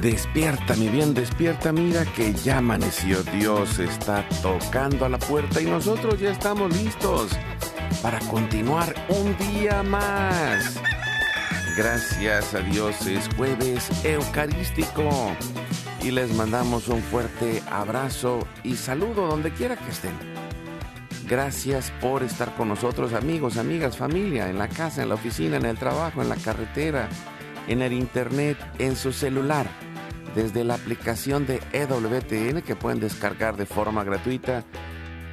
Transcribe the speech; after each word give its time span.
Despierta, 0.00 0.76
mi 0.76 0.88
bien, 0.88 1.12
despierta, 1.12 1.72
mira 1.72 2.04
que 2.04 2.32
ya 2.32 2.58
amaneció. 2.58 3.20
Dios 3.24 3.80
está 3.80 4.24
tocando 4.42 5.04
a 5.04 5.08
la 5.08 5.18
puerta 5.18 5.60
y 5.60 5.64
nosotros 5.64 6.20
ya 6.20 6.30
estamos 6.30 6.72
listos 6.76 7.32
para 8.00 8.20
continuar 8.20 8.94
un 9.08 9.36
día 9.38 9.82
más. 9.82 10.80
Gracias 11.76 12.54
a 12.54 12.60
Dios 12.60 13.08
es 13.08 13.28
jueves 13.34 13.90
eucarístico 14.04 15.32
y 16.00 16.12
les 16.12 16.32
mandamos 16.32 16.86
un 16.86 17.02
fuerte 17.02 17.60
abrazo 17.68 18.46
y 18.62 18.76
saludo 18.76 19.26
donde 19.26 19.50
quiera 19.50 19.74
que 19.74 19.90
estén. 19.90 20.14
Gracias 21.28 21.90
por 22.00 22.22
estar 22.22 22.54
con 22.54 22.68
nosotros, 22.68 23.14
amigos, 23.14 23.56
amigas, 23.56 23.96
familia, 23.96 24.48
en 24.48 24.58
la 24.58 24.68
casa, 24.68 25.02
en 25.02 25.08
la 25.08 25.16
oficina, 25.16 25.56
en 25.56 25.66
el 25.66 25.76
trabajo, 25.76 26.22
en 26.22 26.28
la 26.28 26.36
carretera, 26.36 27.08
en 27.66 27.82
el 27.82 27.92
internet, 27.92 28.56
en 28.78 28.94
su 28.94 29.12
celular 29.12 29.87
desde 30.34 30.64
la 30.64 30.74
aplicación 30.74 31.46
de 31.46 31.60
EWTN 31.72 32.62
que 32.62 32.76
pueden 32.76 33.00
descargar 33.00 33.56
de 33.56 33.66
forma 33.66 34.04
gratuita 34.04 34.64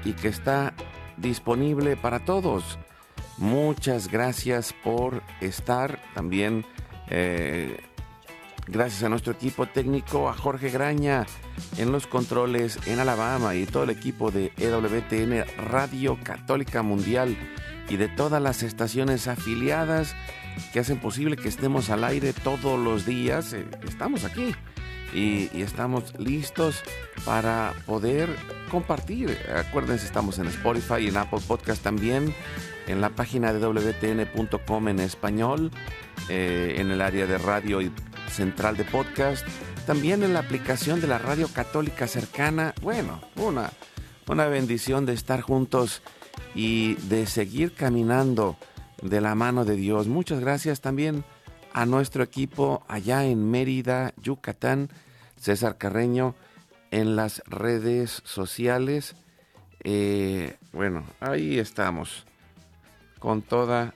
y 0.04 0.14
que 0.14 0.28
está 0.28 0.74
disponible 1.18 1.96
para 1.98 2.24
todos. 2.26 2.78
Muchas 3.38 4.10
gracias 4.10 4.74
por 4.84 5.22
estar 5.42 6.00
también. 6.14 6.66
eh, 7.10 7.78
gracias 8.68 9.04
a 9.04 9.10
nuestro 9.10 9.34
equipo 9.34 9.68
técnico, 9.68 10.28
a 10.28 10.34
Jorge 10.34 10.70
Graña 10.72 11.26
en 11.78 11.92
los 11.92 12.08
controles 12.08 12.80
en 12.88 13.00
Alabama 13.00 13.54
y 13.56 13.66
todo 13.66 13.84
el 13.84 13.92
equipo 13.92 14.32
de 14.32 14.52
EWTN 14.58 15.46
Radio 15.70 16.18
Católica 16.24 16.82
Mundial 16.82 17.38
y 17.90 17.98
de 17.98 18.08
todas 18.08 18.42
las 18.42 18.64
estaciones 18.64 19.28
afiliadas 19.28 20.16
que 20.74 20.80
hacen 20.80 20.98
posible 21.00 21.36
que 21.38 21.48
estemos 21.50 21.90
al 21.92 22.04
aire 22.04 22.34
todos 22.34 22.80
los 22.80 23.06
días. 23.06 23.54
Eh, 23.54 23.66
Estamos 23.88 24.24
aquí 24.24 24.56
y, 25.16 25.50
estamos 25.62 26.14
listos 26.20 26.84
para 27.24 27.74
poder 27.86 28.30
compartir. 28.70 29.38
Acuérdense, 29.56 30.06
estamos 30.06 30.38
en 30.40 30.48
Spotify 30.48 30.96
y 31.00 31.08
en 31.08 31.18
Apple 31.18 31.40
Podcast 31.48 31.82
también, 31.82 32.36
en 32.88 33.00
la 33.00 33.10
página 33.10 33.54
de 33.54 33.60
wtn.com 33.60 34.88
en 34.90 35.00
español, 35.00 35.72
eh, 36.28 36.76
en 36.78 36.92
el 36.92 37.02
área 37.02 37.26
de 37.26 37.38
radio 37.38 37.82
y 37.82 37.92
central 38.30 38.76
de 38.76 38.84
podcast, 38.84 39.48
también 39.88 40.24
en 40.24 40.34
la 40.34 40.40
aplicación 40.40 41.00
de 41.00 41.08
la 41.08 41.18
radio 41.18 41.48
católica 41.48 42.08
cercana. 42.08 42.74
Bueno, 42.82 43.22
una, 43.38 43.72
una 44.28 44.48
bendición 44.48 45.06
de 45.06 45.14
estar 45.14 45.40
juntos 45.42 46.02
y 46.54 46.96
de 47.08 47.26
seguir 47.26 47.74
caminando 47.74 48.58
de 49.02 49.22
la 49.22 49.36
mano 49.36 49.64
de 49.64 49.78
Dios. 49.78 50.08
Muchas 50.08 50.42
gracias 50.42 50.82
también 50.82 51.24
a 51.72 51.86
nuestro 51.86 52.24
equipo 52.24 52.84
allá 52.88 53.26
en 53.26 53.52
Mérida, 53.52 54.14
Yucatán, 54.22 54.90
César 55.46 55.78
Carreño, 55.78 56.34
en 56.90 57.16
las 57.16 57.44
redes 57.46 58.24
sociales. 58.26 59.16
Eh, 59.84 60.58
bueno, 60.74 61.04
ahí 61.20 61.60
estamos, 61.60 62.26
con 63.20 63.44
toda 63.44 63.94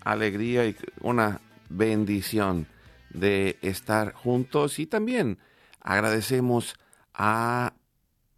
alegría 0.00 0.66
y 0.66 0.74
una 1.00 1.40
bendición 1.68 2.66
de 3.10 3.58
estar 3.62 4.12
juntos 4.12 4.80
y 4.80 4.86
también 4.86 5.38
agradecemos 5.80 6.74
a 7.14 7.74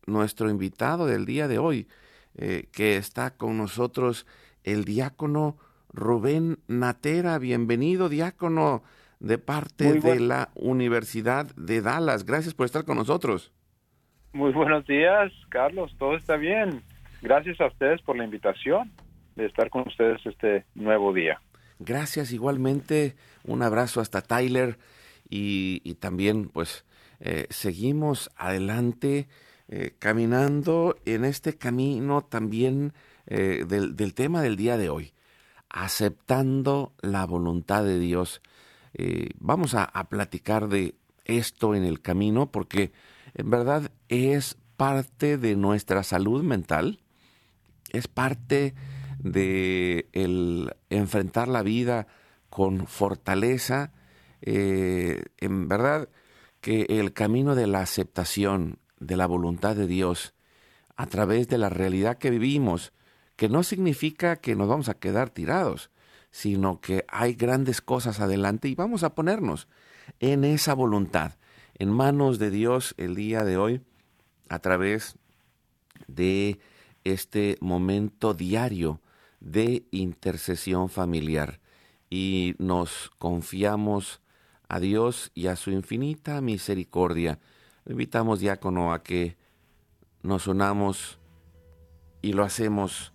nuestro 0.05 0.51
invitado 0.51 1.07
del 1.07 1.25
día 1.25 1.49
de 1.49 1.57
hoy, 1.57 1.89
eh, 2.35 2.69
que 2.73 2.99
está 2.99 3.31
con 3.31 3.57
nosotros 3.57 4.27
el 4.65 4.85
diácono 4.85 5.57
Rubén 5.95 6.59
Natera. 6.67 7.39
Bienvenido, 7.39 8.11
diácono, 8.11 8.83
de 9.21 9.39
parte 9.39 10.01
de 10.01 10.21
la 10.21 10.51
Universidad 10.55 11.47
de 11.57 11.81
Dallas. 11.81 12.25
Gracias 12.25 12.55
por 12.55 12.67
estar 12.67 12.85
con 12.85 12.97
nosotros. 12.97 13.53
Muy 14.33 14.53
buenos 14.53 14.87
días, 14.87 15.33
Carlos. 15.49 15.95
Todo 15.99 16.17
está 16.17 16.37
bien. 16.37 16.83
Gracias 17.23 17.61
a 17.61 17.67
ustedes 17.67 18.03
por 18.03 18.17
la 18.17 18.25
invitación 18.25 18.93
de 19.35 19.47
estar 19.47 19.71
con 19.71 19.87
ustedes 19.87 20.25
este 20.27 20.65
nuevo 20.75 21.13
día. 21.13 21.41
Gracias 21.79 22.33
igualmente. 22.33 23.17
Un 23.45 23.63
abrazo 23.63 24.01
hasta 24.01 24.23
Tyler 24.23 24.79
y, 25.29 25.81
y 25.85 25.95
también 25.95 26.49
pues 26.49 26.85
eh, 27.21 27.47
seguimos 27.51 28.31
adelante 28.37 29.29
eh, 29.69 29.95
caminando 29.99 30.97
en 31.05 31.25
este 31.25 31.57
camino 31.57 32.23
también 32.23 32.93
eh, 33.27 33.65
del, 33.67 33.97
del 33.97 34.15
tema 34.15 34.43
del 34.43 34.57
día 34.57 34.77
de 34.77 34.91
hoy, 34.91 35.13
aceptando 35.69 36.93
la 37.01 37.27
voluntad 37.27 37.85
de 37.85 37.99
Dios. 37.99 38.43
Eh, 38.99 39.29
vamos 39.39 39.75
a, 39.75 39.87
platicar 40.09 40.69
de 40.69 40.95
esto 41.27 41.75
en 41.75 41.85
el 41.85 42.01
camino 42.01 42.51
porque 42.51 42.93
en 43.35 43.51
verdad 43.51 43.91
es 44.09 44.57
parte 44.79 45.37
de 45.37 45.55
nuestra 45.55 46.03
salud 46.03 46.43
mental, 46.43 47.01
es 47.93 48.09
parte 48.09 48.75
de 49.19 50.09
el 50.13 50.75
enfrentar 50.89 51.47
la 51.47 51.63
vida 51.63 52.07
con 52.49 52.87
fortaleza, 52.87 53.93
eh, 54.41 55.25
en 55.37 55.69
verdad 55.69 56.09
que 56.63 56.87
el 56.89 57.13
camino 57.13 57.55
de 57.55 57.67
la 57.67 57.81
aceptación 57.81 58.79
de 58.99 59.19
la 59.19 59.27
voluntad 59.27 59.77
de 59.77 59.87
Dios 59.87 60.33
a 60.97 61.05
través 61.05 61.49
de 61.49 61.59
la 61.59 61.69
realidad 61.69 62.17
que 62.17 62.31
vivimos, 62.31 62.95
que 63.37 63.51
no 63.51 63.63
significa 63.63 64.37
que 64.37 64.57
nos 64.57 64.69
vamos 64.69 64.89
a 64.89 64.95
quedar 64.95 65.29
tirados, 65.29 65.91
sino 66.37 66.83
que 66.83 67.07
hay 67.09 67.33
grandes 67.33 67.81
cosas 67.81 68.21
adelante 68.21 68.69
y 68.69 68.75
vamos 68.75 69.05
a 69.05 69.15
ponernos 69.15 69.69
en 70.21 70.45
esa 70.45 70.75
voluntad, 70.75 71.33
en 71.79 71.91
manos 71.91 72.39
de 72.39 72.51
Dios 72.51 72.95
el 72.99 73.15
día 73.15 73.43
de 73.43 73.57
hoy, 73.57 73.81
a 74.51 74.59
través 74.59 75.17
de 76.09 76.61
este 77.05 77.57
momento 77.63 78.35
diario 78.35 79.01
de 79.41 79.87
intercesión 79.91 80.91
familiar 80.91 81.59
y 82.11 82.55
nos 82.59 83.11
confiamos 83.19 84.21
a 84.69 84.79
Dios 84.79 85.31
y 85.33 85.47
a 85.47 85.57
su 85.57 85.71
infinita 85.71 86.43
misericordia. 86.43 87.39
Invitamos, 87.87 88.41
diácono, 88.41 88.93
a 88.93 89.03
que 89.03 89.39
nos 90.23 90.49
unamos 90.49 91.19
y 92.21 92.35
lo 92.35 92.45
hacemos 92.45 93.15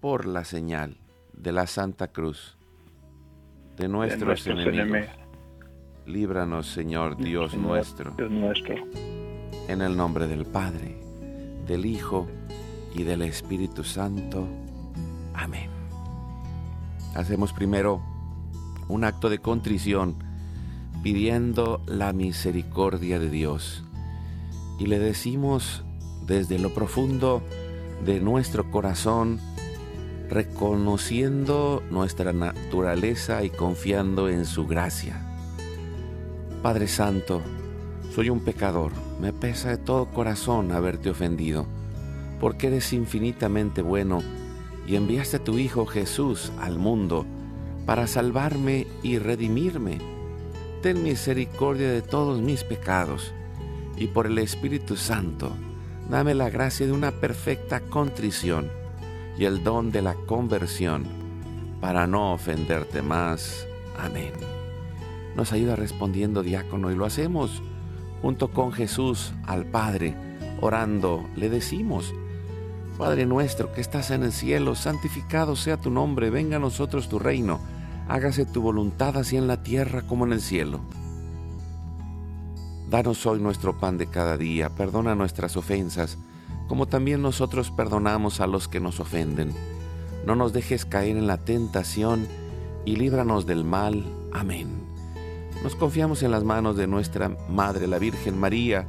por 0.00 0.26
la 0.26 0.44
señal 0.44 1.01
de 1.32 1.52
la 1.52 1.66
Santa 1.66 2.08
Cruz 2.08 2.56
de 3.76 3.88
nuestros, 3.88 4.26
nuestros 4.26 4.58
enemigos. 4.58 4.86
enemigos. 4.86 5.16
Líbranos, 6.06 6.66
Señor 6.66 7.16
Dios 7.16 7.54
nuestro, 7.54 8.12
Dios 8.16 8.30
nuestro. 8.30 8.74
en 9.68 9.82
el 9.82 9.96
nombre 9.96 10.26
del 10.26 10.44
Padre, 10.44 10.96
del 11.66 11.86
Hijo 11.86 12.28
y 12.94 13.04
del 13.04 13.22
Espíritu 13.22 13.84
Santo. 13.84 14.46
Amén. 15.34 15.70
Hacemos 17.14 17.52
primero 17.52 18.02
un 18.88 19.04
acto 19.04 19.30
de 19.30 19.38
contrición 19.38 20.16
pidiendo 21.02 21.82
la 21.86 22.12
misericordia 22.12 23.18
de 23.18 23.30
Dios 23.30 23.84
y 24.78 24.86
le 24.86 24.98
decimos 24.98 25.84
desde 26.26 26.58
lo 26.58 26.74
profundo 26.74 27.42
de 28.04 28.20
nuestro 28.20 28.70
corazón, 28.70 29.40
reconociendo 30.32 31.82
nuestra 31.90 32.32
naturaleza 32.32 33.44
y 33.44 33.50
confiando 33.50 34.30
en 34.30 34.46
su 34.46 34.66
gracia. 34.66 35.20
Padre 36.62 36.88
Santo, 36.88 37.42
soy 38.14 38.30
un 38.30 38.40
pecador, 38.40 38.92
me 39.20 39.34
pesa 39.34 39.68
de 39.68 39.76
todo 39.76 40.06
corazón 40.06 40.72
haberte 40.72 41.10
ofendido, 41.10 41.66
porque 42.40 42.68
eres 42.68 42.94
infinitamente 42.94 43.82
bueno 43.82 44.22
y 44.86 44.96
enviaste 44.96 45.36
a 45.36 45.44
tu 45.44 45.58
Hijo 45.58 45.84
Jesús 45.84 46.50
al 46.58 46.78
mundo 46.78 47.26
para 47.84 48.06
salvarme 48.06 48.86
y 49.02 49.18
redimirme. 49.18 49.98
Ten 50.80 51.02
misericordia 51.02 51.90
de 51.90 52.00
todos 52.00 52.40
mis 52.40 52.64
pecados 52.64 53.34
y 53.98 54.06
por 54.06 54.26
el 54.26 54.38
Espíritu 54.38 54.96
Santo, 54.96 55.52
dame 56.10 56.34
la 56.34 56.48
gracia 56.48 56.86
de 56.86 56.92
una 56.92 57.10
perfecta 57.10 57.80
contrición 57.80 58.81
y 59.38 59.44
el 59.44 59.64
don 59.64 59.90
de 59.90 60.02
la 60.02 60.14
conversión 60.14 61.04
para 61.80 62.06
no 62.06 62.32
ofenderte 62.32 63.02
más. 63.02 63.66
Amén. 63.98 64.32
Nos 65.36 65.52
ayuda 65.52 65.76
respondiendo 65.76 66.42
diácono 66.42 66.90
y 66.90 66.94
lo 66.94 67.04
hacemos 67.04 67.62
junto 68.22 68.52
con 68.52 68.72
Jesús 68.72 69.32
al 69.44 69.66
Padre, 69.66 70.14
orando, 70.60 71.28
le 71.34 71.50
decimos, 71.50 72.14
Padre 72.96 73.26
nuestro 73.26 73.72
que 73.72 73.80
estás 73.80 74.12
en 74.12 74.22
el 74.22 74.32
cielo, 74.32 74.76
santificado 74.76 75.56
sea 75.56 75.76
tu 75.76 75.90
nombre, 75.90 76.30
venga 76.30 76.56
a 76.56 76.60
nosotros 76.60 77.08
tu 77.08 77.18
reino, 77.18 77.60
hágase 78.08 78.46
tu 78.46 78.62
voluntad 78.62 79.16
así 79.16 79.36
en 79.36 79.48
la 79.48 79.64
tierra 79.64 80.02
como 80.02 80.24
en 80.24 80.32
el 80.32 80.40
cielo. 80.40 80.80
Danos 82.88 83.26
hoy 83.26 83.40
nuestro 83.40 83.78
pan 83.80 83.98
de 83.98 84.06
cada 84.06 84.36
día, 84.36 84.70
perdona 84.70 85.16
nuestras 85.16 85.56
ofensas, 85.56 86.16
como 86.72 86.86
también 86.86 87.20
nosotros 87.20 87.70
perdonamos 87.70 88.40
a 88.40 88.46
los 88.46 88.66
que 88.66 88.80
nos 88.80 88.98
ofenden. 88.98 89.52
No 90.24 90.36
nos 90.36 90.54
dejes 90.54 90.86
caer 90.86 91.18
en 91.18 91.26
la 91.26 91.36
tentación 91.36 92.26
y 92.86 92.96
líbranos 92.96 93.44
del 93.44 93.62
mal. 93.62 94.02
Amén. 94.32 94.68
Nos 95.62 95.76
confiamos 95.76 96.22
en 96.22 96.30
las 96.30 96.44
manos 96.44 96.78
de 96.78 96.86
nuestra 96.86 97.28
Madre, 97.50 97.86
la 97.86 97.98
Virgen 97.98 98.40
María. 98.40 98.88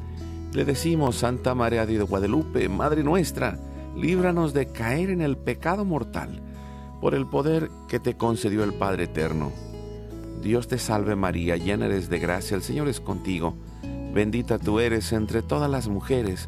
Le 0.54 0.64
decimos, 0.64 1.18
Santa 1.18 1.56
María 1.56 1.86
de 1.86 2.02
Guadalupe, 2.02 2.70
Madre 2.70 3.04
nuestra, 3.04 3.60
líbranos 3.98 4.54
de 4.54 4.68
caer 4.68 5.10
en 5.10 5.20
el 5.20 5.36
pecado 5.36 5.84
mortal, 5.84 6.42
por 7.02 7.14
el 7.14 7.28
poder 7.28 7.70
que 7.90 8.00
te 8.00 8.16
concedió 8.16 8.64
el 8.64 8.76
Padre 8.76 9.04
Eterno. 9.04 9.52
Dios 10.42 10.70
te 10.70 10.78
salve 10.78 11.18
María, 11.18 11.58
llena 11.58 11.88
eres 11.88 12.08
de 12.08 12.20
gracia, 12.20 12.56
el 12.56 12.64
Señor 12.64 12.88
es 12.88 13.02
contigo. 13.02 13.56
Bendita 14.14 14.58
tú 14.58 14.80
eres 14.80 15.12
entre 15.12 15.42
todas 15.42 15.70
las 15.70 15.90
mujeres, 15.90 16.48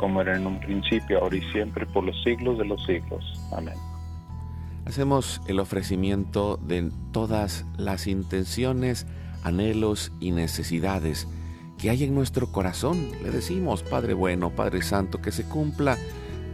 Como 0.00 0.22
era 0.22 0.34
en 0.34 0.46
un 0.46 0.58
principio, 0.58 1.18
ahora 1.18 1.36
y 1.36 1.42
siempre, 1.52 1.84
por 1.84 2.04
los 2.04 2.22
siglos 2.22 2.56
de 2.56 2.64
los 2.64 2.82
siglos. 2.86 3.22
Amén. 3.54 3.74
Hacemos 4.86 5.42
el 5.46 5.60
ofrecimiento 5.60 6.56
de 6.56 6.90
todas 7.12 7.66
las 7.76 8.06
intenciones, 8.06 9.06
anhelos 9.44 10.10
y 10.18 10.30
necesidades 10.30 11.28
que 11.76 11.90
hay 11.90 12.04
en 12.04 12.14
nuestro 12.14 12.50
corazón. 12.50 13.08
Le 13.22 13.30
decimos, 13.30 13.82
Padre 13.82 14.14
bueno, 14.14 14.48
Padre 14.48 14.80
Santo, 14.80 15.20
que 15.20 15.32
se 15.32 15.44
cumpla 15.44 15.98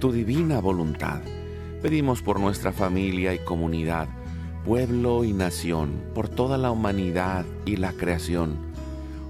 tu 0.01 0.11
divina 0.11 0.61
voluntad. 0.61 1.21
Pedimos 1.83 2.23
por 2.23 2.41
nuestra 2.41 2.73
familia 2.73 3.33
y 3.33 3.39
comunidad, 3.39 4.09
pueblo 4.65 5.23
y 5.23 5.33
nación, 5.33 6.03
por 6.17 6.29
toda 6.29 6.59
la 6.59 6.73
humanidad 6.73 7.47
y 7.65 7.77
la 7.77 7.93
creación. 7.93 8.57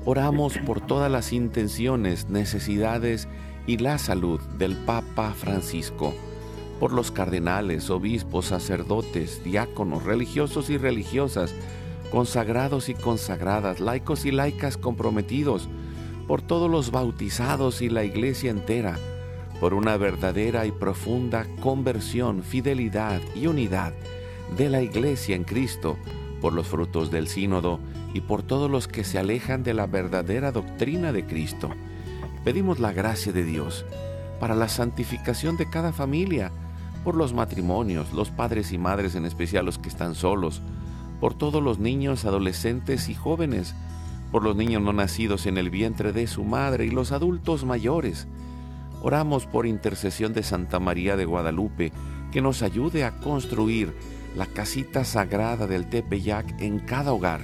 Oramos 0.07 0.57
por 0.57 0.81
todas 0.81 1.13
las 1.13 1.35
intenciones, 1.35 2.31
necesidades 2.31 3.29
y 3.67 3.79
la 3.79 3.99
salud 3.99 4.41
del 4.59 4.77
Papa 4.77 5.33
Francisco, 5.33 6.15
por 6.79 6.93
los 6.93 7.11
cardenales, 7.11 7.91
obispos, 7.91 8.47
sacerdotes, 8.47 9.43
diáconos, 9.43 10.05
religiosos 10.05 10.71
y 10.71 10.79
religiosas, 10.79 11.55
consagrados 12.11 12.89
y 12.89 12.95
consagradas, 12.95 13.81
laicos 13.81 14.25
y 14.25 14.31
laicas 14.31 14.77
comprometidos, 14.77 15.69
por 16.29 16.43
todos 16.43 16.71
los 16.71 16.91
bautizados 16.91 17.83
y 17.83 17.89
la 17.89 18.05
iglesia 18.05 18.51
entera, 18.51 18.99
por 19.61 19.75
una 19.75 19.97
verdadera 19.97 20.67
y 20.67 20.73
profunda 20.73 21.47
conversión, 21.61 22.43
fidelidad 22.43 23.21
y 23.35 23.47
unidad 23.47 23.95
de 24.57 24.69
la 24.69 24.83
Iglesia 24.83 25.35
en 25.35 25.45
Cristo, 25.45 25.97
por 26.41 26.53
los 26.53 26.67
frutos 26.67 27.11
del 27.11 27.27
sínodo 27.27 27.81
y 28.13 28.21
por 28.21 28.43
todos 28.43 28.71
los 28.71 28.87
que 28.87 29.03
se 29.03 29.19
alejan 29.19 29.63
de 29.63 29.75
la 29.75 29.87
verdadera 29.87 30.53
doctrina 30.53 31.13
de 31.13 31.25
Cristo. 31.25 31.71
Pedimos 32.47 32.79
la 32.79 32.93
gracia 32.93 33.33
de 33.33 33.43
Dios 33.43 33.85
para 34.39 34.55
la 34.55 34.69
santificación 34.69 35.57
de 35.57 35.69
cada 35.69 35.93
familia, 35.93 36.53
por 37.03 37.17
los 37.17 37.35
matrimonios, 37.35 38.13
los 38.13 38.31
padres 38.31 38.71
y 38.71 38.79
madres 38.79 39.17
en 39.17 39.27
especial 39.27 39.67
los 39.67 39.79
que 39.79 39.89
están 39.89 40.15
solos, 40.15 40.63
por 41.19 41.35
todos 41.35 41.61
los 41.61 41.81
niños, 41.81 42.25
adolescentes 42.25 43.09
y 43.09 43.15
jóvenes, 43.17 43.75
por 44.31 44.45
los 44.45 44.55
niños 44.55 44.81
no 44.81 44.93
nacidos 44.93 45.47
en 45.47 45.59
el 45.59 45.71
vientre 45.71 46.13
de 46.13 46.29
su 46.29 46.45
madre 46.45 46.87
y 46.87 46.91
los 46.91 47.11
adultos 47.11 47.65
mayores, 47.65 48.29
Oramos 49.03 49.45
por 49.47 49.67
intercesión 49.67 50.33
de 50.33 50.45
Santa 50.45 50.79
María 50.79 51.17
de 51.17 51.25
Guadalupe, 51.25 51.93
que 52.31 52.41
nos 52.41 52.63
ayude 52.63 53.03
a 53.03 53.19
construir 53.19 53.93
la 54.37 54.47
casita 54.47 55.05
sagrada 55.05 55.67
del 55.67 55.91
Tepeyac 55.91 56.61
en 56.61 56.79
cada 56.79 57.13
hogar, 57.13 57.41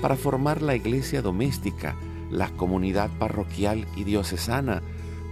para 0.00 0.14
formar 0.14 0.62
la 0.62 0.76
iglesia 0.76 1.20
doméstica, 1.20 1.96
la 2.30 2.50
comunidad 2.50 3.10
parroquial 3.18 3.86
y 3.96 4.04
diocesana, 4.04 4.82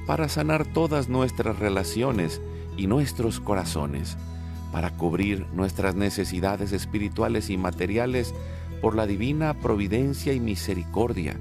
para 0.07 0.29
sanar 0.29 0.67
todas 0.67 1.09
nuestras 1.09 1.59
relaciones 1.59 2.41
y 2.77 2.87
nuestros 2.87 3.41
corazones, 3.41 4.17
para 4.73 4.91
cubrir 4.91 5.47
nuestras 5.55 5.95
necesidades 5.95 6.73
espirituales 6.73 7.51
y 7.51 7.57
materiales 7.57 8.35
por 8.81 8.95
la 8.97 9.07
divina 9.07 9.55
providencia 9.55 10.33
y 10.33 10.41
misericordia. 10.41 11.37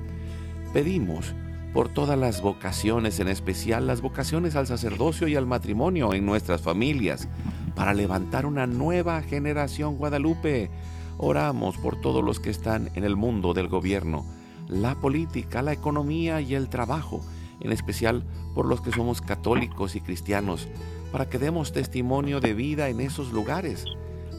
Pedimos 0.71 1.35
por 1.73 1.89
todas 1.89 2.17
las 2.17 2.41
vocaciones, 2.41 3.19
en 3.19 3.27
especial 3.27 3.87
las 3.87 4.01
vocaciones 4.01 4.55
al 4.55 4.67
sacerdocio 4.67 5.27
y 5.27 5.35
al 5.35 5.47
matrimonio 5.47 6.13
en 6.13 6.25
nuestras 6.25 6.61
familias, 6.61 7.27
para 7.75 7.93
levantar 7.93 8.45
una 8.45 8.67
nueva 8.67 9.21
generación 9.23 9.97
Guadalupe. 9.97 10.69
Oramos 11.17 11.77
por 11.77 11.99
todos 11.99 12.23
los 12.23 12.39
que 12.39 12.51
están 12.51 12.91
en 12.93 13.03
el 13.03 13.15
mundo 13.15 13.53
del 13.53 13.67
gobierno, 13.67 14.25
la 14.81 14.95
política, 14.95 15.61
la 15.61 15.73
economía 15.73 16.41
y 16.41 16.55
el 16.55 16.69
trabajo, 16.69 17.21
en 17.59 17.71
especial 17.71 18.23
por 18.53 18.65
los 18.65 18.81
que 18.81 18.91
somos 18.91 19.21
católicos 19.21 19.95
y 19.95 20.01
cristianos, 20.01 20.67
para 21.11 21.29
que 21.29 21.39
demos 21.39 21.71
testimonio 21.71 22.39
de 22.39 22.53
vida 22.53 22.89
en 22.89 22.99
esos 22.99 23.31
lugares, 23.31 23.85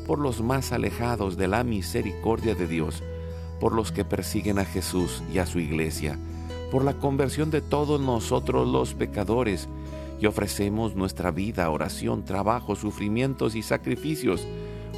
por 0.06 0.18
los 0.18 0.42
más 0.42 0.72
alejados 0.72 1.36
de 1.36 1.48
la 1.48 1.64
misericordia 1.64 2.54
de 2.54 2.66
Dios, 2.66 3.02
por 3.60 3.72
los 3.72 3.92
que 3.92 4.04
persiguen 4.04 4.58
a 4.58 4.64
Jesús 4.64 5.22
y 5.32 5.38
a 5.38 5.46
su 5.46 5.60
iglesia 5.60 6.18
por 6.74 6.84
la 6.84 6.94
conversión 6.94 7.52
de 7.52 7.60
todos 7.60 8.00
nosotros 8.00 8.66
los 8.66 8.94
pecadores, 8.94 9.68
y 10.20 10.26
ofrecemos 10.26 10.96
nuestra 10.96 11.30
vida, 11.30 11.70
oración, 11.70 12.24
trabajo, 12.24 12.74
sufrimientos 12.74 13.54
y 13.54 13.62
sacrificios, 13.62 14.44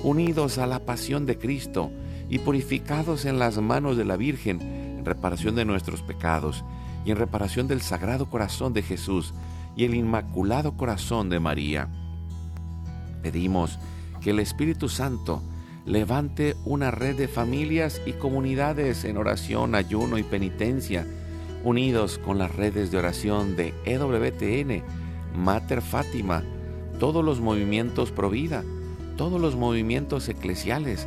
unidos 0.02 0.56
a 0.56 0.66
la 0.66 0.86
pasión 0.86 1.26
de 1.26 1.36
Cristo 1.36 1.90
y 2.30 2.38
purificados 2.38 3.26
en 3.26 3.38
las 3.38 3.58
manos 3.58 3.98
de 3.98 4.06
la 4.06 4.16
Virgen, 4.16 4.62
en 4.62 4.85
reparación 5.06 5.54
de 5.54 5.64
nuestros 5.64 6.02
pecados 6.02 6.64
y 7.06 7.10
en 7.10 7.16
reparación 7.16 7.68
del 7.68 7.80
Sagrado 7.80 8.28
Corazón 8.28 8.74
de 8.74 8.82
Jesús 8.82 9.32
y 9.76 9.84
el 9.84 9.94
Inmaculado 9.94 10.76
Corazón 10.76 11.30
de 11.30 11.40
María. 11.40 11.88
Pedimos 13.22 13.78
que 14.20 14.30
el 14.30 14.40
Espíritu 14.40 14.88
Santo 14.88 15.42
levante 15.86 16.56
una 16.64 16.90
red 16.90 17.16
de 17.16 17.28
familias 17.28 18.02
y 18.04 18.12
comunidades 18.12 19.04
en 19.04 19.16
oración, 19.16 19.74
ayuno 19.74 20.18
y 20.18 20.24
penitencia, 20.24 21.06
unidos 21.62 22.18
con 22.18 22.38
las 22.38 22.54
redes 22.54 22.90
de 22.90 22.98
oración 22.98 23.56
de 23.56 23.72
EWTN, 23.84 24.82
Mater 25.36 25.82
Fátima, 25.82 26.42
todos 26.98 27.24
los 27.24 27.40
movimientos 27.40 28.10
Provida, 28.10 28.64
todos 29.16 29.40
los 29.40 29.54
movimientos 29.54 30.28
eclesiales, 30.28 31.06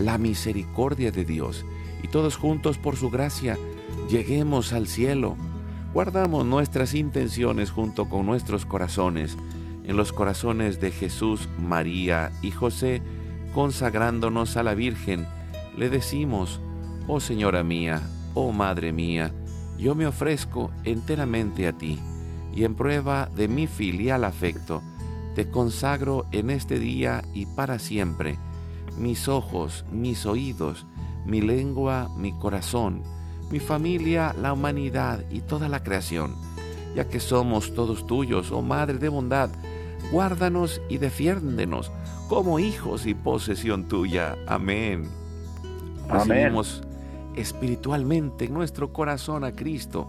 la 0.00 0.18
misericordia 0.18 1.10
de 1.10 1.24
Dios 1.24 1.64
y 2.02 2.08
todos 2.08 2.36
juntos 2.36 2.78
por 2.78 2.96
su 2.96 3.10
gracia 3.10 3.58
lleguemos 4.08 4.72
al 4.72 4.86
cielo. 4.86 5.36
Guardamos 5.92 6.46
nuestras 6.46 6.94
intenciones 6.94 7.70
junto 7.70 8.08
con 8.08 8.26
nuestros 8.26 8.66
corazones 8.66 9.36
en 9.84 9.96
los 9.96 10.12
corazones 10.12 10.80
de 10.80 10.90
Jesús, 10.90 11.48
María 11.58 12.30
y 12.42 12.50
José, 12.50 13.02
consagrándonos 13.54 14.56
a 14.56 14.62
la 14.62 14.74
Virgen. 14.74 15.26
Le 15.76 15.90
decimos, 15.90 16.60
oh 17.08 17.20
Señora 17.20 17.64
mía, 17.64 18.00
oh 18.34 18.52
Madre 18.52 18.92
mía, 18.92 19.32
yo 19.78 19.94
me 19.94 20.06
ofrezco 20.06 20.70
enteramente 20.84 21.66
a 21.66 21.72
ti 21.72 21.98
y 22.54 22.64
en 22.64 22.74
prueba 22.74 23.28
de 23.34 23.48
mi 23.48 23.66
filial 23.66 24.24
afecto, 24.24 24.82
te 25.34 25.48
consagro 25.48 26.26
en 26.32 26.50
este 26.50 26.78
día 26.78 27.22
y 27.32 27.46
para 27.46 27.78
siempre 27.78 28.38
mis 28.98 29.28
ojos, 29.28 29.84
mis 29.90 30.26
oídos, 30.26 30.86
mi 31.24 31.40
lengua, 31.40 32.08
mi 32.16 32.32
corazón, 32.32 33.02
mi 33.50 33.58
familia, 33.58 34.34
la 34.40 34.52
humanidad 34.52 35.24
y 35.30 35.40
toda 35.40 35.68
la 35.68 35.82
creación, 35.82 36.34
ya 36.94 37.08
que 37.08 37.20
somos 37.20 37.74
todos 37.74 38.06
tuyos, 38.06 38.50
oh 38.52 38.62
Madre 38.62 38.98
de 38.98 39.08
bondad, 39.08 39.50
guárdanos 40.12 40.80
y 40.88 40.98
defiéndenos 40.98 41.90
como 42.28 42.58
hijos 42.58 43.06
y 43.06 43.14
posesión 43.14 43.88
tuya. 43.88 44.36
Amén. 44.46 45.08
Recibimos 46.08 46.82
espiritualmente 47.36 48.46
en 48.46 48.54
nuestro 48.54 48.92
corazón 48.92 49.44
a 49.44 49.52
Cristo. 49.52 50.08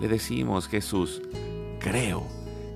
Le 0.00 0.08
decimos, 0.08 0.68
Jesús, 0.68 1.22
creo 1.80 2.24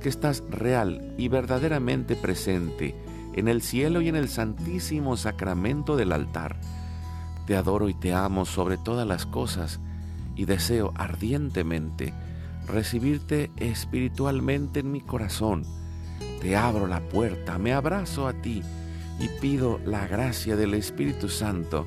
que 0.00 0.09
estás 0.09 0.42
real 0.49 1.14
y 1.19 1.28
verdaderamente 1.28 2.16
presente 2.16 2.95
en 3.35 3.49
el 3.49 3.63
cielo 3.63 4.01
y 4.01 4.09
en 4.09 4.17
el 4.17 4.29
santísimo 4.29 5.17
sacramento 5.17 5.97
del 5.97 6.13
altar. 6.13 6.61
Te 7.47 7.57
adoro 7.57 7.89
y 7.89 7.95
te 7.95 8.13
amo 8.13 8.45
sobre 8.45 8.79
todas 8.79 9.07
las 9.07 9.27
cosas 9.27 9.81
y 10.37 10.45
deseo 10.45 10.93
ardientemente 10.97 12.15
recibirte 12.67 13.51
espiritualmente 13.57 14.81
en 14.81 14.93
mi 14.93 15.01
corazón. 15.01 15.65
Te 16.41 16.57
abro 16.57 16.87
la 16.87 17.01
puerta, 17.01 17.59
me 17.59 17.73
abrazo 17.73 18.27
a 18.27 18.33
ti 18.33 18.63
y 19.19 19.29
pido 19.41 19.81
la 19.85 20.07
gracia 20.07 20.57
del 20.57 20.75
Espíritu 20.75 21.29
Santo 21.29 21.87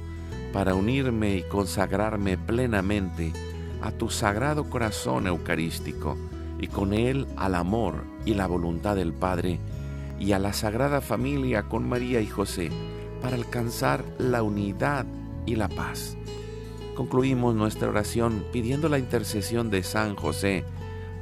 para 0.51 0.75
unirme 0.75 1.37
y 1.37 1.43
consagrarme 1.43 2.37
plenamente 2.37 3.33
a 3.81 3.91
tu 3.91 4.09
sagrado 4.09 4.69
corazón 4.69 5.27
eucarístico 5.27 6.17
y 6.59 6.67
con 6.67 6.93
él 6.93 7.27
al 7.35 7.55
amor 7.55 8.03
y 8.25 8.35
la 8.35 8.47
voluntad 8.47 8.95
del 8.95 9.13
Padre 9.13 9.59
y 10.23 10.31
a 10.31 10.39
la 10.39 10.53
Sagrada 10.53 11.01
Familia 11.01 11.63
con 11.63 11.87
María 11.87 12.21
y 12.21 12.27
José 12.27 12.69
para 13.21 13.35
alcanzar 13.35 14.05
la 14.19 14.41
unidad 14.41 15.05
y 15.45 15.57
la 15.57 15.67
paz. 15.67 16.15
Concluimos 16.95 17.55
nuestra 17.55 17.89
oración 17.89 18.45
pidiendo 18.53 18.87
la 18.87 18.99
intercesión 18.99 19.69
de 19.69 19.83
San 19.83 20.15
José, 20.15 20.63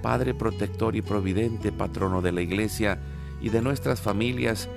Padre 0.04 0.36
protector 0.36 0.96
y 0.96 1.02
providente, 1.02 1.72
patrono 1.72 2.22
de 2.22 2.32
la 2.32 2.42
Iglesia 2.42 3.00
y 3.42 3.50
de 3.50 3.64
nuestras 3.64 4.02
familias, 4.02 4.70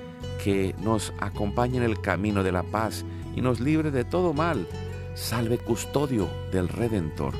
que 0.43 0.73
nos 0.81 1.13
acompañe 1.19 1.77
en 1.77 1.83
el 1.83 2.01
camino 2.01 2.41
de 2.41 2.51
la 2.51 2.63
paz 2.63 3.05
y 3.35 3.41
nos 3.41 3.59
libre 3.59 3.91
de 3.91 4.05
todo 4.05 4.33
mal. 4.33 4.67
Salve 5.13 5.59
custodio 5.59 6.27
del 6.51 6.67
Redentor 6.67 7.35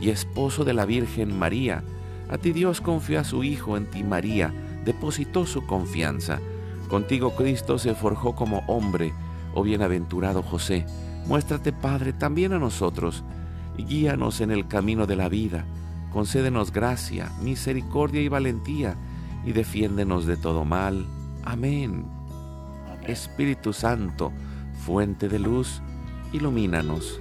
y 0.00 0.10
esposo 0.10 0.64
de 0.64 0.74
la 0.74 0.84
Virgen 0.84 1.38
María. 1.38 1.84
A 2.28 2.38
ti 2.38 2.52
Dios 2.52 2.80
confió 2.80 3.20
a 3.20 3.24
su 3.24 3.44
Hijo, 3.44 3.76
en 3.76 3.88
ti 3.88 4.02
María 4.02 4.52
depositó 4.84 5.46
su 5.46 5.66
confianza. 5.66 6.40
Contigo 6.88 7.34
Cristo 7.34 7.78
se 7.78 7.94
forjó 7.94 8.34
como 8.34 8.58
hombre, 8.66 9.12
oh 9.54 9.62
bienaventurado 9.62 10.42
José. 10.42 10.86
Muéstrate, 11.26 11.72
Padre, 11.72 12.12
también 12.12 12.52
a 12.52 12.58
nosotros, 12.58 13.24
y 13.76 13.84
guíanos 13.84 14.40
en 14.40 14.50
el 14.50 14.68
camino 14.68 15.06
de 15.06 15.16
la 15.16 15.28
vida. 15.28 15.64
Concédenos 16.12 16.72
gracia, 16.72 17.32
misericordia 17.42 18.20
y 18.20 18.28
valentía, 18.28 18.96
y 19.44 19.52
defiéndenos 19.52 20.26
de 20.26 20.36
todo 20.36 20.64
mal. 20.64 21.06
Amén. 21.44 22.06
Espíritu 23.06 23.72
Santo, 23.72 24.32
fuente 24.84 25.28
de 25.28 25.38
luz, 25.38 25.82
ilumínanos. 26.32 27.20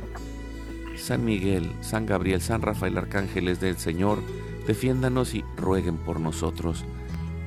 San 0.96 1.26
Miguel, 1.26 1.72
San 1.82 2.06
Gabriel, 2.06 2.42
San 2.42 2.62
Rafael, 2.62 2.98
arcángeles 2.98 3.60
del 3.60 3.78
Señor, 3.78 4.20
defiéndanos 4.68 5.34
y 5.34 5.44
rueguen 5.58 5.98
por 5.98 6.20
nosotros. 6.20 6.86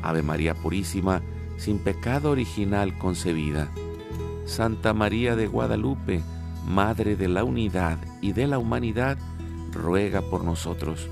Ave 0.08 0.22
María 0.22 0.54
Purísima, 0.54 1.22
sin 1.56 1.78
pecado 1.78 2.30
original 2.30 2.96
concebida. 2.98 3.68
Santa 4.44 4.94
María 4.94 5.34
de 5.34 5.46
Guadalupe, 5.46 6.22
Madre 6.66 7.16
de 7.16 7.28
la 7.28 7.42
Unidad 7.44 7.98
y 8.20 8.32
de 8.32 8.46
la 8.46 8.58
Humanidad, 8.58 9.18
ruega 9.72 10.22
por 10.22 10.44
nosotros. 10.44 11.08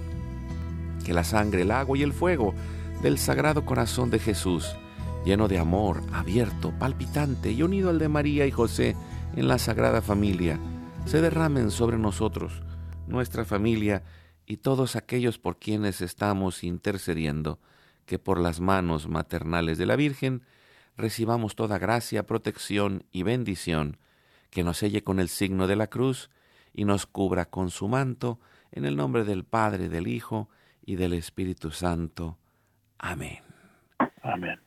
Que 1.04 1.12
la 1.12 1.24
sangre, 1.24 1.62
el 1.62 1.70
agua 1.70 1.98
y 1.98 2.02
el 2.02 2.12
fuego 2.12 2.54
del 3.02 3.18
Sagrado 3.18 3.64
Corazón 3.64 4.10
de 4.10 4.18
Jesús, 4.18 4.76
lleno 5.24 5.48
de 5.48 5.58
amor, 5.58 6.02
abierto, 6.12 6.72
palpitante 6.78 7.50
y 7.50 7.62
unido 7.62 7.90
al 7.90 7.98
de 7.98 8.08
María 8.08 8.46
y 8.46 8.50
José 8.50 8.96
en 9.36 9.48
la 9.48 9.58
Sagrada 9.58 10.02
Familia, 10.02 10.58
se 11.06 11.20
derramen 11.20 11.70
sobre 11.70 11.98
nosotros, 11.98 12.62
nuestra 13.06 13.44
familia 13.44 14.02
y 14.46 14.58
todos 14.58 14.96
aquellos 14.96 15.38
por 15.38 15.58
quienes 15.58 16.00
estamos 16.00 16.64
intercediendo 16.64 17.58
que 18.04 18.18
por 18.18 18.38
las 18.40 18.60
manos 18.60 19.08
maternales 19.08 19.78
de 19.78 19.86
la 19.86 19.96
Virgen 19.96 20.42
recibamos 20.96 21.56
toda 21.56 21.78
gracia, 21.78 22.26
protección 22.26 23.04
y 23.10 23.22
bendición, 23.22 23.98
que 24.50 24.62
nos 24.62 24.78
selle 24.78 25.02
con 25.02 25.18
el 25.18 25.28
signo 25.28 25.66
de 25.66 25.76
la 25.76 25.88
cruz 25.88 26.30
y 26.72 26.84
nos 26.84 27.06
cubra 27.06 27.46
con 27.46 27.70
su 27.70 27.88
manto, 27.88 28.40
en 28.72 28.84
el 28.84 28.96
nombre 28.96 29.24
del 29.24 29.44
Padre, 29.44 29.88
del 29.88 30.06
Hijo 30.06 30.48
y 30.84 30.96
del 30.96 31.12
Espíritu 31.12 31.70
Santo. 31.70 32.38
Amén. 32.98 33.40
Amén. 34.22 34.60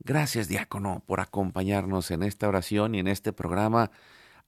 Gracias, 0.00 0.48
diácono, 0.48 1.02
por 1.06 1.20
acompañarnos 1.20 2.10
en 2.10 2.22
esta 2.22 2.48
oración 2.48 2.94
y 2.94 2.98
en 2.98 3.08
este 3.08 3.32
programa, 3.32 3.90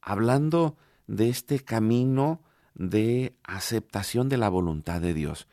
hablando 0.00 0.76
de 1.07 1.28
este 1.28 1.61
camino 1.61 2.43
de 2.75 3.37
aceptación 3.45 4.28
de 4.28 4.37
la 4.37 4.49
voluntad 4.49 5.00
de 5.00 5.14
Dios 5.14 5.47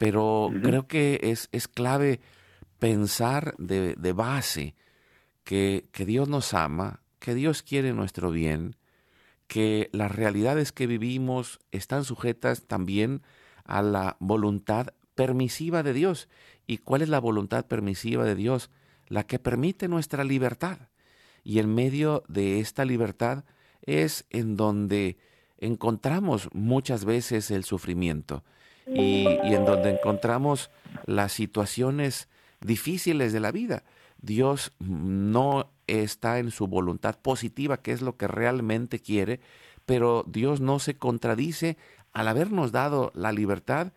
pero 0.00 0.50
creo 0.62 0.88
que 0.88 1.20
es, 1.24 1.50
es 1.52 1.68
clave 1.68 2.20
pensar 2.78 3.54
de, 3.58 3.94
de 3.98 4.12
base 4.14 4.74
que, 5.44 5.90
que, 5.92 6.06
Dios 6.06 6.26
nos 6.26 6.54
ama, 6.54 7.02
que 7.18 7.34
Dios 7.34 7.62
quiere 7.62 7.92
nuestro 7.92 8.30
bien, 8.30 8.76
que 9.46 9.90
las 9.92 10.10
realidades 10.10 10.72
que 10.72 10.86
vivimos 10.86 11.58
están 11.70 12.04
sujetas 12.04 12.66
también 12.66 13.20
a 13.64 13.82
la 13.82 14.16
voluntad 14.20 14.94
permisiva 15.14 15.82
de 15.82 15.92
Dios. 15.92 16.30
¿Y 16.66 16.78
cuál 16.78 17.02
es 17.02 17.10
la 17.10 17.20
voluntad 17.20 17.66
permisiva 17.66 18.24
de 18.24 18.36
Dios? 18.36 18.70
la 19.10 19.24
que 19.24 19.38
permite 19.38 19.88
nuestra 19.88 20.24
libertad. 20.24 20.88
Y 21.44 21.58
en 21.58 21.74
medio 21.74 22.22
de 22.28 22.60
esta 22.60 22.86
libertad 22.86 23.44
es 23.82 24.24
en 24.30 24.56
donde 24.56 25.18
encontramos 25.58 26.48
muchas 26.54 27.04
veces 27.04 27.50
el 27.50 27.64
sufrimiento 27.64 28.44
y, 28.86 29.26
en 29.26 29.64
donde 29.64 29.90
encontramos 29.90 30.70
las 31.06 31.32
situaciones 31.32 32.28
difíciles 32.60 33.32
de 33.32 33.40
la 33.40 33.52
vida. 33.52 33.84
Dios 34.20 34.72
no 34.78 35.70
está 35.86 36.38
en 36.38 36.50
su 36.50 36.66
voluntad 36.66 37.18
positiva, 37.20 37.78
que 37.78 37.92
es 37.92 38.02
lo 38.02 38.16
que 38.16 38.28
realmente 38.28 39.00
quiere, 39.00 39.40
pero 39.86 40.24
Dios 40.26 40.60
no 40.60 40.78
se 40.78 40.96
contradice 40.96 41.76
al 42.12 42.28
habernos 42.28 42.72
dado 42.72 43.12
la 43.14 43.32
libertad, 43.32 43.92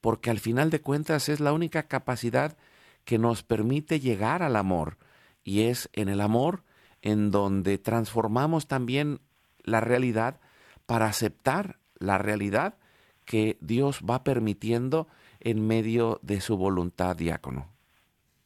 porque 0.00 0.30
al 0.30 0.38
final 0.38 0.70
de 0.70 0.80
cuentas 0.80 1.28
es 1.28 1.40
la 1.40 1.52
única 1.52 1.84
capacidad 1.84 2.56
que 3.04 3.18
nos 3.18 3.42
permite 3.42 4.00
llegar 4.00 4.42
al 4.42 4.56
amor, 4.56 4.98
y 5.42 5.62
es 5.62 5.90
en 5.92 6.08
el 6.08 6.20
amor 6.20 6.62
en 7.02 7.30
donde 7.30 7.78
transformamos 7.78 8.66
también 8.66 9.20
la 9.62 9.80
realidad 9.80 10.40
para 10.86 11.06
aceptar 11.06 11.78
la 11.98 12.18
realidad 12.18 12.76
que 13.24 13.56
Dios 13.60 14.02
va 14.08 14.24
permitiendo 14.24 15.08
en 15.40 15.66
medio 15.66 16.18
de 16.22 16.40
su 16.40 16.56
voluntad, 16.56 17.16
diácono. 17.16 17.68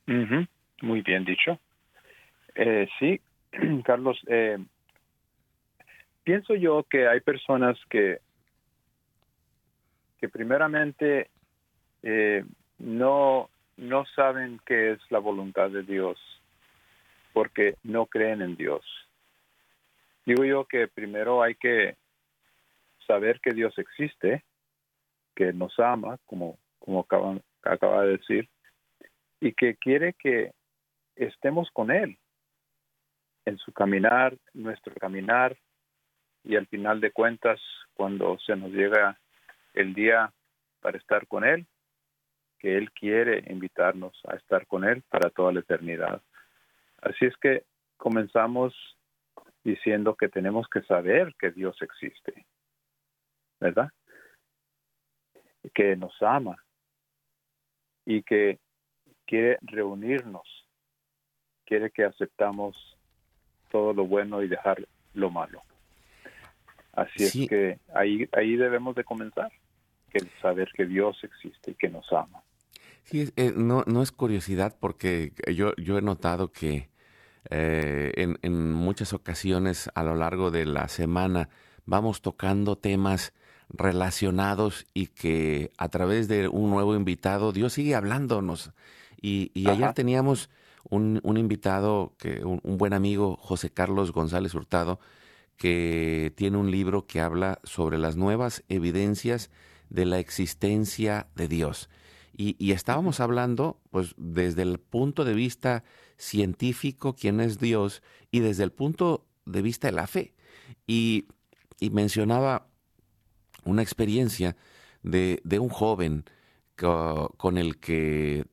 Muy 0.07 1.03
bien 1.03 1.25
dicho. 1.25 1.59
Eh, 2.55 2.89
sí, 2.99 3.21
Carlos, 3.85 4.21
eh, 4.27 4.59
pienso 6.25 6.55
yo 6.55 6.85
que 6.85 7.09
hay 7.09 7.21
personas 7.21 7.79
que, 7.89 8.19
que 10.21 10.29
primeramente 10.29 11.31
eh, 12.03 12.45
no, 12.79 13.51
no 13.77 14.05
saben 14.15 14.61
qué 14.67 14.93
es 14.93 14.99
la 15.11 15.19
voluntad 15.19 15.71
de 15.71 15.83
Dios 15.83 16.19
porque 17.33 17.77
no 17.85 18.07
creen 18.07 18.43
en 18.43 18.57
Dios. 18.57 18.83
Digo 20.27 20.45
yo 20.45 20.65
que 20.65 20.89
primero 20.89 21.43
hay 21.43 21.55
que 21.55 21.97
saber 23.07 23.41
que 23.41 23.55
Dios 23.55 23.79
existe, 23.79 24.45
que 25.39 25.53
nos 25.53 25.79
ama, 25.79 26.19
como, 26.27 26.59
como 26.81 27.07
acaba 27.63 28.03
de 28.03 28.17
decir, 28.17 28.49
y 29.41 29.53
que 29.53 29.77
quiere 29.77 30.15
que 30.15 30.51
estemos 31.15 31.71
con 31.71 31.93
Él 31.93 32.19
en 33.45 33.57
su 33.59 33.73
caminar, 33.73 34.37
nuestro 34.53 34.93
caminar, 34.97 35.57
y 36.43 36.57
al 36.57 36.67
final 36.67 37.01
de 37.01 37.13
cuentas, 37.13 37.61
cuando 37.95 38.37
se 38.41 38.57
nos 38.57 38.73
llega 38.73 39.17
el 39.75 39.95
día 39.95 40.33
para 40.81 40.99
estar 40.99 41.29
con 41.29 41.45
Él, 41.45 41.69
que 42.59 42.77
Él 42.77 42.91
quiere 42.91 43.45
invitarnos 43.49 44.21
a 44.27 44.35
estar 44.35 44.67
con 44.67 44.83
Él 44.83 45.05
para 45.09 45.31
toda 45.31 45.53
la 45.53 45.61
eternidad. 45.61 46.21
Así 47.01 47.27
es 47.27 47.37
que 47.37 47.63
comenzamos 47.97 48.75
diciendo 49.63 50.17
que 50.17 50.29
tenemos 50.29 50.69
que 50.69 50.83
saber 50.83 51.33
que 51.39 51.53
Dios 51.53 51.81
existe, 51.81 52.45
¿verdad? 53.61 53.93
Que 55.75 55.97
nos 55.97 56.13
ama 56.23 56.57
y 58.05 58.23
que 58.23 58.59
quiere 59.27 59.59
reunirnos, 59.63 60.47
quiere 61.67 61.91
que 61.91 62.05
aceptamos 62.05 62.77
todo 63.71 63.93
lo 63.93 64.07
bueno 64.07 64.43
y 64.43 64.49
dejar 64.49 64.87
lo 65.15 65.31
malo. 65.31 65.63
Así 66.93 67.25
es 67.25 67.49
que 67.49 67.79
ahí, 67.95 68.29
ahí 68.33 68.57
debemos 68.57 68.97
de 68.97 69.05
comenzar, 69.05 69.53
que 70.11 70.21
saber 70.41 70.71
que 70.75 70.87
Dios 70.87 71.23
existe 71.23 71.73
y 71.73 71.75
que 71.75 71.89
nos 71.89 72.11
ama. 72.13 72.43
Sí, 73.05 73.31
eh, 73.37 73.53
no, 73.55 73.85
no 73.87 74.03
es 74.03 74.11
curiosidad 74.11 74.77
porque 74.81 75.33
yo, 75.55 75.75
yo 75.77 75.99
he 75.99 76.03
notado 76.03 76.51
que 76.51 76.89
eh, 77.51 78.13
en, 78.17 78.39
en, 78.43 78.73
muchas 78.73 79.13
ocasiones 79.13 79.91
a 79.95 80.03
lo 80.03 80.15
largo 80.15 80.51
de 80.51 80.67
la 80.67 80.89
semana 80.89 81.49
vamos 81.87 82.21
tocando 82.21 82.77
temas 82.77 83.33
relacionados 83.71 84.87
y 84.95 85.09
que 85.09 85.73
a 85.79 85.89
través 85.89 86.29
de 86.29 86.49
un 86.49 86.71
nuevo 86.71 86.95
invitado 86.95 87.53
Dios 87.53 87.75
sigue 87.75 87.95
hablándonos. 87.95 88.73
Y, 89.21 89.51
y 89.55 89.69
ayer 89.69 89.93
teníamos 89.95 90.49
un, 90.89 91.21
un 91.23 91.37
invitado, 91.37 92.15
que, 92.19 92.45
un, 92.45 92.61
un, 92.63 92.79
buen 92.79 92.93
amigo, 92.93 93.37
José 93.37 93.71
Carlos 93.71 94.13
González 94.13 94.55
Hurtado, 94.55 95.01
que 95.57 96.33
tiene 96.37 96.57
un 96.57 96.71
libro 96.71 97.07
que 97.07 97.21
habla 97.21 97.59
sobre 97.65 97.99
las 97.99 98.17
nuevas 98.17 98.63
evidencias 98.69 99.51
de 99.91 100.07
la 100.07 100.19
existencia 100.19 101.27
de 101.35 101.49
Dios. 101.49 101.91
Y, 102.33 102.55
y, 102.59 102.73
estábamos 102.73 103.19
hablando, 103.19 103.81
pues, 103.91 104.15
desde 104.17 104.63
el 104.63 104.79
punto 104.79 105.25
de 105.25 105.35
vista 105.35 105.83
científico, 106.17 107.17
quién 107.19 107.41
es 107.41 107.59
Dios, 107.59 108.03
y 108.31 108.41
desde 108.41 108.63
el 108.63 108.71
punto 108.71 109.27
de 109.45 109.63
vista 109.63 109.89
de 109.89 109.93
la 109.93 110.07
fe. 110.07 110.35
Y, 110.87 111.27
y 111.81 111.91
mencionaba 111.91 112.69
una 113.69 113.83
experiencia 113.83 114.57
de, 115.03 115.41
de 115.45 115.59
un 115.59 115.69
joven 115.69 116.25
con 116.77 117.59
el 117.59 117.79
que 117.79 118.45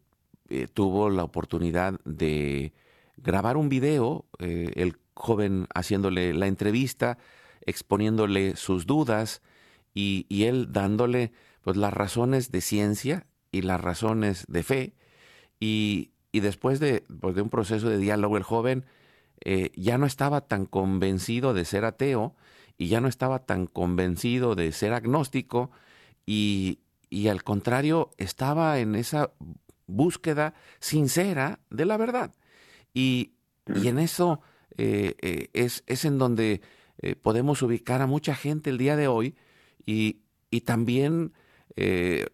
eh, 0.49 0.67
tuvo 0.73 1.09
la 1.09 1.23
oportunidad 1.23 1.99
de 2.05 2.73
grabar 3.17 3.57
un 3.57 3.69
video, 3.69 4.25
eh, 4.39 4.71
el 4.75 4.97
joven 5.13 5.67
haciéndole 5.73 6.33
la 6.33 6.47
entrevista, 6.47 7.17
exponiéndole 7.61 8.55
sus 8.55 8.85
dudas 8.85 9.41
y, 9.93 10.25
y 10.27 10.43
él 10.43 10.71
dándole 10.71 11.31
pues 11.61 11.77
las 11.77 11.93
razones 11.93 12.51
de 12.51 12.61
ciencia 12.61 13.25
y 13.51 13.61
las 13.61 13.81
razones 13.81 14.45
de 14.47 14.63
fe. 14.63 14.93
Y, 15.59 16.11
y 16.31 16.41
después 16.41 16.79
de, 16.79 17.05
pues, 17.21 17.35
de, 17.35 17.41
un 17.41 17.49
proceso 17.49 17.89
de 17.89 17.97
diálogo, 17.97 18.37
el 18.37 18.43
joven 18.43 18.85
eh, 19.43 19.71
ya 19.75 19.97
no 19.97 20.05
estaba 20.05 20.41
tan 20.41 20.65
convencido 20.65 21.53
de 21.53 21.65
ser 21.65 21.85
ateo 21.85 22.35
y 22.77 22.87
ya 22.87 23.01
no 23.01 23.07
estaba 23.07 23.45
tan 23.45 23.67
convencido 23.67 24.55
de 24.55 24.71
ser 24.71 24.93
agnóstico 24.93 25.71
y, 26.25 26.79
y 27.09 27.27
al 27.27 27.43
contrario 27.43 28.11
estaba 28.17 28.79
en 28.79 28.95
esa 28.95 29.31
búsqueda 29.87 30.53
sincera 30.79 31.59
de 31.69 31.85
la 31.85 31.97
verdad. 31.97 32.33
Y, 32.93 33.33
y 33.67 33.87
en 33.87 33.99
eso 33.99 34.41
eh, 34.77 35.15
eh, 35.21 35.49
es, 35.53 35.83
es, 35.87 36.05
en 36.05 36.17
donde 36.17 36.61
eh, 36.99 37.15
podemos 37.15 37.61
ubicar 37.61 38.01
a 38.01 38.07
mucha 38.07 38.35
gente 38.35 38.69
el 38.69 38.77
día 38.77 38.95
de 38.95 39.07
hoy 39.07 39.35
y, 39.85 40.21
y 40.49 40.61
también, 40.61 41.33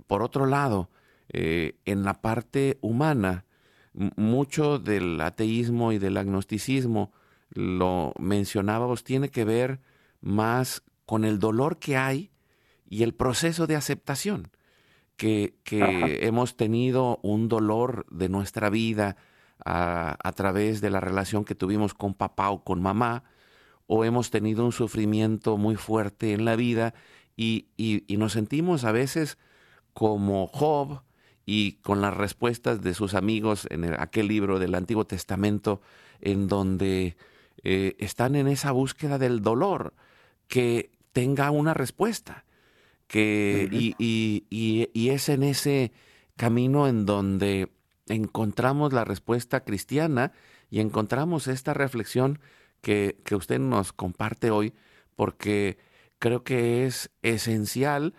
por 0.08 0.22
otro 0.22 0.46
lado, 0.46 0.92
en 1.30 2.04
la 2.04 2.22
parte 2.22 2.78
humana, 2.82 3.46
mucho 3.94 4.78
del 4.78 5.20
ateísmo 5.20 5.92
y 5.92 5.98
del 5.98 6.18
agnosticismo, 6.18 7.12
lo 7.50 8.14
mencionábamos, 8.20 9.04
tiene 9.04 9.30
que 9.30 9.44
ver 9.44 9.80
más 10.22 10.84
con 11.06 11.26
el 11.26 11.40
dolor 11.40 11.80
que 11.80 11.98
hay 11.98 12.32
y 12.90 13.04
el 13.04 13.14
proceso 13.14 13.68
de 13.68 13.76
aceptación, 13.76 14.52
que, 15.18 15.56
que 15.64 16.20
hemos 16.26 16.56
tenido 16.58 17.20
un 17.22 17.48
dolor 17.48 18.06
de 18.10 18.30
nuestra 18.30 18.70
vida 18.70 19.18
a, 19.64 20.18
a, 20.24 20.32
través 20.32 20.82
de 20.82 20.90
la 20.90 21.00
relación 21.00 21.46
que 21.46 21.56
tuvimos 21.56 21.94
con 21.94 22.14
papá 22.14 22.50
o 22.50 22.64
con 22.64 22.82
mamá, 22.82 23.24
o 23.88 24.06
hemos 24.06 24.32
tenido 24.32 24.66
un 24.66 24.72
sufrimiento 24.72 25.58
muy 25.58 25.76
fuerte 25.76 26.34
en 26.34 26.46
la 26.46 26.56
vida 26.56 26.94
y, 27.36 27.68
y, 27.78 28.04
y 28.12 28.18
nos 28.18 28.34
sentimos 28.34 28.84
a 28.84 28.92
veces 28.92 29.38
como 29.94 30.48
Job, 30.48 31.02
y 31.46 31.74
con 31.82 32.02
las 32.02 32.16
respuestas 32.16 32.82
de 32.82 32.94
sus 32.94 33.14
amigos 33.14 33.68
en 33.70 33.84
el, 33.84 33.96
aquel 34.00 34.28
libro 34.28 34.60
del 34.60 34.76
Antiguo 34.76 35.06
Testamento, 35.06 35.82
en 36.20 36.48
donde 36.48 37.18
eh, 37.64 37.96
están 38.00 38.36
en 38.36 38.48
esa 38.48 38.72
búsqueda 38.72 39.18
del 39.18 39.42
dolor, 39.42 39.94
que 40.48 40.92
tenga 41.14 41.52
una 41.52 41.74
respuesta. 41.74 42.46
Que, 43.08 43.68
y, 43.72 43.94
y, 43.98 44.46
y, 44.50 44.90
y 44.94 45.10
es 45.10 45.28
en 45.28 45.44
ese 45.44 45.92
camino 46.38 46.88
en 46.88 47.06
donde 47.06 47.70
encontramos 48.08 48.94
la 48.94 49.04
respuesta 49.04 49.66
cristiana 49.66 50.32
y 50.70 50.80
encontramos 50.80 51.48
esta 51.48 51.74
reflexión 51.74 52.40
que, 52.82 53.18
que 53.26 53.36
usted 53.36 53.60
nos 53.60 53.92
comparte 53.92 54.50
hoy, 54.50 54.74
porque 55.16 55.78
creo 56.20 56.44
que 56.44 56.86
es 56.86 57.12
esencial 57.22 58.14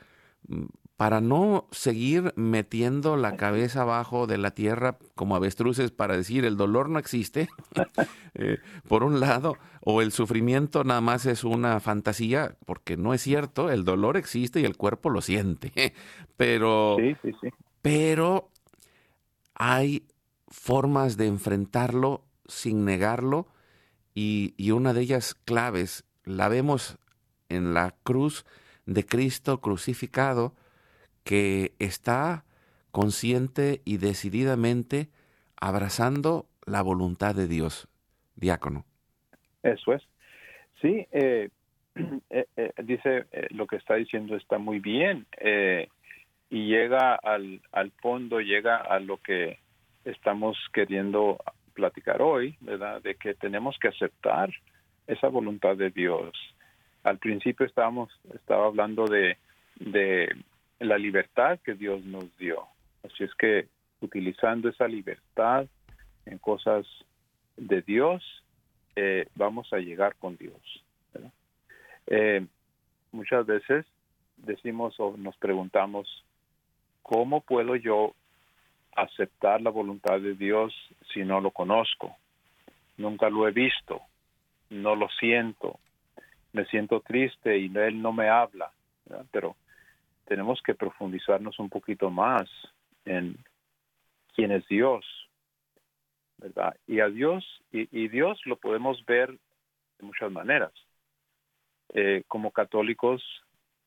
para 1.03 1.21
no 1.21 1.67
seguir 1.73 2.33
metiendo 2.37 3.17
la 3.17 3.37
cabeza 3.37 3.83
abajo 3.83 4.29
de 4.29 4.39
la 4.39 4.53
tierra 4.53 4.99
como 5.17 5.35
avestruces 5.35 5.91
para 5.91 6.17
decir 6.17 6.45
el 6.45 6.57
dolor 6.57 6.89
no 6.89 7.01
existe, 7.01 7.49
eh, 8.35 8.59
por 8.87 9.03
un 9.03 9.19
lado, 9.19 9.57
o 9.81 10.01
el 10.01 10.13
sufrimiento 10.13 10.85
nada 10.85 11.01
más 11.01 11.27
es 11.27 11.43
una 11.43 11.81
fantasía, 11.81 12.57
porque 12.67 12.97
no 12.97 13.15
es 13.15 13.21
cierto, 13.21 13.69
el 13.73 13.85
dolor 13.85 14.17
existe 14.17 14.61
y 14.61 14.65
el 14.65 14.77
cuerpo 14.77 15.11
lo 15.11 15.23
siente, 15.23 15.73
pero, 16.37 16.95
sí, 17.01 17.17
sí, 17.21 17.33
sí. 17.41 17.49
pero 17.83 18.51
hay 19.55 20.07
formas 20.47 21.17
de 21.17 21.27
enfrentarlo 21.27 22.23
sin 22.47 22.85
negarlo 22.85 23.49
y, 24.15 24.55
y 24.57 24.71
una 24.71 24.95
de 24.95 25.01
ellas 25.01 25.35
claves 25.35 26.05
la 26.23 26.47
vemos 26.47 26.97
en 27.49 27.75
la 27.75 27.93
cruz 28.05 28.47
de 28.87 29.05
Cristo 29.05 29.61
crucificado, 29.61 30.55
que 31.25 31.73
está 31.79 32.45
consciente 32.91 33.81
y 33.85 33.97
decididamente 33.97 35.09
abrazando 35.61 36.47
la 36.67 36.83
voluntad 36.83 37.35
de 37.35 37.49
Dios, 37.49 37.89
diácono. 38.37 38.85
Eso 39.63 39.93
es. 39.95 40.03
Sí, 40.81 41.07
eh, 41.13 41.49
eh, 42.31 42.47
eh, 42.57 42.73
dice 42.83 43.27
lo 43.51 43.67
que 43.67 43.77
está 43.77 43.95
diciendo 43.95 44.37
está 44.37 44.59
muy 44.59 44.81
bien 44.81 45.27
y 46.51 46.67
llega 46.67 47.15
al, 47.15 47.63
al 47.73 47.93
fondo, 47.93 48.41
llega 48.41 48.77
a 48.77 49.01
lo 49.01 49.17
que 49.17 49.59
estamos 50.05 50.59
queriendo 50.73 51.39
platicar 51.73 52.21
hoy, 52.21 52.57
¿verdad? 52.61 53.01
De 53.01 53.15
que 53.15 53.35
tenemos 53.35 53.79
que 53.79 53.89
aceptar 53.89 54.51
esa 55.07 55.29
voluntad 55.29 55.77
de 55.77 55.91
Dios. 55.91 56.33
Al 57.05 57.19
principio 57.19 57.65
estábamos, 57.65 58.11
estaba 58.35 58.67
hablando 58.67 59.07
de, 59.07 59.39
de 59.77 60.37
la 60.83 60.99
libertad 60.99 61.59
que 61.65 61.75
Dios 61.75 62.05
nos 62.05 62.37
dio. 62.39 62.67
Así 63.05 63.25
es 63.25 63.35
que 63.35 63.69
utilizando 64.01 64.69
esa 64.69 64.89
libertad 64.89 65.67
en 66.27 66.39
cosas 66.39 66.87
de 67.57 67.83
Dios, 67.83 68.23
eh, 68.97 69.27
vamos 69.35 69.73
a 69.73 69.79
llegar 69.79 70.15
con 70.17 70.37
Dios. 70.37 70.61
Eh, 72.09 72.45
muchas 73.13 73.47
veces 73.47 73.87
decimos 74.37 74.99
o 74.99 75.17
nos 75.17 75.37
preguntamos, 75.37 76.25
¿cómo 77.03 77.41
puedo 77.41 77.77
yo 77.77 78.15
aceptar 78.95 79.63
la 79.63 79.71
voluntad 79.71 80.21
de 80.21 80.35
Dios 80.35 80.75
si 81.13 81.21
no 81.21 81.41
lo 81.41 81.51
conozco? 81.53 82.17
Nunca 82.97 83.31
lo 83.31 83.49
he 83.49 83.53
visto, 83.53 84.03
no 84.71 84.97
lo 84.97 85.09
siento, 85.21 85.79
me 86.53 86.65
siento 86.67 87.01
triste 87.01 87.59
y 87.59 87.73
Él 87.75 88.03
no 88.03 88.13
me 88.13 88.29
habla. 88.29 88.71
Pero 89.31 89.57
tenemos 90.25 90.61
que 90.63 90.75
profundizarnos 90.75 91.59
un 91.59 91.69
poquito 91.69 92.11
más 92.11 92.49
en 93.05 93.37
quién 94.35 94.53
es 94.53 94.67
Dios, 94.69 95.05
¿verdad? 96.39 96.75
Y 96.87 97.01
a 97.01 97.09
Dios, 97.09 97.45
y, 97.71 98.09
Dios 98.09 98.41
lo 98.47 98.57
podemos 98.57 99.05
ver 99.07 99.31
de 99.31 100.07
muchas 100.07 100.31
maneras. 100.31 100.73
Eh, 101.95 102.23
como 102.29 102.51
católicos 102.51 103.23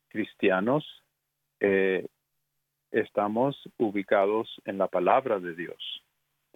cristianos, 0.08 0.84
eh, 1.60 2.06
estamos 2.90 3.56
ubicados 3.78 4.48
en 4.64 4.78
la 4.78 4.86
palabra 4.86 5.38
de 5.38 5.54
Dios. 5.54 6.02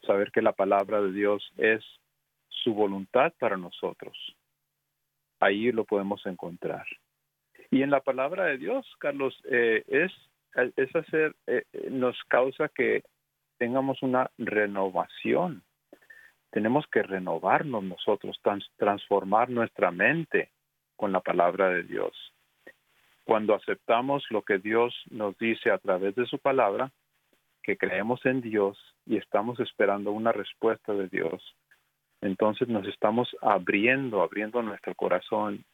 Saber 0.06 0.30
que 0.30 0.42
la 0.42 0.52
palabra 0.52 1.02
de 1.02 1.12
Dios 1.12 1.52
es 1.56 1.84
su 2.48 2.74
voluntad 2.74 3.32
para 3.38 3.56
nosotros. 3.56 4.16
Ahí 5.40 5.72
lo 5.72 5.84
podemos 5.84 6.24
encontrar. 6.26 6.86
Y 7.70 7.82
en 7.82 7.90
la 7.90 8.00
palabra 8.00 8.46
de 8.46 8.58
Dios, 8.58 8.86
Carlos, 8.98 9.40
eh, 9.50 9.84
es, 9.86 10.12
es 10.76 10.96
hacer, 10.96 11.34
nos 11.90 12.16
causa 12.28 12.68
que 12.68 13.04
tengamos 13.58 14.02
una 14.02 14.30
renovación 14.38 15.62
tenemos 16.50 16.84
que 16.88 17.02
renovarnos 17.02 17.84
nosotros, 17.84 18.40
transformar 18.76 19.50
nuestra 19.50 19.90
mente 19.90 20.50
con 20.96 21.12
la 21.12 21.20
palabra 21.20 21.68
de 21.70 21.84
Dios. 21.84 22.12
Cuando 23.24 23.54
aceptamos 23.54 24.24
lo 24.30 24.42
que 24.42 24.58
Dios 24.58 24.94
nos 25.10 25.38
dice 25.38 25.70
a 25.70 25.78
través 25.78 26.14
de 26.16 26.26
su 26.26 26.38
palabra, 26.38 26.90
que 27.62 27.76
creemos 27.76 28.24
en 28.26 28.40
Dios 28.40 28.78
y 29.06 29.16
estamos 29.16 29.60
esperando 29.60 30.10
una 30.10 30.32
respuesta 30.32 30.92
de 30.92 31.08
Dios, 31.08 31.40
entonces 32.20 32.68
nos 32.68 32.86
estamos 32.88 33.34
abriendo, 33.40 34.22
abriendo 34.22 34.60
nuestro 34.62 34.94
corazón 34.94 35.64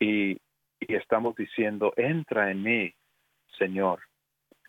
y, 0.00 0.38
y 0.88 0.94
estamos 0.94 1.34
diciendo, 1.36 1.92
entra 1.96 2.50
en 2.50 2.62
mí, 2.62 2.94
Señor, 3.58 4.00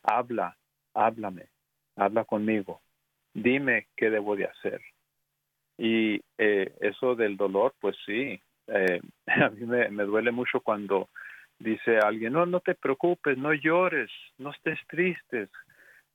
habla, 0.04 0.58
háblame, 0.94 1.48
habla 1.96 2.26
conmigo, 2.26 2.82
dime 3.34 3.88
qué 3.96 4.10
debo 4.10 4.36
de 4.36 4.46
hacer. 4.46 4.82
Y 5.78 6.22
eh, 6.38 6.74
eso 6.82 7.16
del 7.16 7.36
dolor, 7.36 7.74
pues 7.80 7.96
sí, 8.06 8.40
eh, 8.68 9.02
a 9.28 9.50
mí 9.50 9.66
me, 9.66 10.04
duele 10.04 10.32
mucho 10.32 10.62
cuando 10.62 11.10
dice 11.60 11.98
alguien, 11.98 12.34
no, 12.34 12.46
no 12.46 12.60
te 12.60 12.76
preocupes, 12.76 13.38
no 13.38 13.54
llores, 13.54 14.12
no 14.38 14.52
estés 14.52 14.80
tristes, 14.88 15.50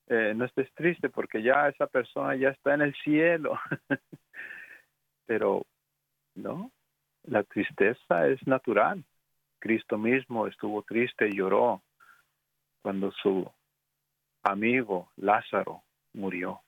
eh, 0.09 0.33
no 0.35 0.45
estés 0.45 0.73
triste 0.75 1.09
porque 1.09 1.43
ya 1.43 1.69
esa 1.69 1.87
persona 1.87 2.37
ya 2.37 2.51
está 2.51 2.75
en 2.75 2.83
el 2.83 2.95
cielo. 2.97 3.59
Pero 5.27 5.67
no, 6.35 6.73
la 7.25 7.43
tristeza 7.45 8.29
es 8.29 8.45
natural. 8.47 9.05
Cristo 9.59 9.99
mismo 9.99 10.47
estuvo 10.47 10.83
triste 10.83 11.29
y 11.29 11.37
lloró 11.37 11.83
cuando 12.83 13.11
su 13.13 13.51
amigo 14.43 15.11
Lázaro 15.17 15.83
murió. 16.13 16.61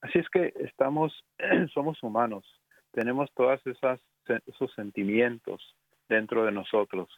Así 0.00 0.18
es 0.18 0.28
que 0.28 0.52
estamos, 0.56 1.24
somos 1.74 2.02
humanos, 2.02 2.44
tenemos 2.92 3.32
todas 3.34 3.64
esas 3.66 4.00
esos 4.46 4.72
sentimientos 4.74 5.76
dentro 6.08 6.44
de 6.44 6.52
nosotros. 6.52 7.08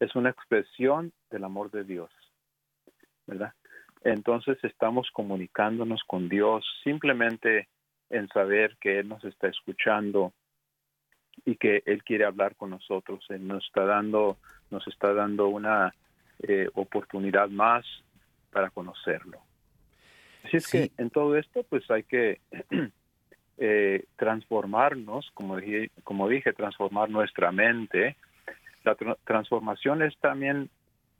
Es 0.00 0.14
una 0.14 0.30
expresión 0.30 1.12
del 1.30 1.44
amor 1.44 1.70
de 1.70 1.84
Dios, 1.84 2.10
¿verdad? 3.26 3.52
Entonces 4.02 4.58
estamos 4.62 5.10
comunicándonos 5.12 6.02
con 6.06 6.28
Dios 6.28 6.64
simplemente 6.84 7.68
en 8.10 8.28
saber 8.28 8.76
que 8.80 9.00
Él 9.00 9.08
nos 9.08 9.24
está 9.24 9.48
escuchando 9.48 10.32
y 11.44 11.56
que 11.56 11.82
Él 11.86 12.02
quiere 12.04 12.24
hablar 12.24 12.56
con 12.56 12.70
nosotros. 12.70 13.24
Él 13.28 13.46
nos 13.46 13.64
está 13.64 13.84
dando, 13.84 14.38
nos 14.70 14.86
está 14.88 15.12
dando 15.12 15.48
una 15.48 15.94
eh, 16.40 16.68
oportunidad 16.74 17.48
más 17.48 17.84
para 18.50 18.70
conocerlo. 18.70 19.38
Así 20.44 20.56
es 20.56 20.68
que 20.68 20.90
en 20.96 21.10
todo 21.10 21.36
esto, 21.36 21.64
pues 21.68 21.90
hay 21.90 22.04
que 22.04 22.40
eh, 23.58 24.04
transformarnos, 24.16 25.30
como 25.34 25.56
dije, 25.56 25.90
como 26.04 26.28
dije, 26.28 26.52
transformar 26.52 27.10
nuestra 27.10 27.52
mente. 27.52 28.16
La 28.84 28.96
transformación 29.24 30.02
es 30.02 30.16
también 30.18 30.70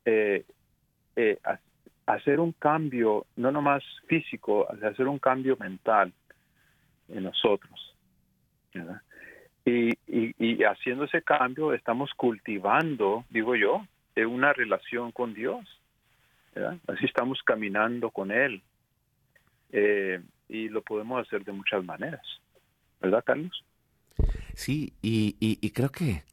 eh, 0.05 0.45
eh, 1.15 1.37
hacer 2.05 2.39
un 2.39 2.53
cambio, 2.53 3.25
no 3.35 3.51
nomás 3.51 3.83
físico, 4.07 4.67
hacer 4.71 5.07
un 5.07 5.19
cambio 5.19 5.57
mental 5.57 6.13
en 7.09 7.23
nosotros. 7.23 7.95
Y, 9.65 9.93
y, 10.07 10.63
haciendo 10.63 11.03
ese 11.03 11.21
cambio 11.21 11.73
estamos 11.73 12.11
cultivando, 12.15 13.25
digo 13.29 13.55
yo, 13.55 13.83
una 14.25 14.53
relación 14.53 15.11
con 15.11 15.33
Dios. 15.33 15.65
Así 16.87 17.05
estamos 17.05 17.41
caminando 17.43 18.09
con 18.09 18.31
Él. 18.31 18.61
Eh, 19.71 20.21
y 20.47 20.67
lo 20.69 20.81
podemos 20.81 21.25
hacer 21.25 21.43
de 21.43 21.51
muchas 21.51 21.83
maneras. 21.83 22.25
¿Verdad, 22.99 23.23
Carlos? 23.25 23.63
Sí, 24.55 24.93
y, 25.01 25.37
y, 25.39 25.69
creo 25.69 25.89
que 25.89 26.23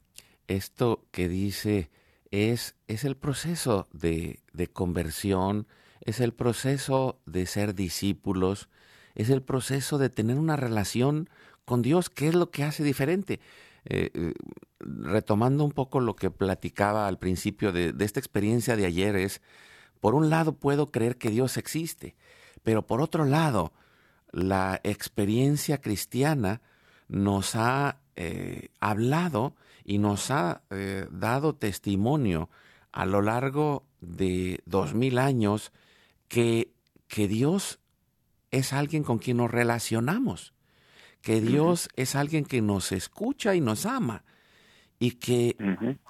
esto 0.47 1.05
que 1.11 1.29
dice 1.29 1.89
es, 2.31 2.75
es 2.87 3.05
el 3.05 3.15
proceso 3.15 3.87
de, 3.93 4.39
de, 4.53 4.67
conversión, 4.67 5.67
es 6.01 6.19
el 6.19 6.33
proceso 6.33 7.21
de 7.25 7.45
ser 7.45 7.73
discípulos, 7.73 8.69
es 9.15 9.29
el 9.29 9.41
proceso 9.41 9.97
de 9.97 10.09
tener 10.09 10.37
una 10.37 10.57
relación 10.57 11.29
con 11.67 11.81
Dios, 11.81 12.09
que 12.09 12.29
es 12.29 12.33
lo 12.33 12.49
que 12.49 12.63
hace 12.63 12.81
diferente. 12.81 13.41
Eh, 13.83 14.09
eh, 14.13 14.33
retomando 14.79 15.65
un 15.65 15.73
poco 15.73 15.99
lo 15.99 16.15
que 16.15 16.31
platicaba 16.31 17.07
al 17.07 17.19
principio 17.19 17.73
de, 17.73 17.93
esta 17.99 18.21
experiencia 18.21 18.77
de 18.77 18.85
ayer, 18.85 19.17
es, 19.17 19.41
por 19.99 20.15
un 20.15 20.29
lado 20.29 20.53
puedo 20.53 20.91
creer 20.91 21.17
que 21.17 21.29
Dios 21.29 21.57
existe, 21.57 22.15
pero 22.63 22.87
por 22.87 23.01
otro 23.01 23.25
lado, 23.25 23.73
la 24.31 24.79
experiencia 24.83 25.81
cristiana 25.81 26.61
nos 27.09 27.55
ha 27.55 27.99
eh, 28.15 28.69
hablado 28.79 29.53
y 29.83 29.97
nos 29.97 30.31
ha 30.31 30.61
dado 31.11 31.55
testimonio 31.55 32.49
a 32.91 33.05
lo 33.05 33.21
largo 33.21 33.85
de 34.01 34.61
dos 34.65 34.93
mil 34.93 35.17
años 35.17 35.71
que, 36.27 36.73
que 37.07 37.27
Dios 37.27 37.79
es 38.51 38.73
alguien 38.73 39.03
con 39.03 39.17
quien 39.17 39.37
nos 39.37 39.51
relacionamos, 39.51 40.53
que 41.27 41.41
Dios 41.41 41.89
es 41.97 42.15
alguien 42.15 42.45
que 42.45 42.61
nos 42.61 42.93
escucha 42.93 43.53
y 43.53 43.59
nos 43.59 43.85
ama 43.85 44.23
y 44.97 45.11
que 45.15 45.57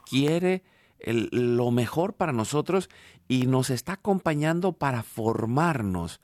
quiere 0.08 0.62
lo 1.00 1.72
mejor 1.72 2.14
para 2.14 2.34
nosotros 2.34 2.88
y 3.28 3.48
nos 3.48 3.72
está 3.72 3.94
acompañando 3.94 4.74
para 4.74 5.02
formarnos 5.02 6.22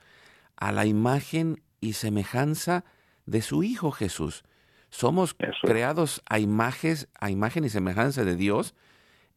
a 0.57 0.71
la 0.71 0.85
imagen 0.85 1.63
y 1.81 1.93
semejanza 1.93 2.85
de 3.25 3.41
su 3.41 3.63
Hijo 3.63 3.89
Jesús. 3.89 4.43
Somos 4.91 5.35
creados 5.63 6.21
a, 6.29 6.37
imágenes, 6.37 7.09
a 7.19 7.31
imagen 7.31 7.65
y 7.65 7.69
semejanza 7.69 8.23
de 8.23 8.35
Dios 8.35 8.75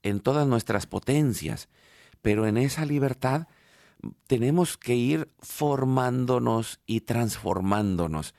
en 0.03 0.21
todas 0.21 0.47
nuestras 0.47 0.87
potencias, 0.87 1.71
pero 2.21 2.47
en 2.47 2.59
esa 2.59 2.85
libertad 2.85 3.47
tenemos 4.27 4.77
que 4.77 4.97
ir 4.97 5.31
formándonos 5.39 6.79
y 6.85 7.01
transformándonos. 7.01 8.35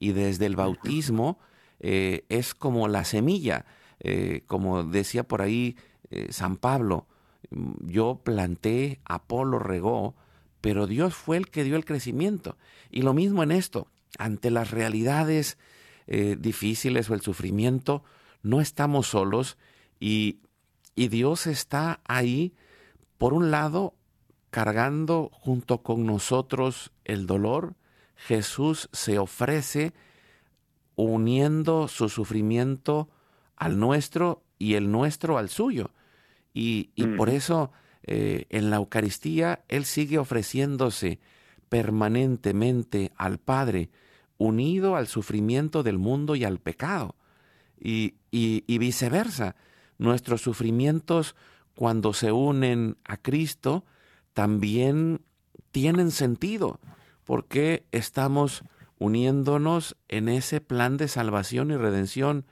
Y 0.00 0.12
desde 0.12 0.46
el 0.46 0.56
bautismo 0.56 1.38
eh, 1.78 2.24
es 2.30 2.54
como 2.54 2.88
la 2.88 3.04
semilla, 3.04 3.66
eh, 4.00 4.42
como 4.46 4.82
decía 4.82 5.28
por 5.28 5.42
ahí 5.42 5.76
eh, 6.10 6.32
San 6.32 6.56
Pablo, 6.56 7.06
yo 7.80 8.20
planté, 8.24 9.00
Apolo 9.04 9.58
regó, 9.58 10.16
pero 10.60 10.86
Dios 10.86 11.14
fue 11.14 11.36
el 11.36 11.50
que 11.50 11.64
dio 11.64 11.76
el 11.76 11.84
crecimiento. 11.84 12.56
Y 12.90 13.02
lo 13.02 13.12
mismo 13.12 13.42
en 13.42 13.52
esto, 13.52 13.88
ante 14.18 14.50
las 14.50 14.72
realidades 14.72 15.58
difíciles 16.38 17.08
o 17.08 17.14
el 17.14 17.20
sufrimiento, 17.20 18.02
no 18.42 18.60
estamos 18.60 19.06
solos 19.06 19.58
y, 20.00 20.40
y 20.96 21.06
Dios 21.06 21.46
está 21.46 22.00
ahí, 22.04 22.52
por 23.16 23.32
un 23.32 23.52
lado, 23.52 23.94
cargando 24.50 25.30
junto 25.32 25.82
con 25.82 26.04
nosotros 26.04 26.90
el 27.04 27.26
dolor, 27.26 27.74
Jesús 28.26 28.88
se 28.92 29.18
ofrece 29.18 29.92
uniendo 30.94 31.88
su 31.88 32.08
sufrimiento 32.08 33.08
al 33.56 33.78
nuestro 33.78 34.42
y 34.58 34.74
el 34.74 34.90
nuestro 34.90 35.38
al 35.38 35.48
suyo. 35.48 35.90
Y, 36.52 36.90
y 36.94 37.06
por 37.06 37.30
eso 37.30 37.72
eh, 38.02 38.46
en 38.50 38.70
la 38.70 38.76
Eucaristía 38.76 39.64
Él 39.68 39.84
sigue 39.84 40.18
ofreciéndose 40.18 41.18
permanentemente 41.68 43.12
al 43.16 43.38
Padre, 43.38 43.90
unido 44.36 44.96
al 44.96 45.06
sufrimiento 45.06 45.82
del 45.82 45.98
mundo 45.98 46.34
y 46.34 46.44
al 46.44 46.58
pecado. 46.58 47.14
Y, 47.78 48.16
y, 48.30 48.64
y 48.66 48.78
viceversa, 48.78 49.56
nuestros 49.96 50.42
sufrimientos 50.42 51.36
cuando 51.74 52.12
se 52.12 52.32
unen 52.32 52.98
a 53.04 53.16
Cristo 53.16 53.84
también 54.34 55.22
tienen 55.70 56.10
sentido, 56.10 56.80
porque 57.30 57.86
estamos 57.92 58.64
uniéndonos 58.98 59.96
en 60.08 60.28
ese 60.28 60.60
plan 60.60 60.96
de 60.96 61.06
salvación 61.06 61.70
y 61.70 61.76
redención 61.76 62.44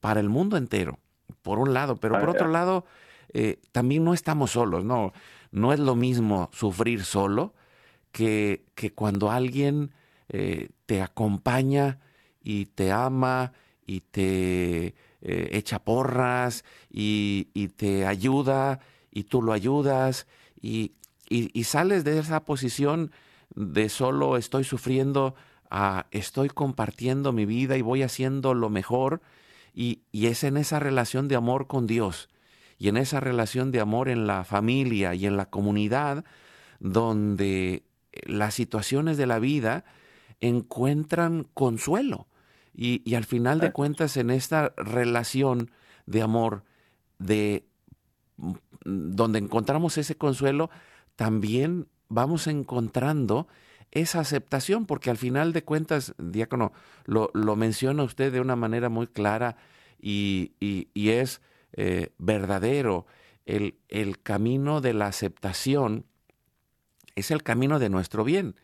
para 0.00 0.18
el 0.20 0.30
mundo 0.30 0.56
entero, 0.56 0.98
por 1.42 1.58
un 1.58 1.74
lado, 1.74 1.96
pero 1.96 2.18
por 2.18 2.30
otro 2.30 2.48
lado, 2.48 2.86
eh, 3.34 3.60
también 3.70 4.04
no 4.04 4.14
estamos 4.14 4.52
solos, 4.52 4.82
no, 4.82 5.12
no 5.50 5.74
es 5.74 5.78
lo 5.78 5.94
mismo 5.94 6.48
sufrir 6.54 7.04
solo 7.04 7.52
que, 8.10 8.64
que 8.74 8.94
cuando 8.94 9.30
alguien 9.30 9.92
eh, 10.30 10.70
te 10.86 11.02
acompaña 11.02 11.98
y 12.42 12.64
te 12.64 12.90
ama 12.90 13.52
y 13.86 14.00
te 14.00 14.94
eh, 15.20 15.48
echa 15.52 15.80
porras 15.80 16.64
y, 16.90 17.48
y, 17.52 17.68
te 17.68 18.06
ayuda 18.06 18.80
y 19.10 19.24
tú 19.24 19.42
lo 19.42 19.52
ayudas 19.52 20.26
y, 20.62 20.92
y, 21.28 21.50
y, 21.52 21.64
sales 21.64 22.04
de 22.04 22.18
esa 22.18 22.46
posición 22.46 23.12
de 23.58 23.88
solo 23.88 24.36
estoy 24.36 24.62
sufriendo 24.62 25.34
a 25.70 26.06
estoy 26.12 26.48
compartiendo 26.48 27.32
mi 27.32 27.44
vida 27.44 27.76
y 27.76 27.82
voy 27.82 28.02
haciendo 28.02 28.54
lo 28.54 28.70
mejor 28.70 29.20
y, 29.74 30.02
y 30.12 30.26
es 30.26 30.44
en 30.44 30.56
esa 30.56 30.78
relación 30.78 31.26
de 31.28 31.34
amor 31.36 31.66
con 31.66 31.86
Dios 31.86 32.28
y 32.78 32.88
en 32.88 32.96
esa 32.96 33.18
relación 33.18 33.72
de 33.72 33.80
amor 33.80 34.08
en 34.08 34.26
la 34.26 34.44
familia 34.44 35.14
y 35.14 35.26
en 35.26 35.36
la 35.36 35.46
comunidad 35.46 36.24
donde 36.78 37.82
las 38.24 38.54
situaciones 38.54 39.16
de 39.16 39.26
la 39.26 39.40
vida 39.40 39.84
encuentran 40.40 41.48
consuelo. 41.54 42.28
Y, 42.72 43.02
y 43.04 43.16
al 43.16 43.24
final 43.24 43.58
de 43.58 43.72
cuentas, 43.72 44.16
en 44.16 44.30
esta 44.30 44.72
relación 44.76 45.72
de 46.06 46.22
amor, 46.22 46.62
de 47.18 47.66
donde 48.84 49.40
encontramos 49.40 49.98
ese 49.98 50.16
consuelo, 50.16 50.70
también 51.16 51.88
vamos 52.08 52.46
encontrando 52.46 53.46
esa 53.90 54.20
aceptación, 54.20 54.86
porque 54.86 55.10
al 55.10 55.16
final 55.16 55.52
de 55.52 55.64
cuentas, 55.64 56.14
diácono, 56.18 56.72
lo, 57.04 57.30
lo 57.32 57.56
menciona 57.56 58.02
usted 58.02 58.32
de 58.32 58.40
una 58.40 58.56
manera 58.56 58.88
muy 58.88 59.06
clara 59.06 59.56
y, 60.00 60.52
y, 60.60 60.88
y 60.94 61.10
es 61.10 61.40
eh, 61.72 62.12
verdadero, 62.18 63.06
el, 63.46 63.78
el 63.88 64.20
camino 64.20 64.80
de 64.80 64.92
la 64.92 65.06
aceptación 65.06 66.04
es 67.14 67.30
el 67.30 67.42
camino 67.42 67.78
de 67.78 67.88
nuestro 67.88 68.24
bien, 68.24 68.56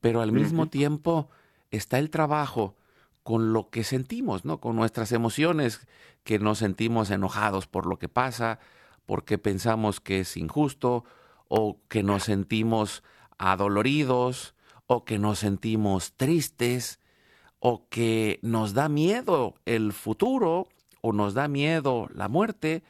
pero 0.00 0.20
al 0.20 0.32
mismo 0.32 0.66
tiempo 0.66 1.28
está 1.70 1.98
el 1.98 2.10
trabajo 2.10 2.76
con 3.22 3.52
lo 3.52 3.70
que 3.70 3.84
sentimos, 3.84 4.44
¿no? 4.44 4.60
Con 4.60 4.76
nuestras 4.76 5.12
emociones, 5.12 5.86
que 6.24 6.38
nos 6.38 6.58
sentimos 6.58 7.10
enojados 7.10 7.66
por 7.66 7.86
lo 7.86 7.98
que 7.98 8.08
pasa, 8.08 8.58
porque 9.06 9.38
pensamos 9.38 10.00
que 10.00 10.20
es 10.20 10.36
injusto, 10.36 11.04
o 11.52 11.80
que 11.88 12.04
nos 12.04 12.22
sentimos 12.22 13.02
adoloridos, 13.36 14.54
o 14.86 15.04
que 15.04 15.18
nos 15.18 15.40
sentimos 15.40 16.12
tristes, 16.12 17.00
o 17.58 17.88
que 17.88 18.38
nos 18.42 18.72
da 18.72 18.88
miedo 18.88 19.56
el 19.66 19.92
futuro, 19.92 20.68
o 21.02 21.12
nos 21.12 21.34
da 21.34 21.48
miedo 21.48 22.08
la 22.14 22.28
muerte, 22.28 22.84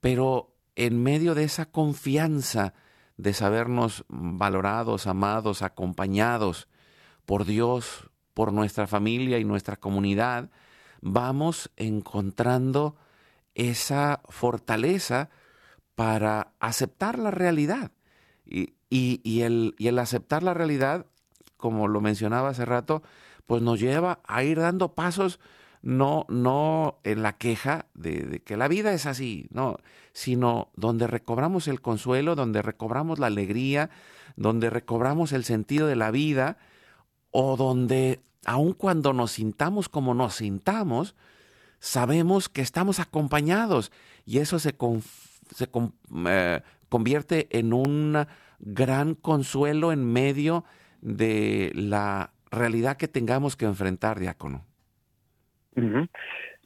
pero 0.00 0.54
en 0.74 1.02
medio 1.02 1.34
de 1.34 1.44
esa 1.44 1.66
confianza 1.66 2.72
de 3.18 3.34
sabernos 3.34 4.06
valorados, 4.08 5.06
amados, 5.06 5.60
acompañados 5.60 6.68
por 7.26 7.44
Dios, 7.44 8.08
por 8.32 8.54
nuestra 8.54 8.86
familia 8.86 9.38
y 9.38 9.44
nuestra 9.44 9.76
comunidad, 9.76 10.48
vamos 11.02 11.70
encontrando 11.76 12.96
esa 13.54 14.22
fortaleza 14.30 15.28
para 15.94 16.52
aceptar 16.60 17.18
la 17.18 17.30
realidad. 17.30 17.92
Y, 18.44 18.74
y, 18.90 19.40
el, 19.42 19.74
y 19.78 19.88
el 19.88 19.98
aceptar 19.98 20.42
la 20.42 20.54
realidad, 20.54 21.06
como 21.56 21.88
lo 21.88 22.00
mencionaba 22.00 22.50
hace 22.50 22.64
rato, 22.64 23.02
pues 23.46 23.62
nos 23.62 23.80
lleva 23.80 24.20
a 24.26 24.44
ir 24.44 24.58
dando 24.58 24.94
pasos 24.94 25.40
no, 25.82 26.26
no 26.28 27.00
en 27.02 27.22
la 27.22 27.36
queja 27.36 27.86
de, 27.94 28.40
que 28.44 28.56
la 28.56 28.68
vida 28.68 28.92
es 28.92 29.04
así, 29.06 29.48
no, 29.50 29.78
sino 30.12 30.70
donde 30.76 31.08
recobramos 31.08 31.66
el 31.68 31.80
consuelo, 31.80 32.36
donde 32.36 32.62
recobramos 32.62 33.18
la 33.18 33.26
alegría, 33.26 33.90
donde 34.36 34.70
recobramos 34.70 35.32
el 35.32 35.44
sentido 35.44 35.88
de 35.88 35.96
la 35.96 36.10
vida, 36.10 36.56
o 37.32 37.56
donde, 37.56 38.20
aun 38.44 38.74
cuando 38.74 39.12
nos 39.12 39.32
sintamos 39.32 39.88
como 39.88 40.14
nos 40.14 40.36
sintamos, 40.36 41.16
sabemos 41.80 42.48
que 42.48 42.62
estamos 42.62 43.00
acompañados 43.00 43.90
y 44.24 44.38
eso 44.38 44.60
se, 44.60 44.76
se 45.52 45.68
eh, 46.28 46.60
convierte 46.88 47.48
en 47.50 47.72
un 47.72 48.26
gran 48.58 49.14
consuelo 49.14 49.92
en 49.92 50.04
medio 50.12 50.64
de 51.00 51.72
la 51.74 52.32
realidad 52.50 52.96
que 52.96 53.08
tengamos 53.08 53.56
que 53.56 53.64
enfrentar, 53.64 54.18
diácono. 54.18 54.64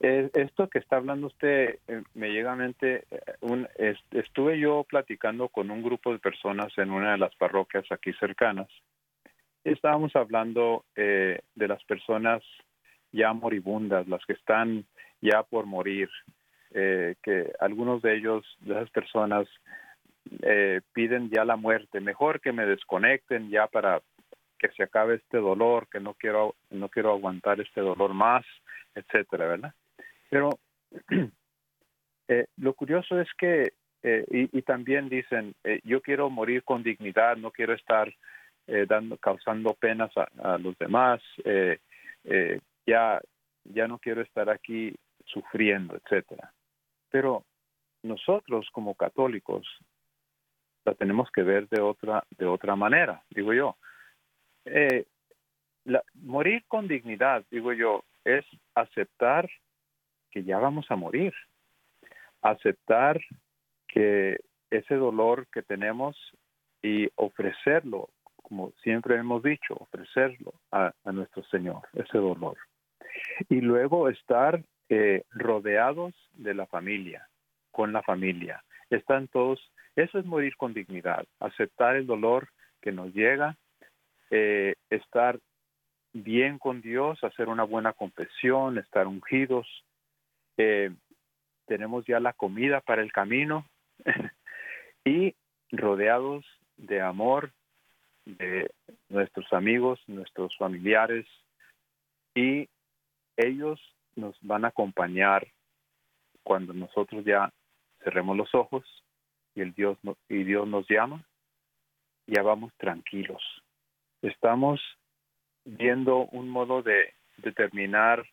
Esto 0.01 0.69
que 0.69 0.79
está 0.79 0.97
hablando 0.97 1.29
usted 1.29 1.79
eh, 1.89 2.03
me 2.15 2.31
llega 2.31 2.53
a 2.53 2.57
mente, 2.57 3.05
eh, 3.11 3.21
un, 3.41 3.67
estuve 4.11 4.59
yo 4.59 4.85
platicando 4.85 5.49
con 5.49 5.71
un 5.71 5.83
grupo 5.83 6.13
de 6.13 6.19
personas 6.19 6.77
en 6.77 6.91
una 6.91 7.13
de 7.13 7.19
las 7.19 7.35
parroquias 7.37 7.91
aquí 7.91 8.13
cercanas. 8.15 8.69
Estábamos 9.65 10.15
hablando 10.15 10.85
eh, 10.97 11.41
de 11.55 11.69
las 11.69 11.83
personas 11.85 12.43
ya 13.11 13.33
moribundas, 13.33 14.07
las 14.07 14.25
que 14.27 14.35
están 14.35 14.85
ya 15.23 15.43
por 15.43 15.65
morir, 15.65 16.11
que 16.73 17.53
algunos 17.61 18.03
de 18.03 18.17
ellos, 18.17 18.45
de 18.61 18.75
esas 18.75 18.91
personas, 18.91 19.47
piden 20.93 21.31
ya 21.31 21.45
la 21.45 21.57
muerte. 21.57 22.01
Mejor 22.01 22.41
que 22.41 22.53
me 22.53 22.67
desconecten 22.67 23.49
ya 23.49 23.67
para 23.67 24.03
que 24.59 24.69
se 24.71 24.83
acabe 24.83 25.17
este 25.17 25.39
dolor, 25.39 25.89
que 25.89 26.01
no 26.01 26.15
quiero, 26.15 26.57
no 26.71 26.89
quiero 26.89 27.13
aguantar 27.13 27.61
este 27.61 27.81
dolor 27.81 28.13
más 28.15 28.45
etcétera, 28.97 29.47
¿verdad? 29.47 29.75
Pero 30.29 30.51
eh, 32.29 32.47
lo 32.57 32.75
curioso 32.75 33.21
es 33.21 33.29
que, 33.39 33.73
eh, 34.03 34.25
y, 34.31 34.59
y, 34.59 34.63
también 34.63 35.09
dicen, 35.09 35.55
eh, 35.63 35.81
yo 35.85 36.01
quiero 36.01 36.31
morir 36.31 36.65
con 36.65 36.83
dignidad, 36.83 37.37
no 37.37 37.51
quiero 37.51 37.75
estar 37.75 38.13
dando, 38.89 39.17
causando 39.19 39.75
penas 39.75 40.11
a, 40.17 40.27
a 40.55 40.59
los 40.59 40.77
demás, 40.77 41.23
ya, 42.85 43.21
ya 43.63 43.87
no 43.87 43.99
quiero 43.99 44.23
estar 44.23 44.51
aquí 44.51 44.93
sufriendo, 45.25 45.95
etcétera. 45.95 46.53
Pero 47.11 47.45
nosotros 48.03 48.69
como 48.73 48.95
católicos 48.95 49.67
la 50.85 50.95
tenemos 50.95 51.31
que 51.33 51.43
ver 51.43 51.69
de 51.69 51.81
otra, 51.81 52.25
de 52.31 52.47
otra 52.47 52.77
manera, 52.77 53.23
digo 53.31 53.53
yo. 53.53 53.77
La, 55.85 56.03
morir 56.15 56.65
con 56.67 56.89
dignidad, 56.89 57.45
digo 57.51 57.73
yo, 57.73 58.05
es 58.25 58.45
aceptar 58.75 59.49
que 60.31 60.43
ya 60.45 60.59
vamos 60.59 60.91
a 60.91 60.97
morir, 60.97 61.33
aceptar 62.43 63.21
que 63.87 64.39
ese 64.71 64.95
dolor 64.97 65.47
que 65.53 65.63
tenemos 65.63 66.17
y 66.83 67.09
ofrecerlo, 67.17 68.11
como 68.43 68.73
siempre 68.83 69.17
hemos 69.17 69.43
dicho, 69.43 69.75
ofrecerlo 69.79 70.55
a, 70.71 70.93
nuestro 71.13 71.43
Señor, 71.45 71.83
ese 71.95 72.19
dolor. 72.19 72.57
Y 73.49 73.61
luego 73.61 74.09
estar 74.09 74.63
eh, 74.89 75.23
rodeados 75.31 76.15
de 76.33 76.55
la 76.55 76.67
familia, 76.67 77.29
con 77.73 77.93
la 77.93 78.03
familia. 78.03 78.63
Están 78.91 79.29
todos, 79.29 79.61
eso 79.97 80.19
es 80.19 80.25
morir 80.25 80.57
con 80.57 80.75
dignidad, 80.75 81.27
aceptar 81.41 81.97
el 81.97 82.07
dolor 82.07 82.49
que 82.81 82.93
nos 82.93 83.13
llega, 83.13 83.57
eh, 84.31 84.75
estar 84.91 85.39
bien 86.13 86.59
con 86.59 86.81
Dios, 86.81 87.23
hacer 87.25 87.49
una 87.49 87.65
buena 87.65 87.93
confesión, 87.93 88.79
estar 88.79 89.07
ungidos. 89.07 89.67
Eh, 90.57 90.91
tenemos 91.67 92.07
ya 92.07 92.21
la 92.21 92.33
comida 92.33 92.81
para 92.81 93.03
el 93.03 93.13
camino 93.13 93.67
y 95.05 95.35
rodeados 95.73 96.45
de 96.77 97.01
amor 97.01 97.51
de 98.25 98.71
nuestros 99.09 99.53
amigos, 99.53 100.01
nuestros 100.07 100.57
familiares, 100.57 101.27
y 102.35 102.69
ellos 103.37 103.81
nos 104.17 104.37
van 104.43 104.65
a 104.65 104.69
acompañar 104.69 105.47
cuando 106.43 106.73
nosotros 106.73 107.25
ya 107.25 107.53
cerremos 108.03 108.37
los 108.37 108.55
ojos 108.55 108.85
y 109.55 109.61
el 109.61 109.73
Dios 109.75 109.99
y 110.29 110.45
Dios 110.45 110.67
nos 110.69 110.87
llama, 110.89 111.25
ya 112.27 112.43
vamos 112.43 112.73
tranquilos. 112.77 113.43
Estamos 114.23 114.81
viendo 115.65 116.27
un 116.27 116.49
modo 116.49 116.83
de 116.83 117.15
determinar, 117.39 118.25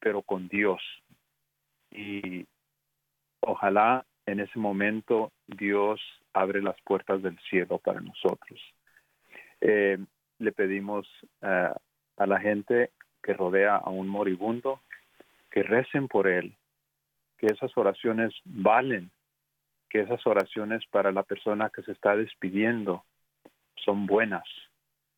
pero 0.00 0.22
con 0.22 0.48
Dios. 0.48 0.82
Y 1.90 2.46
ojalá 3.40 4.04
en 4.26 4.40
ese 4.40 4.58
momento 4.58 5.32
Dios 5.46 6.00
abre 6.32 6.62
las 6.62 6.80
puertas 6.82 7.22
del 7.22 7.38
cielo 7.48 7.78
para 7.78 8.00
nosotros. 8.00 8.60
Eh, 9.60 9.98
le 10.38 10.52
pedimos 10.52 11.08
eh, 11.42 11.72
a 12.16 12.26
la 12.26 12.40
gente 12.40 12.90
que 13.22 13.34
rodea 13.34 13.76
a 13.76 13.90
un 13.90 14.08
moribundo 14.08 14.80
que 15.50 15.62
recen 15.62 16.08
por 16.08 16.28
él, 16.28 16.54
que 17.38 17.46
esas 17.46 17.76
oraciones 17.76 18.34
valen, 18.44 19.10
que 19.88 20.00
esas 20.00 20.26
oraciones 20.26 20.84
para 20.90 21.12
la 21.12 21.22
persona 21.22 21.70
que 21.70 21.82
se 21.82 21.92
está 21.92 22.16
despidiendo 22.16 23.04
son 23.76 24.06
buenas. 24.06 24.44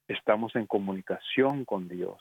Estamos 0.06 0.54
en 0.56 0.66
comunicación 0.66 1.64
con 1.64 1.88
Dios. 1.88 2.20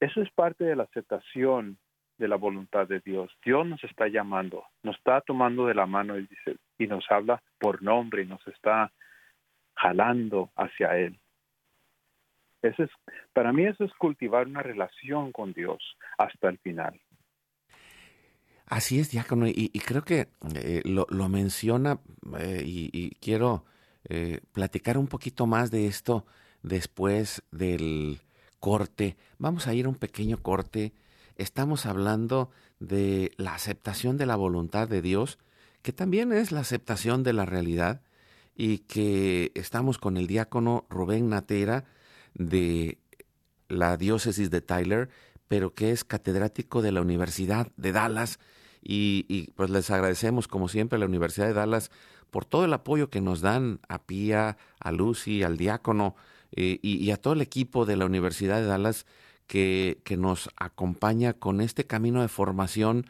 Eso 0.00 0.20
es 0.22 0.30
parte 0.32 0.64
de 0.64 0.76
la 0.76 0.84
aceptación 0.84 1.78
de 2.18 2.28
la 2.28 2.36
voluntad 2.36 2.86
de 2.86 3.00
Dios. 3.00 3.30
Dios 3.44 3.66
nos 3.66 3.82
está 3.84 4.08
llamando, 4.08 4.64
nos 4.82 4.96
está 4.96 5.20
tomando 5.20 5.66
de 5.66 5.74
la 5.74 5.86
mano 5.86 6.18
y, 6.18 6.28
y 6.78 6.86
nos 6.86 7.04
habla 7.10 7.42
por 7.58 7.82
nombre 7.82 8.22
y 8.22 8.26
nos 8.26 8.46
está 8.46 8.92
jalando 9.74 10.50
hacia 10.56 10.98
Él. 10.98 11.18
Eso 12.62 12.84
es, 12.84 12.90
para 13.32 13.52
mí 13.52 13.64
eso 13.66 13.84
es 13.84 13.92
cultivar 13.94 14.46
una 14.46 14.62
relación 14.62 15.32
con 15.32 15.52
Dios 15.52 15.96
hasta 16.16 16.48
el 16.48 16.58
final. 16.58 17.00
Así 18.66 19.00
es, 19.00 19.10
diácono, 19.10 19.46
y, 19.48 19.68
creo 19.84 20.02
que 20.02 20.28
eh, 20.54 20.80
lo, 20.84 21.28
menciona 21.28 21.98
eh, 22.38 22.62
y, 22.64 23.10
quiero 23.20 23.66
eh, 24.08 24.40
platicar 24.52 24.96
un 24.96 25.08
poquito 25.08 25.46
más 25.46 25.70
de 25.70 25.86
esto 25.86 26.24
después 26.62 27.42
del 27.50 28.20
corte. 28.60 29.16
Vamos 29.38 29.66
a 29.66 29.74
ir 29.74 29.84
a 29.84 29.88
un 29.90 29.96
pequeño 29.96 30.38
corte. 30.38 30.94
Estamos 31.36 31.84
hablando 31.84 32.50
de 32.78 33.32
la 33.36 33.54
aceptación 33.54 34.16
de 34.16 34.24
la 34.24 34.36
voluntad 34.36 34.88
de 34.88 35.02
Dios, 35.02 35.38
que 35.82 35.92
también 35.92 36.32
es 36.32 36.50
la 36.50 36.60
aceptación 36.60 37.24
de 37.24 37.32
la 37.34 37.44
realidad, 37.44 38.00
y 38.54 38.78
que 38.78 39.50
estamos 39.54 39.98
con 39.98 40.16
el 40.16 40.26
diácono 40.26 40.86
Rubén 40.88 41.28
Natera 41.28 41.84
de 42.34 42.98
la 43.68 43.96
diócesis 43.96 44.50
de 44.50 44.60
Tyler, 44.60 45.08
pero 45.48 45.74
que 45.74 45.92
es 45.92 46.04
catedrático 46.04 46.82
de 46.82 46.92
la 46.92 47.00
Universidad 47.00 47.68
de 47.76 47.92
Dallas. 47.92 48.38
Y, 48.82 49.50
pues 49.54 49.70
les 49.70 49.90
agradecemos, 49.90 50.48
como 50.48 50.68
siempre, 50.68 50.96
a 50.96 51.00
la 51.00 51.06
Universidad 51.06 51.46
de 51.46 51.52
Dallas 51.52 51.90
por 52.30 52.44
todo 52.44 52.64
el 52.64 52.72
apoyo 52.72 53.10
que 53.10 53.20
nos 53.20 53.40
dan 53.40 53.80
a 53.88 54.02
Pía, 54.02 54.56
a 54.80 54.92
Lucy, 54.92 55.42
al 55.42 55.56
diácono 55.56 56.16
eh, 56.52 56.78
y, 56.82 57.10
a 57.10 57.16
todo 57.16 57.34
el 57.34 57.42
equipo 57.42 57.84
de 57.86 57.96
la 57.96 58.06
Universidad 58.06 58.60
de 58.60 58.66
Dallas 58.66 59.06
que, 59.46 60.00
que 60.04 60.16
nos 60.16 60.48
acompaña 60.56 61.34
con 61.34 61.60
este 61.60 61.86
camino 61.86 62.22
de 62.22 62.28
formación 62.28 63.06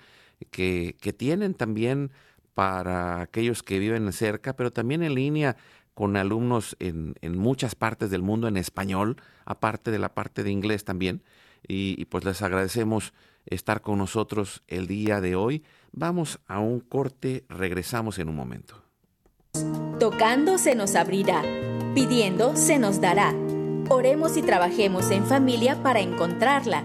que, 0.51 0.97
que 1.01 1.13
tienen 1.13 1.55
también 1.55 2.11
para 2.55 3.23
aquellos 3.23 3.63
que 3.63 3.79
viven 3.79 4.13
cerca, 4.13 4.55
pero 4.57 4.73
también 4.73 5.03
en 5.03 5.15
línea 5.15 5.57
con 5.95 6.17
alumnos 6.17 6.77
en, 6.79 7.15
en, 7.21 7.37
muchas 7.37 7.75
partes 7.75 8.11
del 8.11 8.23
mundo 8.23 8.49
en 8.49 8.57
español, 8.57 9.17
aparte 9.45 9.91
de 9.91 9.99
la 9.99 10.15
parte 10.15 10.43
de 10.43 10.51
inglés 10.51 10.85
también. 10.85 11.23
Y, 11.67 12.05
pues 12.07 12.25
les 12.25 12.43
agradecemos 12.43 13.13
estar 13.47 13.83
con 13.83 13.99
nosotros 13.99 14.63
el 14.67 14.87
día 14.87 15.21
de 15.21 15.37
hoy. 15.37 15.65
Vamos 15.93 16.41
a 16.47 16.59
un 16.59 16.81
corte, 16.81 17.45
regresamos 17.49 18.19
en 18.19 18.29
un 18.29 18.37
momento. 18.37 18.83
Tocando 20.01 20.59
se 20.59 20.75
nos 20.75 20.97
abrirá, 20.97 21.43
pidiendo 21.95 22.57
se 22.57 22.79
nos 22.79 23.01
dará. 23.01 23.35
Oremos 23.89 24.37
y 24.37 24.43
trabajemos 24.43 25.11
en 25.11 25.25
familia 25.25 25.83
para 25.83 26.01
encontrarla. 26.01 26.85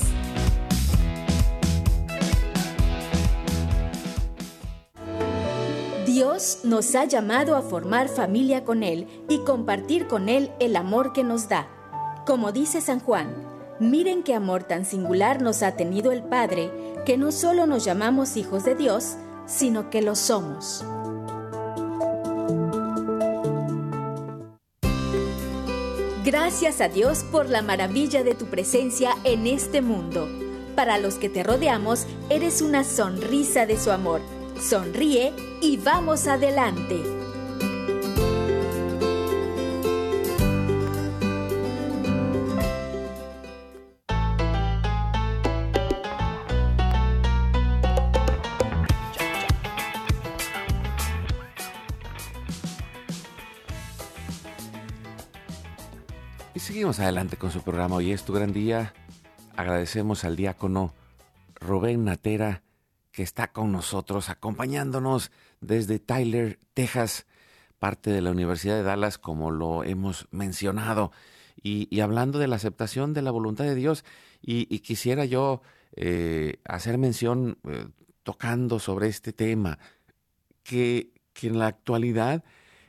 Dios 6.08 6.62
nos 6.63 6.96
ha 6.96 7.06
llamado 7.06 7.56
a 7.56 7.62
formar 7.62 8.10
familia 8.10 8.63
con 8.63 8.82
Él 8.82 9.06
y 9.30 9.44
compartir 9.44 10.08
con 10.08 10.30
Él 10.30 10.50
el 10.60 10.76
amor 10.76 11.13
que 11.13 11.24
nos 11.24 11.48
da. 11.48 11.67
Como 12.26 12.52
dice 12.52 12.82
San 12.82 13.02
Juan, 13.02 13.28
miren 13.80 14.24
qué 14.24 14.34
amor 14.34 14.63
tan 14.63 14.86
singular 14.86 15.44
nos 15.44 15.62
ha 15.62 15.76
tenido 15.76 16.12
el 16.12 16.24
Padre, 16.24 16.72
que 17.06 17.20
no 17.20 17.32
solo 17.32 17.67
nos 17.67 17.86
llamamos 17.86 18.36
hijos 18.36 18.65
de 18.65 18.74
Dios, 18.74 19.17
sino 19.52 19.90
que 19.90 20.02
lo 20.02 20.16
somos. 20.16 20.84
Gracias 26.24 26.80
a 26.82 26.88
Dios 26.88 27.24
por 27.24 27.50
la 27.50 27.62
maravilla 27.62 28.24
de 28.24 28.36
tu 28.36 28.46
presencia 28.46 29.16
en 29.24 29.48
este 29.48 29.82
mundo. 29.82 30.30
Para 30.76 30.98
los 30.98 31.16
que 31.16 31.30
te 31.30 31.44
rodeamos, 31.44 32.06
eres 32.30 32.62
una 32.62 32.84
sonrisa 32.84 33.66
de 33.66 33.78
su 33.78 33.92
amor. 33.92 34.22
Sonríe 34.62 35.34
y 35.62 35.78
vamos 35.78 36.28
adelante. 36.28 37.20
Adelante 56.99 57.38
con 57.38 57.51
su 57.51 57.62
programa. 57.62 57.95
Hoy 57.95 58.12
es 58.12 58.23
tu 58.23 58.34
gran 58.34 58.51
día. 58.51 58.93
Agradecemos 59.56 60.25
al 60.25 60.36
diácono 60.36 60.93
Rubén 61.56 62.04
Natera 62.04 62.63
que 63.12 63.23
está 63.23 63.51
con 63.51 63.71
nosotros, 63.71 64.30
acompañándonos 64.30 65.32
desde 65.62 65.99
Tyler, 65.99 66.60
Texas, 66.73 67.27
parte 67.80 68.10
de 68.10 68.21
la 68.21 68.32
Universidad 68.32 68.75
de 68.75 68.84
Dallas, 68.84 69.17
como 69.17 69.51
lo 69.51 69.84
hemos 69.84 70.27
mencionado, 70.32 71.12
y, 71.62 71.99
hablando 72.01 72.39
de 72.39 72.47
la 72.47 72.58
aceptación 72.58 73.13
de 73.13 73.21
la 73.21 73.32
voluntad 73.32 73.63
de 73.63 73.75
Dios. 73.75 74.04
Y, 74.41 74.80
quisiera 74.80 75.23
yo 75.23 75.62
eh, 75.95 76.60
hacer 76.65 76.97
mención, 76.97 77.58
eh, 77.69 77.88
tocando 78.23 78.80
sobre 78.80 79.08
este 79.08 79.32
tema, 79.32 79.80
que, 80.63 81.13
en 81.41 81.58
la 81.58 81.67
actualidad 81.67 82.43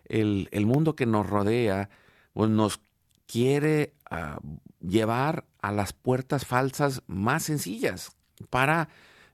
el, 0.04 0.48
el 0.50 0.66
mundo 0.66 0.94
que 0.94 1.06
nos 1.06 1.26
rodea 1.26 1.88
pues 2.32 2.50
nos 2.50 2.80
quiere 3.32 3.94
ah, 4.10 4.40
llevar 4.80 5.46
a 5.62 5.72
las 5.72 5.94
puertas 5.94 6.44
falsas 6.44 7.02
más 7.06 7.44
sencillas 7.44 8.14
para 8.50 8.90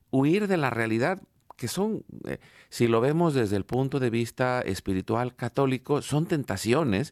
huir 0.09 0.47
de 0.47 0.55
la 0.55 0.69
realidad 0.69 1.21
que 1.57 1.67
son, 1.67 2.05
eh, 2.25 2.37
si 2.69 2.87
lo 2.87 3.01
vemos 3.01 3.33
desde 3.33 3.57
el 3.57 3.65
punto 3.65 3.99
de 3.99 4.09
vista 4.09 4.61
espiritual 4.61 5.35
católico, 5.35 6.01
son 6.01 6.27
tentaciones, 6.27 7.11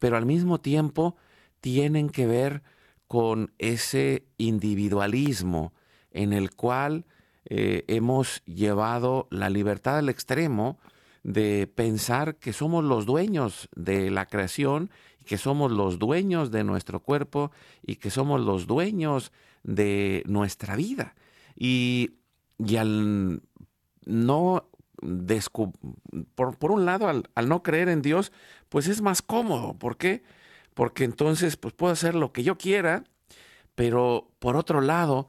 pero 0.00 0.16
al 0.16 0.26
mismo 0.26 0.60
tiempo 0.60 1.14
tienen 1.60 2.10
que 2.10 2.26
ver 2.26 2.64
con 3.06 3.52
ese 3.58 4.26
individualismo 4.36 5.72
en 6.10 6.32
el 6.32 6.50
cual 6.56 7.04
eh, 7.44 7.84
hemos 7.86 8.42
llevado 8.44 9.28
la 9.30 9.50
libertad 9.50 9.98
al 9.98 10.08
extremo 10.08 10.80
de 11.22 11.70
pensar 11.72 12.36
que 12.36 12.52
somos 12.52 12.82
los 12.82 13.06
dueños 13.06 13.68
de 13.76 14.10
la 14.10 14.26
creación 14.26 14.90
que 15.24 15.38
somos 15.38 15.72
los 15.72 15.98
dueños 15.98 16.50
de 16.50 16.64
nuestro 16.64 17.00
cuerpo 17.00 17.50
y 17.82 17.96
que 17.96 18.10
somos 18.10 18.40
los 18.40 18.66
dueños 18.66 19.32
de 19.62 20.22
nuestra 20.26 20.76
vida. 20.76 21.14
Y, 21.56 22.10
al 22.78 23.42
no 24.06 24.68
por, 26.34 26.56
por, 26.56 26.70
un 26.70 26.84
lado, 26.86 27.08
al, 27.08 27.28
al, 27.34 27.48
no 27.48 27.62
creer 27.62 27.88
en 27.88 28.00
Dios, 28.00 28.32
pues 28.68 28.88
es 28.88 29.02
más 29.02 29.22
cómodo. 29.22 29.74
¿Por 29.74 29.96
qué? 29.96 30.22
Porque 30.74 31.04
entonces 31.04 31.56
pues 31.56 31.74
puedo 31.74 31.92
hacer 31.92 32.14
lo 32.14 32.32
que 32.32 32.42
yo 32.42 32.56
quiera, 32.56 33.04
pero 33.74 34.30
por 34.38 34.56
otro 34.56 34.80
lado, 34.80 35.28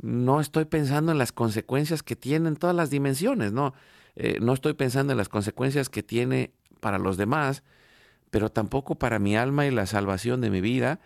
no 0.00 0.40
estoy 0.40 0.64
pensando 0.64 1.12
en 1.12 1.18
las 1.18 1.32
consecuencias 1.32 2.02
que 2.02 2.16
tienen 2.16 2.56
todas 2.56 2.74
las 2.74 2.90
dimensiones, 2.90 3.52
¿no? 3.52 3.74
eh, 4.16 4.38
no 4.40 4.52
estoy 4.52 4.74
pensando 4.74 5.12
en 5.12 5.18
las 5.18 5.28
consecuencias 5.28 5.88
que 5.88 6.02
tiene 6.02 6.52
para 6.80 6.98
los 6.98 7.16
demás, 7.16 7.62
pero 8.34 8.50
tampoco 8.50 8.96
para 8.96 9.20
mi 9.20 9.36
alma 9.36 9.64
y 9.64 9.70
la 9.70 9.86
salvación 9.86 10.40
de 10.40 10.50
mi 10.50 10.60
vida. 10.60 10.98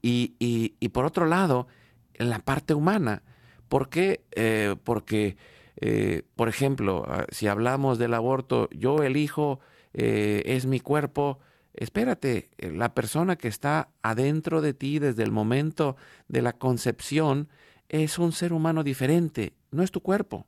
Y, 0.00 0.32
y, 0.38 0.88
por 0.88 1.04
otro 1.04 1.26
lado, 1.26 1.66
en 2.14 2.30
la 2.30 2.38
parte 2.38 2.72
humana. 2.72 3.22
¿Por 3.68 3.90
qué? 3.90 4.24
Eh, 4.34 4.74
porque, 4.82 5.36
eh, 5.76 6.22
por 6.36 6.48
ejemplo, 6.48 7.04
ah, 7.06 7.26
si 7.30 7.48
hablamos 7.48 7.98
del 7.98 8.14
aborto, 8.14 8.70
yo 8.70 9.02
elijo, 9.02 9.60
es 9.92 10.64
mi 10.64 10.80
cuerpo, 10.80 11.38
espérate, 11.74 12.48
la 12.56 12.94
persona 12.94 13.36
que 13.36 13.48
está 13.48 13.90
adentro 14.00 14.62
de 14.62 14.72
ti 14.72 14.98
desde 14.98 15.22
el 15.22 15.32
momento 15.32 15.96
de 16.28 16.40
la 16.40 16.54
concepción 16.54 17.50
es 17.90 18.18
un 18.18 18.32
ser 18.32 18.54
humano 18.54 18.82
diferente, 18.84 19.52
no 19.70 19.82
es 19.82 19.90
tu 19.90 20.00
cuerpo. 20.00 20.46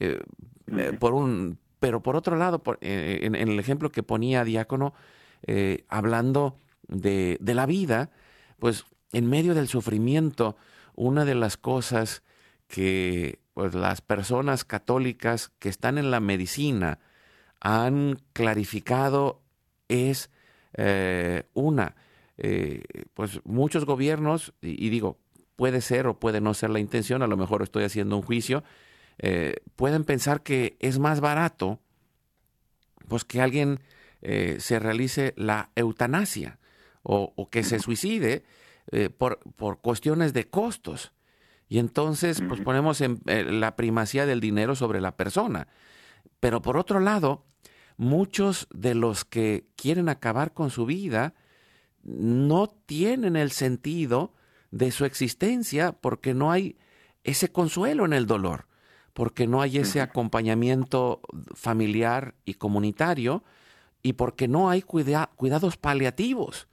Eh, 0.00 0.18
por 0.98 1.12
un, 1.12 1.58
pero 1.78 2.02
por 2.02 2.16
otro 2.16 2.36
lado, 2.36 2.62
eh, 2.80 3.20
en, 3.24 3.34
el 3.34 3.58
ejemplo 3.58 3.90
que 3.90 4.02
ponía 4.02 4.44
Diácono, 4.44 4.94
eh, 5.46 5.84
hablando 5.88 6.58
de, 6.88 7.38
de, 7.40 7.54
la 7.54 7.66
vida, 7.66 8.10
pues 8.58 8.84
en 9.12 9.28
medio 9.28 9.54
del 9.54 9.68
sufrimiento, 9.68 10.56
una 10.94 11.24
de 11.24 11.34
las 11.34 11.56
cosas 11.56 12.22
que 12.68 13.40
pues, 13.54 13.74
las 13.74 14.00
personas 14.00 14.64
católicas 14.64 15.50
que 15.58 15.68
están 15.68 15.98
en 15.98 16.10
la 16.10 16.20
medicina 16.20 16.98
han 17.60 18.18
clarificado 18.32 19.42
es 19.88 20.30
una, 21.52 21.94
pues 23.12 23.40
muchos 23.44 23.84
gobiernos, 23.84 24.54
y 24.62 24.88
digo, 24.88 25.18
puede 25.56 25.80
ser 25.80 26.06
o 26.06 26.18
puede 26.18 26.40
no 26.40 26.54
ser 26.54 26.70
la 26.70 26.80
intención, 26.80 27.22
a 27.22 27.26
lo 27.26 27.36
mejor 27.36 27.62
estoy 27.62 27.84
haciendo 27.84 28.16
un 28.16 28.22
juicio, 28.22 28.64
eh, 29.18 29.56
pueden 29.76 30.04
pensar 30.04 30.42
que 30.42 30.76
es 30.80 30.98
más 30.98 31.20
barato 31.20 31.78
pues 33.08 33.24
que 33.24 33.40
alguien 33.40 33.80
eh, 34.22 34.56
se 34.60 34.78
realice 34.78 35.34
la 35.36 35.70
eutanasia 35.74 36.58
o, 37.02 37.48
que 37.50 37.64
se 37.64 37.80
suicide 37.80 38.44
eh, 38.92 39.10
por, 39.10 39.40
por, 39.56 39.80
cuestiones 39.80 40.32
de 40.32 40.48
costos. 40.48 41.12
Y 41.68 41.78
entonces 41.78 42.42
pues 42.46 42.60
ponemos 42.60 43.00
en, 43.00 43.20
la 43.26 43.76
primacía 43.76 44.24
del 44.24 44.40
dinero 44.40 44.76
sobre 44.76 45.00
la 45.00 45.16
persona. 45.16 45.68
Pero 46.38 46.62
por 46.62 46.76
otro 46.76 47.00
lado, 47.00 47.44
muchos 47.96 48.68
de 48.72 48.94
los 48.94 49.24
que 49.24 49.66
quieren 49.76 50.08
acabar 50.08 50.52
con 50.52 50.70
su 50.70 50.86
vida 50.86 51.34
no 52.04 52.68
tienen 52.86 53.36
el 53.36 53.50
sentido 53.50 54.34
de 54.70 54.90
su 54.90 55.04
existencia 55.04 55.92
porque 55.92 56.34
no 56.34 56.52
hay 56.52 56.76
ese 57.24 57.50
consuelo 57.50 58.04
en 58.04 58.12
el 58.12 58.26
dolor 58.26 58.66
porque 59.12 59.46
no 59.46 59.60
hay 59.60 59.78
ese 59.78 60.00
acompañamiento 60.00 61.20
familiar 61.54 62.34
y 62.44 62.54
comunitario 62.54 63.44
y 64.02 64.14
porque 64.14 64.48
no 64.48 64.70
hay 64.70 64.82
cuidados 64.82 65.76
paliativos. 65.76 66.68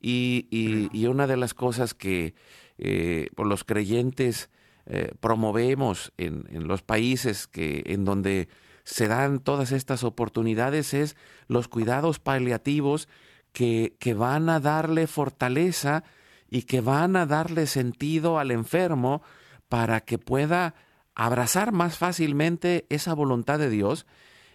Y, 0.00 1.06
una 1.06 1.26
de 1.26 1.36
las 1.36 1.54
cosas 1.54 1.94
que 1.94 2.34
eh, 2.78 3.28
los 3.36 3.64
creyentes 3.64 4.50
eh, 4.86 5.12
promovemos 5.20 6.12
en, 6.16 6.46
los 6.68 6.82
países 6.82 7.46
que, 7.46 7.82
en 7.86 8.04
donde 8.04 8.48
se 8.84 9.08
dan 9.08 9.40
todas 9.40 9.72
estas 9.72 10.04
oportunidades 10.04 10.94
es 10.94 11.16
los 11.46 11.68
cuidados 11.68 12.20
paliativos 12.20 13.08
que, 13.52 13.96
que 13.98 14.14
van 14.14 14.48
a 14.48 14.60
darle 14.60 15.06
fortaleza 15.06 16.04
y 16.48 16.62
que 16.62 16.80
van 16.80 17.16
a 17.16 17.26
darle 17.26 17.66
sentido 17.66 18.38
al 18.38 18.50
enfermo 18.50 19.22
para 19.68 20.00
que 20.00 20.18
pueda 20.18 20.74
abrazar 21.14 21.72
más 21.72 21.98
fácilmente 21.98 22.86
esa 22.88 23.12
voluntad 23.12 23.58
de 23.58 23.68
Dios 23.68 24.06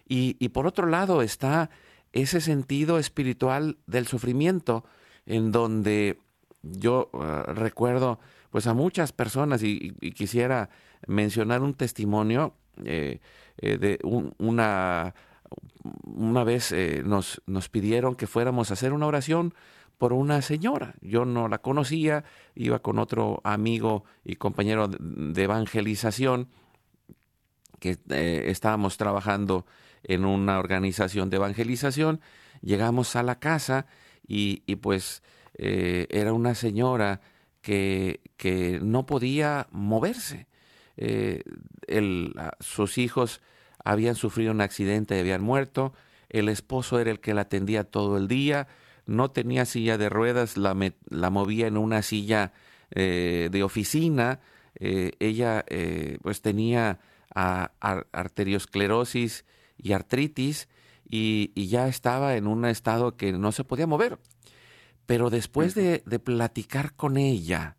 y, 0.06 0.48
por 0.50 0.66
otro 0.66 0.86
lado 0.86 1.22
está 1.22 1.70
ese 2.14 2.40
sentido 2.40 2.98
espiritual 2.98 3.76
del 3.86 4.06
sufrimiento 4.06 4.84
en 5.26 5.52
donde 5.52 6.18
yo 6.62 7.10
eh, 7.12 7.42
recuerdo 7.52 8.18
pues 8.50 8.66
a 8.66 8.74
muchas 8.74 9.12
personas 9.12 9.62
y, 9.62 9.90
quisiera 10.14 10.70
mencionar 11.06 11.62
un 11.62 11.74
testimonio 11.74 12.54
eh, 12.84 13.20
eh, 13.58 13.78
de 13.78 13.98
una 14.38 15.14
una 16.04 16.44
vez 16.44 16.74
nos, 17.04 17.42
nos 17.46 17.68
pidieron 17.68 18.16
que 18.16 18.26
fuéramos 18.26 18.70
a 18.70 18.74
hacer 18.74 18.92
una 18.92 19.06
oración 19.06 19.54
por 19.98 20.12
una 20.12 20.42
señora. 20.42 20.94
Yo 21.00 21.24
no 21.24 21.48
la 21.48 21.58
conocía, 21.58 22.24
iba 22.54 22.80
con 22.80 22.98
otro 22.98 23.40
amigo 23.44 24.04
y 24.24 24.36
compañero 24.36 24.88
de 24.88 25.42
evangelización 25.42 26.48
que 27.84 27.98
eh, 28.08 28.44
estábamos 28.46 28.96
trabajando 28.96 29.66
en 30.04 30.24
una 30.24 30.58
organización 30.58 31.30
de 31.30 31.36
evangelización. 31.36 32.20
Llegamos 32.60 33.16
a 33.16 33.22
la 33.22 33.38
casa 33.38 33.86
y, 34.26 34.60
pues 34.76 35.22
eh, 35.56 36.06
era 36.10 36.32
una 36.32 36.54
señora 36.54 37.20
que, 37.60 38.20
que 38.36 38.80
no 38.82 39.06
podía 39.06 39.68
moverse. 39.70 40.46
Eh, 40.96 41.42
sus 42.60 42.98
hijos 42.98 43.40
habían 43.82 44.14
sufrido 44.14 44.52
un 44.52 44.60
accidente 44.60 45.16
y 45.16 45.20
habían 45.20 45.42
muerto. 45.42 45.92
El 46.28 46.48
esposo 46.48 47.00
era 47.00 47.10
el 47.10 47.20
que 47.20 47.34
la 47.34 47.42
atendía 47.42 47.84
todo 47.84 48.16
el 48.16 48.28
día 48.28 48.68
no 49.06 49.30
tenía 49.30 49.64
silla 49.64 49.98
de 49.98 50.08
ruedas, 50.08 50.56
la, 50.56 50.74
movía 51.30 51.66
en 51.66 51.76
una 51.76 52.02
silla 52.02 52.52
eh, 52.90 53.48
de 53.50 53.62
oficina, 53.62 54.40
eh, 54.76 55.12
ella 55.20 55.64
pues 56.22 56.42
tenía 56.42 56.98
arteriosclerosis 57.30 59.44
y 59.76 59.92
artritis 59.92 60.68
y, 61.08 61.52
ya 61.68 61.88
estaba 61.88 62.36
en 62.36 62.46
un 62.46 62.64
estado 62.64 63.16
que 63.16 63.32
no 63.32 63.52
se 63.52 63.64
podía 63.64 63.86
mover. 63.86 64.18
Pero 65.06 65.30
después 65.30 65.74
de, 65.74 66.00
platicar 66.22 66.94
con 66.94 67.16
ella 67.16 67.76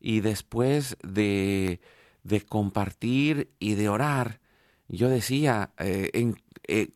y 0.00 0.20
después 0.20 0.96
de, 1.02 1.80
de, 2.24 2.40
compartir 2.40 3.50
y 3.58 3.74
de 3.74 3.88
orar, 3.88 4.40
yo 4.88 5.08
decía 5.08 5.70
en, 5.78 6.36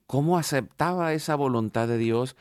cómo 0.06 0.38
aceptaba 0.38 1.12
esa 1.12 1.36
voluntad 1.36 1.86
de 1.88 1.98
Dios, 1.98 2.36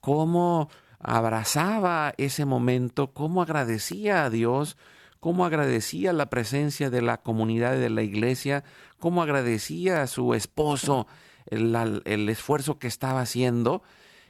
cómo 0.00 0.68
abrazaba 0.98 2.14
ese 2.16 2.44
momento, 2.44 3.12
cómo 3.12 3.42
agradecía 3.42 4.24
a 4.24 4.30
Dios, 4.30 4.76
cómo 5.20 5.44
agradecía 5.44 6.12
la 6.12 6.30
presencia 6.30 6.90
de 6.90 7.02
la 7.02 7.18
comunidad 7.18 7.72
de 7.72 7.90
la 7.90 8.02
iglesia, 8.02 8.64
cómo 8.98 9.22
agradecía 9.22 10.02
a 10.02 10.06
su 10.06 10.34
esposo 10.34 11.06
el, 11.46 12.28
esfuerzo 12.28 12.78
que 12.78 12.86
estaba 12.86 13.20
haciendo. 13.20 13.82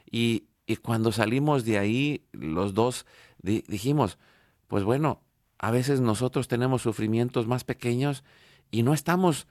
Y, 0.09 0.45
cuando 0.81 1.11
salimos 1.11 1.65
de 1.65 1.77
ahí, 1.77 2.25
los 2.31 2.73
dos 2.73 3.05
dijimos, 3.41 4.17
pues 4.67 4.83
bueno, 4.83 5.21
a 5.59 5.71
veces 5.71 6.01
nosotros 6.01 6.47
tenemos 6.47 6.81
sufrimientos 6.81 7.47
más 7.47 7.63
pequeños 7.63 8.23
y 8.71 8.83
no 8.83 8.93
estamos 8.93 9.47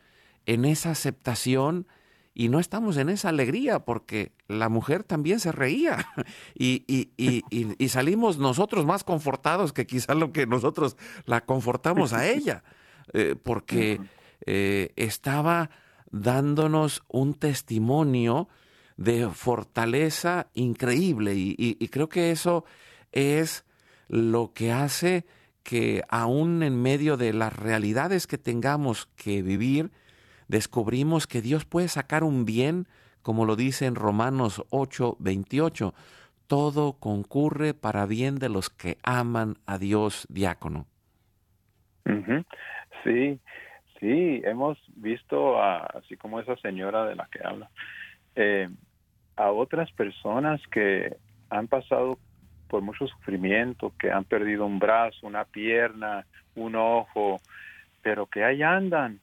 en 0.46 0.64
esa 0.64 0.90
aceptación 0.90 1.86
y 2.34 2.48
no 2.48 2.58
estamos 2.60 2.96
en 2.96 3.08
esa 3.08 3.28
alegría 3.28 3.84
porque 3.84 4.32
la 4.48 4.68
mujer 4.68 5.04
también 5.04 5.38
se 5.38 5.52
reía 5.52 6.06
y, 6.54 6.84
y, 7.16 7.88
salimos 7.88 8.38
nosotros 8.38 8.86
más 8.86 9.04
confortados 9.04 9.72
que 9.72 9.86
quizá 9.86 10.14
lo 10.14 10.32
que 10.32 10.46
nosotros 10.46 10.96
la 11.24 11.42
confortamos 11.42 12.12
a 12.12 12.26
ella, 12.28 12.64
eh, 13.12 13.36
porque 13.40 14.00
eh, 14.46 14.92
estaba 14.96 15.70
dándonos 16.12 17.02
un 17.08 17.34
testimonio 17.34 18.48
de 18.96 19.28
fortaleza 19.28 20.48
increíble 20.54 21.32
y 21.34 21.88
creo 21.88 22.08
que 22.08 22.30
eso 22.30 22.64
es 23.10 23.64
lo 24.08 24.52
que 24.52 24.70
hace 24.70 25.24
que 25.62 26.02
aún 26.08 26.62
en 26.62 26.80
medio 26.80 27.16
de 27.16 27.32
las 27.32 27.54
realidades 27.54 28.26
que 28.26 28.38
tengamos 28.38 29.06
que 29.16 29.42
vivir, 29.42 29.90
descubrimos 30.48 31.26
que 31.26 31.40
Dios 31.40 31.64
puede 31.64 31.88
sacar 31.88 32.24
un 32.24 32.44
bien, 32.44 32.88
como 33.22 33.44
lo 33.44 33.56
dice 33.56 33.86
en 33.86 33.94
Romanos 33.94 34.64
8, 34.70 35.16
28. 35.20 35.94
Todo 36.46 36.94
concurre 36.94 37.74
para 37.74 38.06
bien 38.06 38.36
de 38.36 38.48
los 38.48 38.68
que 38.68 38.98
aman 39.02 39.58
a 39.66 39.78
Dios, 39.78 40.26
diácono. 40.28 40.86
Sí, 43.04 43.40
sí, 44.02 44.42
hemos 44.44 44.78
visto, 44.96 45.62
así 45.62 46.16
como 46.16 46.40
esa 46.40 46.56
señora 46.56 47.06
de 47.06 47.14
la 47.14 47.28
que 47.30 47.38
habla, 47.42 47.70
eh, 48.34 48.68
a 49.36 49.52
otras 49.52 49.92
personas 49.92 50.60
que 50.72 51.16
han 51.50 51.68
pasado 51.68 52.18
por 52.68 52.82
mucho 52.82 53.06
sufrimiento, 53.06 53.92
que 53.98 54.10
han 54.10 54.24
perdido 54.24 54.66
un 54.66 54.80
brazo, 54.80 55.26
una 55.26 55.44
pierna, 55.44 56.26
un 56.56 56.74
ojo, 56.74 57.40
pero 58.02 58.26
que 58.26 58.42
ahí 58.42 58.62
andan 58.62 59.20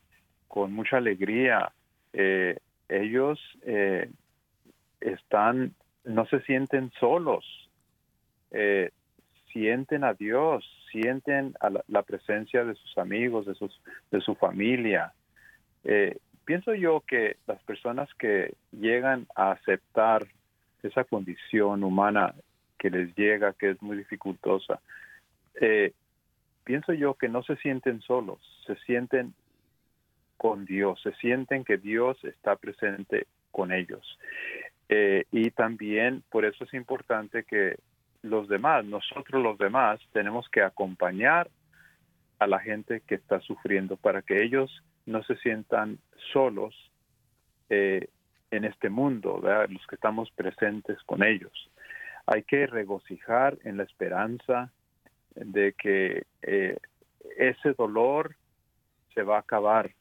con 0.48 0.72
mucha 0.72 0.98
alegría. 0.98 1.72
Eh, 2.14 2.58
ellos 2.88 3.38
eh, 3.64 4.10
están, 5.02 5.74
no 6.06 6.26
se 6.28 6.40
sienten 6.42 6.92
solos, 7.00 7.44
eh, 8.52 8.92
sienten 9.52 10.06
a 10.06 10.14
Dios, 10.14 10.64
sienten 10.92 11.54
la, 11.88 12.04
presencia 12.04 12.64
de 12.64 12.76
sus 12.76 12.98
amigos, 12.98 13.46
de, 13.46 13.56
sus, 13.56 13.82
de 14.12 14.22
su 14.22 14.36
familia. 14.36 15.14
pienso 16.46 16.74
yo 16.74 17.02
que 17.02 17.38
las 17.48 17.62
personas 17.64 18.10
que 18.16 18.54
llegan 18.72 19.28
a 19.36 19.52
aceptar 19.52 20.28
esa 20.84 21.04
condición 21.04 21.84
humana 21.84 22.34
que 22.78 22.90
les 22.90 23.14
llega, 23.16 23.54
que 23.54 23.72
es 23.72 23.82
muy 23.82 23.98
dificultosa, 23.98 24.80
eh, 25.60 25.94
pienso 26.64 26.94
yo 26.94 27.16
que 27.16 27.28
no 27.28 27.44
se 27.44 27.58
sienten 27.58 28.02
solos, 28.02 28.40
se 28.66 28.76
sienten 28.86 29.34
con 30.38 30.66
Dios, 30.66 31.02
se 31.02 31.14
sienten 31.16 31.66
que 31.66 31.78
Dios 31.78 32.24
está 32.24 32.56
presente 32.56 33.28
con 33.52 33.72
ellos. 33.74 34.18
Eh, 34.88 35.26
y 35.32 35.52
también 35.52 36.24
por 36.32 36.46
eso 36.46 36.64
es 36.64 36.74
importante 36.74 37.44
que 37.44 37.78
los 38.22 38.48
demás, 38.48 38.86
nosotros 38.86 39.42
los 39.42 39.58
demás, 39.58 40.00
tenemos 40.12 40.48
que 40.50 40.62
acompañar 40.62 41.50
a 42.40 42.48
la 42.48 42.60
gente 42.60 43.02
que 43.02 43.16
está 43.16 43.40
sufriendo 43.42 43.98
para 43.98 44.22
que 44.22 44.44
ellos 44.44 44.84
no 45.06 45.24
se 45.24 45.36
sientan 45.38 46.00
solos 46.32 46.74
eh, 47.70 48.08
en 48.52 48.66
este 48.66 48.90
mundo, 48.90 49.42
los 49.70 49.86
que 49.88 49.96
estamos 49.96 50.32
presentes 50.32 50.98
con 51.04 51.24
ellos. 51.24 51.70
Hay 52.26 52.44
que 52.44 52.68
regocijar 52.68 53.58
en 53.64 53.78
la 53.78 53.84
esperanza 53.84 54.72
de 55.36 55.74
que 55.74 56.24
eh, 56.42 56.78
ese 57.38 57.74
dolor 57.74 58.36
se 59.14 59.24
va 59.24 59.38
a 59.38 59.42
acabar. 59.42 59.92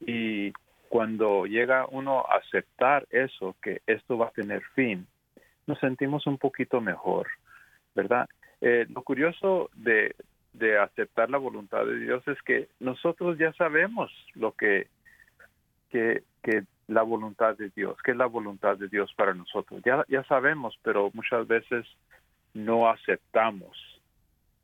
Y 0.00 0.52
cuando 0.88 1.46
llega 1.46 1.86
uno 1.86 2.20
a 2.20 2.36
aceptar 2.36 3.06
eso, 3.10 3.56
que 3.62 3.82
esto 3.86 4.18
va 4.18 4.26
a 4.26 4.30
tener 4.30 4.62
fin, 4.74 5.06
nos 5.68 5.78
sentimos 5.78 6.26
un 6.26 6.38
poquito 6.38 6.80
mejor, 6.80 7.28
¿verdad? 7.94 8.28
Eh, 8.60 8.86
lo 8.88 9.02
curioso 9.02 9.70
de, 9.74 10.16
de 10.54 10.78
aceptar 10.78 11.30
la 11.30 11.38
voluntad 11.38 11.84
de 11.84 12.00
Dios 12.00 12.26
es 12.26 12.40
que 12.42 12.68
nosotros 12.80 13.38
ya 13.38 13.52
sabemos 13.52 14.10
lo 14.34 14.52
que, 14.52 14.88
que, 15.90 16.22
que 16.42 16.64
la 16.88 17.02
voluntad 17.02 17.56
de 17.56 17.68
Dios, 17.68 17.96
que 18.02 18.12
es 18.12 18.16
la 18.16 18.26
voluntad 18.26 18.76
de 18.78 18.88
Dios 18.88 19.12
para 19.14 19.34
nosotros. 19.34 19.82
Ya, 19.84 20.04
ya 20.08 20.24
sabemos, 20.24 20.76
pero 20.82 21.10
muchas 21.12 21.46
veces 21.46 21.86
no 22.54 22.88
aceptamos 22.88 23.76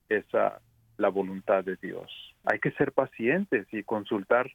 esa 0.08 0.60
la 0.96 1.08
voluntad 1.08 1.64
de 1.64 1.76
Dios. 1.76 2.10
Hay 2.44 2.60
que 2.60 2.70
ser 2.72 2.92
pacientes 2.92 3.66
y 3.72 3.82
consultar 3.82 4.50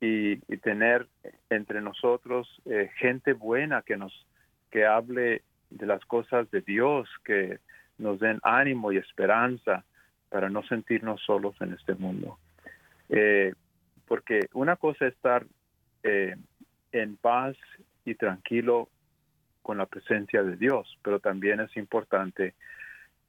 y, 0.00 0.36
tener 0.58 1.06
entre 1.50 1.80
nosotros 1.80 2.48
eh, 2.64 2.90
gente 2.98 3.32
buena 3.32 3.82
que 3.82 3.96
nos 3.96 4.12
que 4.70 4.84
hable 4.84 5.42
de 5.70 5.86
las 5.86 6.04
cosas 6.04 6.50
de 6.50 6.60
Dios, 6.60 7.08
que 7.24 7.58
nos 7.98 8.20
den 8.20 8.38
ánimo 8.42 8.92
y 8.92 8.96
esperanza 8.96 9.84
para 10.28 10.48
no 10.48 10.62
sentirnos 10.64 11.22
solos 11.22 11.56
en 11.60 11.72
este 11.72 11.94
mundo. 11.94 12.38
Eh, 13.08 13.54
porque 14.06 14.48
una 14.52 14.76
cosa 14.76 15.06
es 15.06 15.14
estar 15.14 15.44
eh, 16.02 16.36
en 16.92 17.16
paz 17.16 17.56
y 18.04 18.14
tranquilo 18.14 18.88
con 19.62 19.78
la 19.78 19.86
presencia 19.86 20.42
de 20.42 20.56
Dios, 20.56 20.98
pero 21.02 21.20
también 21.20 21.60
es 21.60 21.76
importante 21.76 22.54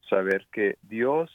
saber 0.10 0.48
que 0.52 0.78
Dios 0.84 1.30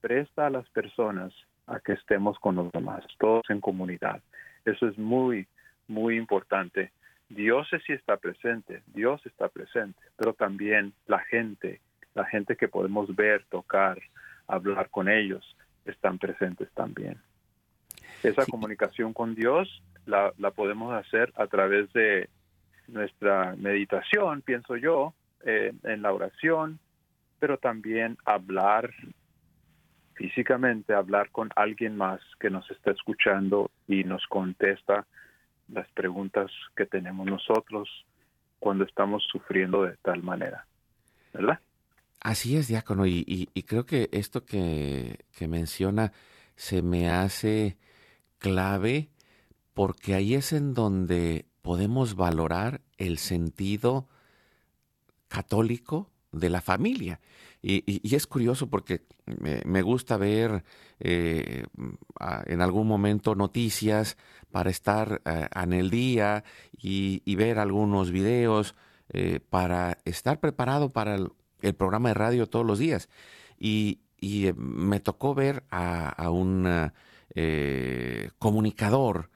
presta 0.00 0.46
a 0.46 0.50
las 0.50 0.68
personas 0.70 1.32
a 1.66 1.80
que 1.80 1.92
estemos 1.92 2.38
con 2.38 2.56
los 2.56 2.70
demás, 2.72 3.04
todos 3.18 3.42
en 3.48 3.60
comunidad. 3.60 4.20
Eso 4.64 4.86
es 4.88 4.98
muy, 4.98 5.46
muy 5.88 6.16
importante. 6.16 6.92
Dios 7.34 7.68
sí 7.86 7.92
está 7.92 8.16
presente, 8.16 8.82
Dios 8.86 9.24
está 9.26 9.48
presente, 9.48 9.98
pero 10.16 10.34
también 10.34 10.92
la 11.06 11.18
gente, 11.20 11.80
la 12.14 12.24
gente 12.26 12.56
que 12.56 12.68
podemos 12.68 13.14
ver, 13.14 13.44
tocar, 13.48 13.98
hablar 14.46 14.90
con 14.90 15.08
ellos, 15.08 15.56
están 15.84 16.18
presentes 16.18 16.70
también. 16.72 17.18
Esa 18.22 18.46
comunicación 18.46 19.12
con 19.12 19.34
Dios 19.34 19.82
la, 20.06 20.32
podemos 20.54 20.92
hacer 20.92 21.32
a 21.36 21.46
través 21.46 21.92
de 21.92 22.28
nuestra 22.88 23.56
meditación, 23.56 24.42
pienso 24.42 24.76
yo, 24.76 25.14
eh, 25.44 25.72
en 25.84 26.02
la 26.02 26.12
oración, 26.12 26.78
pero 27.38 27.58
también 27.58 28.16
hablar 28.24 28.92
físicamente, 30.14 30.94
hablar 30.94 31.30
con 31.30 31.50
alguien 31.56 31.96
más 31.96 32.20
que 32.38 32.50
nos 32.50 32.70
está 32.70 32.90
escuchando 32.92 33.70
y 33.88 34.04
nos 34.04 34.24
contesta 34.26 35.06
las 35.72 35.88
preguntas 35.92 36.50
que 36.76 36.86
tenemos 36.86 37.26
nosotros 37.26 37.88
cuando 38.58 38.84
estamos 38.84 39.24
sufriendo 39.30 39.82
de 39.82 39.96
tal 40.02 40.22
manera, 40.22 40.66
¿verdad? 41.32 41.58
Así 42.20 42.56
es, 42.56 42.68
diácono, 42.68 43.04
y, 43.06 43.48
creo 43.66 43.84
que 43.84 44.08
esto 44.12 44.44
que, 44.44 45.18
menciona 45.40 46.12
se 46.54 46.82
me 46.82 47.10
hace 47.10 47.76
clave 48.38 49.08
porque 49.74 50.14
ahí 50.14 50.34
es 50.34 50.52
en 50.52 50.74
donde 50.74 51.46
podemos 51.62 52.14
valorar 52.14 52.80
el 52.98 53.18
sentido 53.18 54.06
católico 55.26 56.10
de 56.30 56.50
la 56.50 56.60
familia. 56.60 57.18
Y, 57.62 58.14
es 58.14 58.26
curioso 58.26 58.68
porque 58.68 59.02
me, 59.24 59.82
gusta 59.82 60.16
ver 60.16 60.64
eh, 60.98 61.64
en 62.46 62.60
algún 62.60 62.88
momento 62.88 63.36
noticias 63.36 64.16
para 64.50 64.68
estar 64.68 65.22
eh, 65.24 65.46
en 65.54 65.72
el 65.72 65.88
día 65.88 66.42
y, 66.76 67.36
ver 67.36 67.60
algunos 67.60 68.10
videos 68.10 68.74
eh, 69.10 69.38
para 69.48 69.98
estar 70.04 70.40
preparado 70.40 70.92
para 70.92 71.14
el, 71.14 71.30
programa 71.76 72.08
de 72.08 72.14
radio 72.14 72.48
todos 72.48 72.66
los 72.66 72.80
días. 72.80 73.08
Y, 73.58 74.00
me 74.56 75.00
tocó 75.00 75.34
ver 75.34 75.64
a, 75.70 76.30
un 76.30 76.92
comunicador 78.38 79.30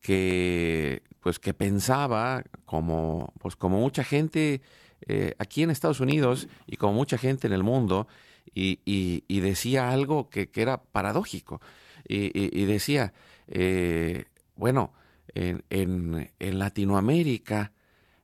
que 0.00 1.02
pues 1.20 1.38
que 1.38 1.52
pensaba 1.52 2.42
como 2.64 3.34
pues 3.38 3.54
como 3.56 3.78
mucha 3.78 4.02
gente 4.02 4.62
eh, 5.06 5.34
aquí 5.38 5.62
en 5.62 5.70
Estados 5.70 6.00
Unidos 6.00 6.48
y 6.66 6.76
como 6.76 6.92
mucha 6.92 7.18
gente 7.18 7.46
en 7.46 7.52
el 7.52 7.62
mundo 7.62 8.08
y, 8.54 9.40
decía 9.40 9.90
algo 9.90 10.28
que, 10.28 10.50
era 10.54 10.82
paradójico 10.82 11.60
y, 12.06 12.64
decía 12.64 13.12
eh, 13.46 14.24
bueno 14.56 14.92
en, 15.34 15.62
en, 15.70 16.58
Latinoamérica 16.58 17.72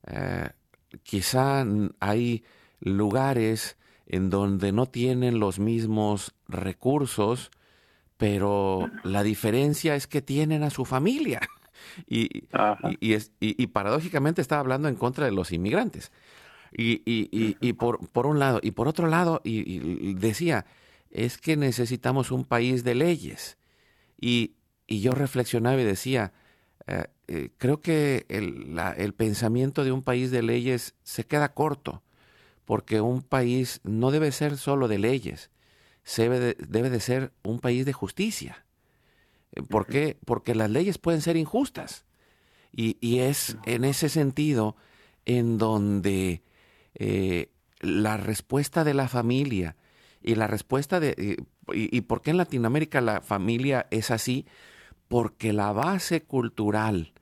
eh, 0.07 0.49
quizá 1.03 1.64
hay 2.01 2.45
lugares 2.81 3.77
en 4.07 4.31
donde 4.31 4.72
no 4.72 4.87
tienen 4.87 5.39
los 5.39 5.59
mismos 5.59 6.35
recursos 6.49 7.51
pero 8.16 8.91
la 9.05 9.22
diferencia 9.22 9.95
es 9.95 10.07
que 10.07 10.22
tienen 10.22 10.62
a 10.62 10.70
su 10.70 10.85
familia. 10.85 11.41
Y, 12.09 12.49
y, 13.01 13.12
es, 13.12 13.33
y, 13.39 13.66
paradójicamente 13.68 14.41
estaba 14.41 14.61
hablando 14.61 14.89
en 14.89 14.97
contra 14.97 15.27
de 15.27 15.31
los 15.31 15.53
inmigrantes. 15.53 16.11
Y, 16.79 17.72
por, 17.74 18.07
por 18.11 18.27
un 18.27 18.39
lado, 18.39 18.61
y 18.62 18.72
por 18.72 18.87
otro 18.87 19.07
lado, 19.07 19.41
y, 19.45 20.14
decía, 20.14 20.66
es 21.11 21.39
que 21.39 21.57
necesitamos 21.57 22.31
un 22.31 22.45
país 22.45 22.85
de 22.85 22.95
leyes. 22.95 23.57
Y, 24.20 24.55
yo 24.89 25.12
reflexionaba 25.12 25.81
y 25.81 25.85
decía, 25.85 26.33
eh, 26.87 27.07
eh, 27.27 27.51
creo 27.59 27.81
que 27.81 28.27
el, 28.29 28.79
el 28.97 29.14
pensamiento 29.14 29.83
de 29.83 29.91
un 29.91 30.03
país 30.03 30.31
de 30.31 30.43
leyes 30.43 30.95
se 31.03 31.24
queda 31.24 31.55
corto, 31.55 32.03
porque 32.64 33.01
un 33.01 33.22
país 33.22 33.81
no 33.83 34.11
debe 34.11 34.31
ser 34.31 34.59
solo 34.59 34.87
de 34.87 34.99
leyes, 34.99 35.51
debe 36.16 36.39
de, 36.39 36.57
debe 36.68 36.91
de 36.91 37.01
ser 37.01 37.33
un 37.43 37.59
país 37.59 37.85
de 37.87 37.93
justicia. 37.93 38.66
¿Por 39.68 39.87
qué? 39.87 40.18
Porque 40.24 40.55
las 40.55 40.70
leyes 40.70 40.99
pueden 40.99 41.22
ser 41.22 41.37
injustas. 41.37 42.05
Y, 42.72 43.20
es 43.20 43.57
en 43.64 43.85
ese 43.85 44.11
sentido 44.11 44.77
en 45.24 45.57
donde 45.57 46.43
eh, 46.99 47.51
la 47.80 48.16
respuesta 48.16 48.84
de 48.84 48.94
la 48.94 49.09
familia 49.09 49.76
y 50.22 50.34
la 50.34 50.47
respuesta 50.47 50.99
de... 51.01 51.36
Y, 51.72 52.01
por 52.03 52.22
qué 52.22 52.30
en 52.30 52.36
Latinoamérica 52.36 53.01
la 53.01 53.20
familia 53.20 53.86
es 53.90 54.11
así? 54.11 54.47
Porque 55.09 55.53
la 55.53 55.72
base 55.72 56.22
cultural 56.22 57.12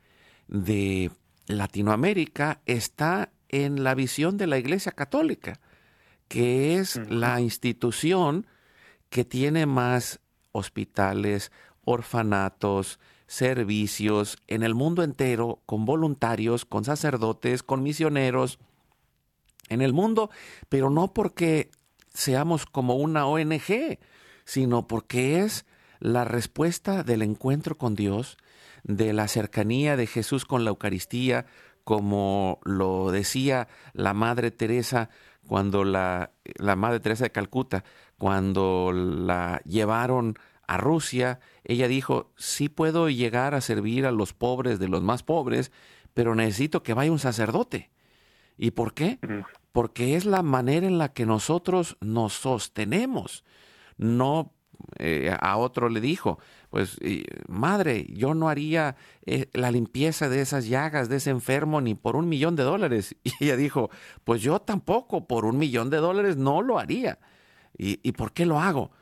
de 0.49 1.11
Latinoamérica 1.47 2.61
está 2.67 3.33
en 3.49 3.85
la 3.85 3.95
visión 3.95 4.37
de 4.37 4.47
la 4.47 4.59
Iglesia 4.59 4.93
Católica, 4.93 5.61
que 6.29 6.77
es 6.77 6.97
la 7.11 7.41
institución 7.41 8.47
que 9.09 9.25
tiene 9.25 9.67
más 9.67 10.21
hospitales, 10.53 11.53
orfanatos, 11.85 12.99
servicios 13.27 14.39
en 14.47 14.63
el 14.63 14.75
mundo 14.75 15.03
entero, 15.03 15.63
con 15.67 15.85
voluntarios, 15.85 16.65
con 16.65 16.85
sacerdotes, 16.85 17.63
con 17.63 17.83
misioneros, 17.83 18.59
en 19.69 19.83
el 19.83 19.93
mundo, 19.93 20.31
pero 20.69 20.91
no 20.91 21.13
porque 21.13 21.71
seamos 22.13 22.67
como 22.67 22.97
una 22.97 23.27
ONG, 23.27 23.99
sino 24.45 24.87
porque 24.87 25.41
es 25.41 25.67
la 26.01 26.25
respuesta 26.25 27.03
del 27.03 27.23
encuentro 27.23 27.79
con 27.79 27.95
Dios, 27.95 28.37
de 28.83 29.13
la 29.13 29.29
cercanía 29.29 29.97
de 29.97 30.07
Jesús 30.07 30.45
con 30.45 30.65
la 30.65 30.71
Eucaristía, 30.71 31.47
como 31.85 32.61
lo 32.65 33.11
decía 33.11 33.69
la 33.93 34.15
Madre 34.15 34.51
Teresa 34.51 35.11
cuando 35.47 35.85
la, 35.85 36.33
la 36.57 36.77
Madre 36.77 37.01
Teresa 37.01 37.25
de 37.25 37.33
Calcuta, 37.33 37.85
cuando 38.19 38.93
la 38.93 39.61
llevaron 39.65 40.39
a 40.67 40.79
Rusia, 40.79 41.41
ella 41.65 41.89
dijo, 41.89 42.33
sí 42.37 42.69
puedo 42.69 43.09
llegar 43.11 43.55
a 43.55 43.61
servir 43.61 44.07
a 44.07 44.13
los 44.13 44.33
pobres 44.33 44.79
de 44.79 44.89
los 44.89 45.03
más 45.03 45.23
pobres, 45.23 45.73
pero 46.15 46.35
necesito 46.35 46.83
que 46.83 46.95
vaya 46.95 47.13
un 47.13 47.19
sacerdote. 47.19 47.91
¿Y 48.57 48.73
por 48.73 48.95
qué? 48.95 49.19
Porque 49.73 50.17
es 50.17 50.25
la 50.25 50.43
manera 50.43 50.87
en 50.87 50.99
la 50.99 51.13
que 51.13 51.27
nosotros 51.27 51.97
nos 52.01 52.33
sostenemos. 52.35 53.45
No 53.97 54.53
eh, 54.99 55.35
a 55.41 55.57
otro 55.57 55.89
le 55.89 56.01
dijo, 56.01 56.39
pues 56.71 56.99
madre, 57.49 58.07
yo 58.11 58.35
no 58.35 58.49
haría 58.49 58.97
eh, 59.27 59.49
la 59.53 59.71
limpieza 59.71 60.29
de 60.29 60.41
esas 60.41 60.67
llagas 60.67 61.09
de 61.09 61.17
ese 61.17 61.31
enfermo 61.31 61.81
ni 61.81 61.95
por 61.95 62.17
un 62.17 62.29
millón 62.29 62.57
de 62.57 62.63
dólares. 62.63 63.17
Y 63.25 63.33
ella 63.45 63.57
dijo, 63.57 63.91
pues 64.25 64.43
yo 64.43 64.61
tampoco, 64.61 65.27
por 65.27 65.45
un 65.45 65.59
millón 65.59 65.91
de 65.91 65.99
dólares 65.99 66.37
no 66.37 66.63
lo 66.63 66.79
haría. 66.79 67.19
¿Y, 67.77 68.01
y 68.09 68.13
por 68.13 68.33
qué 68.33 68.47
lo 68.47 68.61
hago? 68.61 68.93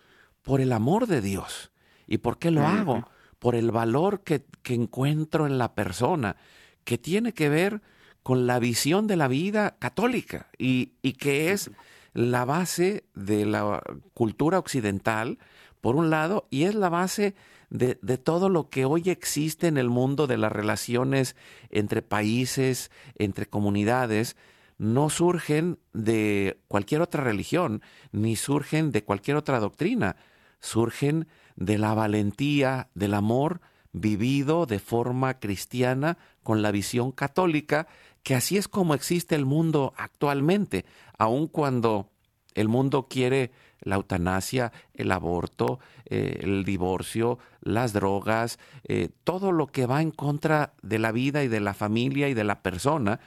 Por 0.43 0.61
el 0.61 0.73
amor 0.73 1.07
de 1.07 1.21
Dios. 1.21 1.73
¿Y 2.07 2.19
por 2.19 2.39
qué 2.39 2.51
lo 2.51 2.67
hago? 2.67 3.09
Por 3.39 3.55
el 3.55 3.71
valor 3.71 4.23
que, 4.23 4.45
que 4.63 4.75
encuentro 4.75 5.47
en 5.47 5.59
la 5.59 5.75
persona, 5.75 6.37
que 6.85 6.99
tiene 6.99 7.33
que 7.33 7.49
ver 7.49 7.83
con 8.23 8.47
la 8.47 8.59
visión 8.59 9.07
de 9.07 9.16
la 9.16 9.29
vida 9.29 9.77
católica 9.79 10.49
y, 10.59 10.93
y 11.03 11.14
que 11.14 11.53
es 11.53 11.70
la 12.14 12.45
base 12.45 13.05
de 13.14 13.47
la 13.47 13.83
cultura 14.14 14.59
occidental, 14.59 15.39
por 15.81 15.97
un 15.97 16.11
lado, 16.11 16.47
y 16.51 16.64
es 16.64 16.75
la 16.75 16.89
base 16.89 17.35
de, 17.70 17.99
de, 18.03 18.18
todo 18.18 18.49
lo 18.49 18.68
que 18.68 18.85
hoy 18.85 19.03
existe 19.07 19.66
en 19.66 19.79
el 19.79 19.89
mundo 19.89 20.27
de 20.27 20.37
las 20.37 20.53
relaciones 20.53 21.37
entre 21.70 22.03
países, 22.03 22.91
entre 23.16 23.47
comunidades, 23.47 24.37
no 24.79 25.11
surgen 25.11 25.79
de 25.93 26.61
cualquier 26.68 27.01
otra 27.01 27.25
religión, 27.25 27.83
ni 28.12 28.37
surgen 28.37 28.91
de 28.91 29.05
cualquier 29.05 29.37
otra 29.37 29.59
doctrina, 29.59 30.16
surgen 30.61 31.29
de 31.57 31.79
la 31.79 31.95
valentía, 31.95 32.89
del 32.95 33.14
amor 33.14 33.61
vivido 33.93 34.66
de 34.66 34.79
forma 34.79 35.39
cristiana 35.39 36.18
con 36.43 36.62
la 36.62 36.70
visión 36.70 37.12
católica, 37.12 37.87
que 38.23 38.35
así 38.35 38.57
es 38.57 38.68
como 38.68 38.95
existe 38.95 39.35
el 39.35 39.45
mundo 39.45 39.95
actualmente, 39.97 40.85
aun 41.18 41.49
cuando 41.49 42.11
el 42.55 42.68
mundo 42.68 43.09
quiere 43.09 43.51
la 43.81 43.97
eutanasia, 43.97 44.73
el 44.95 45.11
aborto, 45.11 45.81
eh, 46.07 46.41
el 46.43 46.64
divorcio, 46.64 47.39
las 47.61 47.93
drogas, 47.93 48.59
eh, 48.85 49.09
todo 49.25 49.51
lo 49.53 49.66
que 49.66 49.87
va 49.87 50.03
en 50.03 50.12
contra 50.12 50.75
de 50.83 50.99
la 50.99 51.12
vida 51.12 51.43
y 51.43 51.49
de 51.49 51.61
la 51.61 51.75
familia 51.75 52.29
y 52.29 52.35
de 52.35 52.45
la 52.45 52.62
persona, 52.62 53.20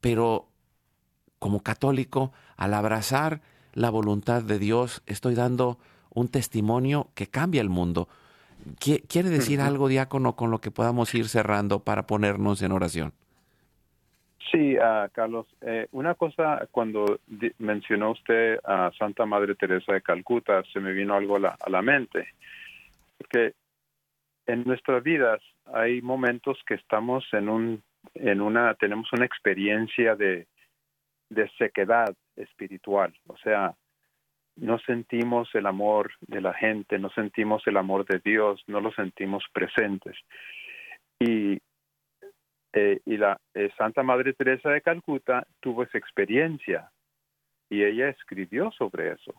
pero 0.00 0.48
como 1.38 1.62
católico, 1.62 2.32
al 2.56 2.74
abrazar 2.74 3.42
la 3.74 3.90
voluntad 3.90 4.42
de 4.42 4.58
Dios, 4.58 5.02
estoy 5.06 5.34
dando 5.34 5.78
un 6.10 6.28
testimonio 6.28 7.10
que 7.14 7.28
cambia 7.28 7.60
el 7.60 7.68
mundo. 7.68 8.08
¿Quiere 8.80 9.30
decir 9.30 9.60
algo, 9.60 9.88
diácono, 9.88 10.34
con 10.34 10.50
lo 10.50 10.60
que 10.60 10.70
podamos 10.70 11.14
ir 11.14 11.28
cerrando 11.28 11.84
para 11.84 12.06
ponernos 12.06 12.60
en 12.62 12.72
oración? 12.72 13.12
Sí, 14.50 14.76
uh, 14.76 15.08
Carlos. 15.12 15.46
Eh, 15.60 15.88
una 15.92 16.14
cosa, 16.14 16.66
cuando 16.70 17.20
mencionó 17.58 18.12
usted 18.12 18.58
a 18.64 18.90
Santa 18.98 19.26
Madre 19.26 19.54
Teresa 19.54 19.92
de 19.92 20.02
Calcuta, 20.02 20.62
se 20.72 20.80
me 20.80 20.92
vino 20.92 21.14
algo 21.14 21.36
a 21.36 21.40
la, 21.40 21.56
a 21.60 21.68
la 21.68 21.82
mente. 21.82 22.28
Porque 23.18 23.52
en 24.46 24.64
nuestras 24.64 25.02
vidas 25.02 25.40
hay 25.66 26.00
momentos 26.00 26.58
que 26.66 26.74
estamos 26.74 27.26
en 27.32 27.48
un, 27.48 27.82
en 28.14 28.40
una, 28.40 28.74
tenemos 28.74 29.12
una 29.12 29.26
experiencia 29.26 30.16
de, 30.16 30.46
de 31.28 31.50
sequedad 31.58 32.14
espiritual. 32.36 33.14
O 33.26 33.36
sea, 33.38 33.74
no 34.56 34.78
sentimos 34.80 35.54
el 35.54 35.66
amor 35.66 36.12
de 36.20 36.40
la 36.40 36.54
gente, 36.54 36.98
no 36.98 37.10
sentimos 37.10 37.66
el 37.66 37.76
amor 37.76 38.06
de 38.06 38.20
Dios, 38.24 38.62
no 38.66 38.80
lo 38.80 38.92
sentimos 38.92 39.44
presentes. 39.52 40.16
Y 41.20 41.58
eh, 42.72 43.00
y 43.06 43.16
la 43.16 43.40
eh, 43.54 43.70
Santa 43.76 44.02
Madre 44.02 44.34
Teresa 44.34 44.70
de 44.70 44.82
Calcuta 44.82 45.46
tuvo 45.60 45.84
esa 45.84 45.98
experiencia 45.98 46.90
y 47.70 47.82
ella 47.82 48.08
escribió 48.08 48.70
sobre 48.72 49.12
eso. 49.12 49.34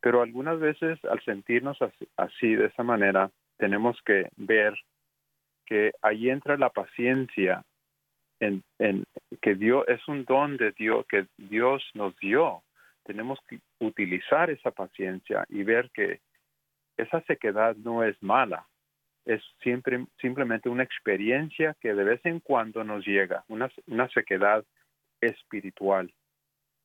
Pero 0.00 0.22
algunas 0.22 0.58
veces 0.58 0.98
al 1.04 1.22
sentirnos 1.22 1.78
así, 2.16 2.54
de 2.54 2.66
esa 2.66 2.82
manera, 2.82 3.30
tenemos 3.58 4.00
que 4.04 4.28
ver 4.36 4.74
que 5.66 5.92
ahí 6.02 6.30
entra 6.30 6.56
la 6.56 6.70
paciencia 6.70 7.64
en, 8.40 8.62
que 9.42 9.54
Dios 9.54 9.84
es 9.88 10.06
un 10.08 10.24
don 10.24 10.56
de 10.56 10.72
Dios 10.72 11.06
que 11.06 11.26
Dios 11.36 11.82
nos 11.94 12.16
dio. 12.16 12.62
Tenemos 13.04 13.38
que 13.46 13.60
utilizar 13.78 14.50
esa 14.50 14.70
paciencia 14.70 15.44
y 15.48 15.62
ver 15.62 15.90
que 15.90 16.20
esa 16.96 17.20
sequedad 17.22 17.76
no 17.76 18.02
es 18.02 18.20
mala, 18.22 18.66
es 19.24 19.42
siempre, 19.62 20.06
simplemente 20.20 20.68
una 20.68 20.82
experiencia 20.82 21.76
que 21.80 21.94
de 21.94 22.04
vez 22.04 22.20
en 22.24 22.40
cuando 22.40 22.84
nos 22.84 23.06
llega, 23.06 23.44
una, 23.48 23.70
una 23.86 24.08
sequedad 24.08 24.64
espiritual, 25.20 26.12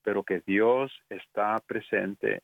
pero 0.03 0.23
que 0.23 0.41
Dios 0.45 0.91
está 1.09 1.59
presente 1.65 2.41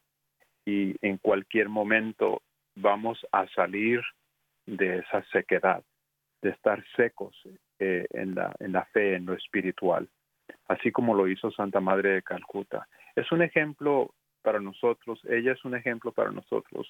y 0.66 0.96
en 1.06 1.18
cualquier 1.18 1.70
momento 1.70 2.42
vamos 2.76 3.26
a 3.32 3.48
salir 3.50 4.02
de 4.66 5.00
esa 5.00 5.24
sequedad, 5.32 5.84
de 6.42 6.50
estar 6.50 6.84
secos 6.96 7.36
eh, 7.80 8.06
en, 8.12 8.36
la, 8.36 8.56
en 8.60 8.72
la 8.72 8.86
fe, 8.86 9.16
en 9.16 9.26
lo 9.26 9.34
espiritual, 9.34 10.08
así 10.68 10.92
como 10.92 11.14
lo 11.14 11.28
hizo 11.28 11.52
Santa 11.52 11.80
Madre 11.80 12.14
de 12.14 12.24
Calcuta. 12.24 12.88
Es 13.16 13.32
un 13.32 13.42
ejemplo 13.42 14.14
para 14.42 14.60
nosotros, 14.60 15.20
ella 15.26 15.52
es 15.52 15.64
un 15.66 15.76
ejemplo 15.76 16.12
para 16.12 16.32
nosotros 16.32 16.88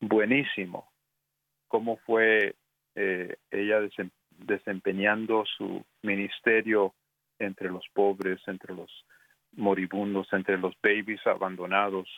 buenísimo 0.00 0.93
cómo 1.74 1.96
fue 2.06 2.54
eh, 2.94 3.36
ella 3.50 3.80
desempeñando 4.30 5.44
su 5.44 5.84
ministerio 6.02 6.94
entre 7.40 7.68
los 7.68 7.84
pobres, 7.92 8.40
entre 8.46 8.76
los 8.76 8.88
moribundos, 9.56 10.32
entre 10.32 10.56
los 10.56 10.72
babies 10.80 11.26
abandonados, 11.26 12.08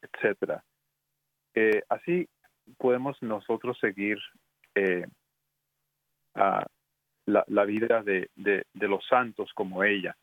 etcétera. 0.00 0.64
Eh, 1.54 1.82
así 1.90 2.26
podemos 2.78 3.22
nosotros 3.22 3.76
seguir 3.82 4.16
eh, 4.74 5.04
a 6.34 6.64
la, 7.26 7.64
vida 7.66 8.02
de, 8.02 8.30
de, 8.34 8.64
los 8.88 9.06
santos 9.08 9.50
como 9.52 9.84
ella 9.84 10.16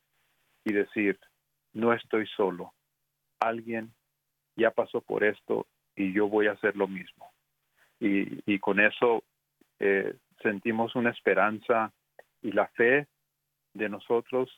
y 0.66 0.74
decir, 0.74 1.20
no 1.74 1.94
estoy 1.94 2.26
solo, 2.36 2.74
alguien 3.40 3.94
ya 4.56 4.72
pasó 4.72 5.00
por 5.00 5.24
esto 5.24 5.68
y 5.96 6.12
yo 6.12 6.28
voy 6.28 6.48
a 6.48 6.54
hacer 6.54 6.76
lo 6.76 6.88
mismo 6.88 7.33
y, 8.04 8.60
con 8.60 8.80
eso 8.80 9.24
eh, 9.80 10.16
sentimos 10.42 10.96
una 10.96 11.12
esperanza 11.12 11.92
y 12.42 12.52
la 12.52 12.68
fe 12.68 13.08
de 13.74 13.90
nosotros 13.90 14.50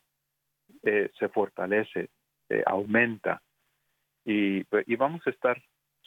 eh, 0.84 1.12
se 1.20 1.30
fortalece, 1.30 2.10
eh, 2.50 2.64
aumenta 2.66 3.42
y, 4.26 4.66
y 4.88 4.96
vamos 4.96 5.22
a 5.28 5.30
estar 5.30 5.62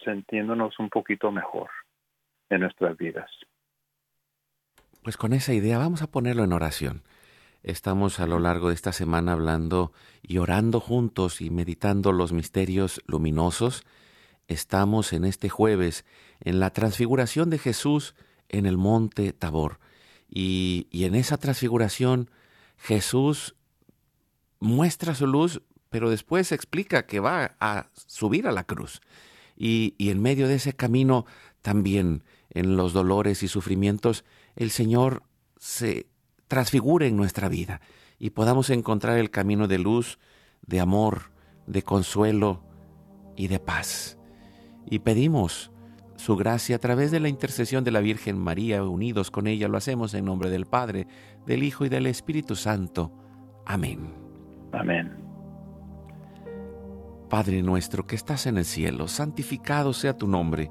sintiéndonos 0.05 0.78
un 0.78 0.89
poquito 0.89 1.30
mejor 1.30 1.70
en 2.51 2.61
nuestras 2.61 2.97
vidas. 2.97 3.30
Pues 5.03 5.16
con 5.16 5.32
esa 5.32 5.55
idea 5.55 5.78
vamos 5.78 6.03
a 6.03 6.11
ponerlo 6.11 6.45
en 6.45 6.53
oración. 6.53 7.03
Estamos 7.62 8.20
a 8.20 8.26
lo 8.26 8.39
largo 8.39 8.68
de 8.68 8.74
esta 8.74 8.93
semana 8.93 9.32
hablando 9.32 9.93
y 10.22 10.39
orando 10.39 10.80
juntos 10.80 11.41
y 11.41 11.51
meditando 11.51 12.12
los 12.12 12.32
misterios 12.32 13.03
luminosos 13.07 13.84
estamos 14.49 15.13
en 15.13 15.25
este 15.25 15.51
jueves 15.51 16.05
en 16.41 16.59
la 16.59 16.71
transfiguración 16.71 17.51
de 17.51 17.59
Jesús 17.59 18.15
en 18.49 18.67
el 18.67 18.79
monte 18.79 19.33
Tabor. 19.33 19.79
Y, 20.31 20.89
en 20.93 21.15
esa 21.15 21.37
transfiguración 21.37 22.31
Jesús 22.77 23.55
muestra 24.59 25.15
su 25.15 25.27
luz, 25.27 25.63
pero 25.91 26.11
después 26.11 26.53
explica 26.53 27.07
que 27.07 27.21
va 27.21 27.57
a 27.61 27.89
subir 28.07 28.47
a 28.47 28.53
la 28.53 28.65
cruz. 28.65 29.01
Y, 29.57 29.95
y 29.99 30.11
en 30.11 30.21
medio 30.21 30.49
de 30.49 30.57
ese 30.57 30.73
camino 30.73 31.27
también, 31.63 32.25
en 32.51 32.77
los 32.77 32.93
dolores 32.93 33.43
y 33.43 33.49
sufrimientos, 33.49 34.25
el 34.57 34.71
Señor 34.71 35.23
se 35.59 36.07
transfigura 36.47 37.07
en 37.07 37.17
nuestra 37.17 37.49
vida 37.49 37.81
y 38.19 38.31
podamos 38.31 38.71
encontrar 38.71 39.19
el 39.19 39.31
camino 39.31 39.69
de 39.69 39.79
luz, 39.79 40.19
de 40.63 40.81
amor, 40.81 41.31
de 41.67 41.83
consuelo 41.83 42.65
y 43.37 43.49
de 43.49 43.61
paz 43.61 44.18
y 44.91 45.01
pedimos 45.01 45.70
su 46.16 46.36
gracia 46.36 46.76
a 46.76 46.78
través 46.78 47.11
de 47.11 47.20
la 47.20 47.28
intercesión 47.28 47.84
de 47.84 47.93
la 47.93 48.01
Virgen 48.01 48.39
María, 48.39 48.82
unidos 48.82 49.30
con 49.30 49.47
ella, 49.47 49.68
lo 49.68 49.76
hacemos 49.76 50.14
en 50.14 50.24
nombre 50.24 50.51
del 50.51 50.66
Padre, 50.66 51.07
del 51.47 51.62
Hijo 51.62 51.84
y 51.84 51.89
del 51.89 52.07
Espíritu 52.07 52.57
Santo. 52.57 53.12
Amén. 53.66 54.14
Amén. 54.72 55.12
Padre 57.30 57.62
nuestro 57.62 58.07
que 58.07 58.16
estás 58.16 58.47
en 58.47 58.57
el 58.57 58.64
cielo, 58.64 59.07
santificado 59.07 59.93
sea 59.93 60.16
tu 60.16 60.26
nombre. 60.26 60.70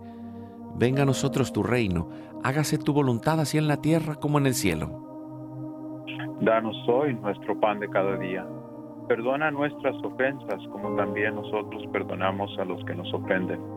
Venga 0.75 1.03
a 1.03 1.05
nosotros 1.05 1.53
tu 1.53 1.63
reino, 1.63 2.09
hágase 2.43 2.77
tu 2.77 2.91
voluntad 2.93 3.39
así 3.39 3.57
en 3.57 3.67
la 3.67 3.77
tierra 3.77 4.15
como 4.15 4.39
en 4.39 4.47
el 4.47 4.53
cielo. 4.53 6.05
Danos 6.41 6.75
hoy 6.89 7.13
nuestro 7.13 7.59
pan 7.59 7.79
de 7.79 7.89
cada 7.89 8.17
día. 8.17 8.45
Perdona 9.07 9.49
nuestras 9.51 9.95
ofensas 10.03 10.61
como 10.71 10.93
también 10.95 11.35
nosotros 11.35 11.83
perdonamos 11.93 12.51
a 12.59 12.65
los 12.65 12.83
que 12.83 12.95
nos 12.95 13.11
ofenden 13.13 13.76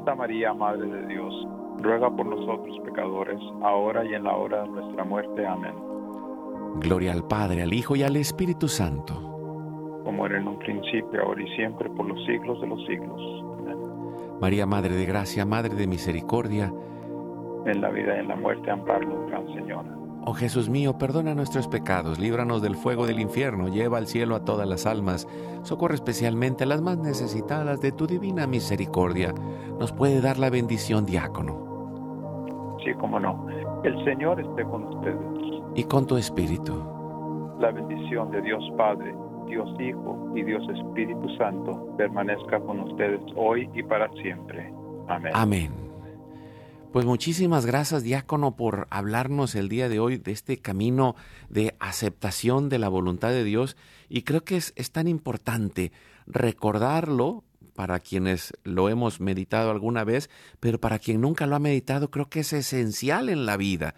Santa 0.00 0.14
María, 0.14 0.54
Madre 0.54 0.86
de 0.86 1.06
Dios, 1.08 1.46
ruega 1.82 2.08
por 2.08 2.24
nosotros 2.24 2.74
pecadores, 2.86 3.38
ahora 3.60 4.02
y 4.02 4.14
en 4.14 4.24
la 4.24 4.34
hora 4.34 4.62
de 4.62 4.68
nuestra 4.68 5.04
muerte. 5.04 5.46
Amén. 5.46 5.74
Gloria 6.76 7.12
al 7.12 7.22
Padre, 7.24 7.62
al 7.62 7.74
Hijo 7.74 7.96
y 7.96 8.02
al 8.02 8.16
Espíritu 8.16 8.66
Santo. 8.66 9.12
Como 10.02 10.24
era 10.24 10.38
en 10.38 10.48
un 10.48 10.58
principio, 10.58 11.22
ahora 11.22 11.42
y 11.42 11.54
siempre, 11.54 11.90
por 11.90 12.06
los 12.06 12.18
siglos 12.24 12.58
de 12.62 12.66
los 12.66 12.82
siglos. 12.86 13.20
Amén. 13.58 13.76
María, 14.40 14.64
Madre 14.64 14.94
de 14.94 15.04
Gracia, 15.04 15.44
Madre 15.44 15.74
de 15.74 15.86
Misericordia, 15.86 16.72
En 17.66 17.82
la 17.82 17.90
vida 17.90 18.16
y 18.16 18.20
en 18.20 18.28
la 18.28 18.36
muerte, 18.36 18.70
amparo, 18.70 19.26
Gran 19.26 19.46
Señora. 19.48 19.94
Oh 20.26 20.34
Jesús 20.34 20.68
mío, 20.68 20.98
perdona 20.98 21.34
nuestros 21.34 21.66
pecados, 21.66 22.18
líbranos 22.18 22.60
del 22.60 22.76
fuego 22.76 23.06
del 23.06 23.20
infierno, 23.20 23.68
lleva 23.68 23.96
al 23.98 24.06
cielo 24.06 24.36
a 24.36 24.44
todas 24.44 24.68
las 24.68 24.84
almas, 24.86 25.26
socorre 25.62 25.94
especialmente 25.94 26.64
a 26.64 26.66
las 26.66 26.82
más 26.82 26.98
necesitadas 26.98 27.80
de 27.80 27.90
tu 27.92 28.06
divina 28.06 28.46
misericordia. 28.46 29.32
Nos 29.78 29.92
puede 29.92 30.20
dar 30.20 30.38
la 30.38 30.50
bendición, 30.50 31.06
diácono, 31.06 31.68
Sí, 32.84 32.92
como 32.94 33.18
no. 33.20 33.46
El 33.84 34.02
Señor 34.04 34.40
esté 34.40 34.64
con 34.64 34.84
ustedes. 34.84 35.18
y 35.74 35.84
con 35.84 36.06
tu 36.06 36.16
espíritu. 36.16 36.82
La 37.58 37.70
bendición 37.70 38.30
de 38.30 38.40
Dios 38.42 38.62
Padre, 38.76 39.14
Dios 39.46 39.68
Hijo 39.80 40.32
y 40.34 40.42
Dios 40.42 40.62
Espíritu 40.68 41.28
Santo 41.36 41.94
permanezca 41.98 42.58
con 42.60 42.80
ustedes 42.80 43.20
hoy 43.36 43.68
y 43.74 43.82
para 43.82 44.10
siempre. 44.22 44.72
Amén. 45.08 45.32
Amén. 45.34 45.89
Pues 46.92 47.06
muchísimas 47.06 47.66
gracias, 47.66 48.02
diácono, 48.02 48.56
por 48.56 48.88
hablarnos 48.90 49.54
el 49.54 49.68
día 49.68 49.88
de 49.88 50.00
hoy 50.00 50.16
de 50.16 50.32
este 50.32 50.58
camino 50.58 51.14
de 51.48 51.76
aceptación 51.78 52.68
de 52.68 52.80
la 52.80 52.88
voluntad 52.88 53.28
de 53.28 53.44
Dios. 53.44 53.76
Y 54.08 54.22
creo 54.22 54.42
que 54.42 54.56
es, 54.56 54.72
es 54.74 54.90
tan 54.90 55.06
importante 55.06 55.92
recordarlo 56.26 57.44
para 57.76 58.00
quienes 58.00 58.54
lo 58.64 58.88
hemos 58.88 59.20
meditado 59.20 59.70
alguna 59.70 60.02
vez, 60.02 60.30
pero 60.58 60.80
para 60.80 60.98
quien 60.98 61.20
nunca 61.20 61.46
lo 61.46 61.54
ha 61.54 61.60
meditado, 61.60 62.10
creo 62.10 62.28
que 62.28 62.40
es 62.40 62.52
esencial 62.52 63.28
en 63.28 63.46
la 63.46 63.56
vida, 63.56 63.94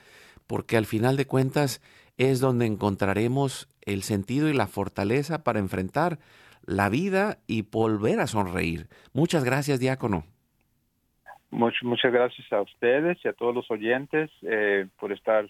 porque 0.47 0.77
al 0.77 0.85
final 0.85 1.17
de 1.17 1.27
cuentas 1.27 1.81
es 2.19 2.41
donde 2.41 2.67
encontraremos 2.67 3.69
el 3.81 4.03
sentido 4.03 4.51
y 4.51 4.53
la 4.53 4.67
fortaleza 4.67 5.45
para 5.45 5.61
enfrentar 5.61 6.19
la 6.67 6.91
vida 6.91 7.39
y 7.47 7.63
volver 7.63 8.21
a 8.21 8.27
sonreír. 8.27 8.91
Muchas 9.15 9.45
gracias, 9.45 9.81
diácono. 9.81 10.27
Much- 11.53 11.83
muchas 11.85 12.13
gracias 12.13 12.51
a 12.53 12.63
ustedes 12.63 13.19
y 13.25 13.29
a 13.29 13.33
todos 13.35 13.55
los 13.55 13.71
oyentes 13.71 14.31
eh, 14.43 14.87
por 14.99 15.13
estar 15.13 15.47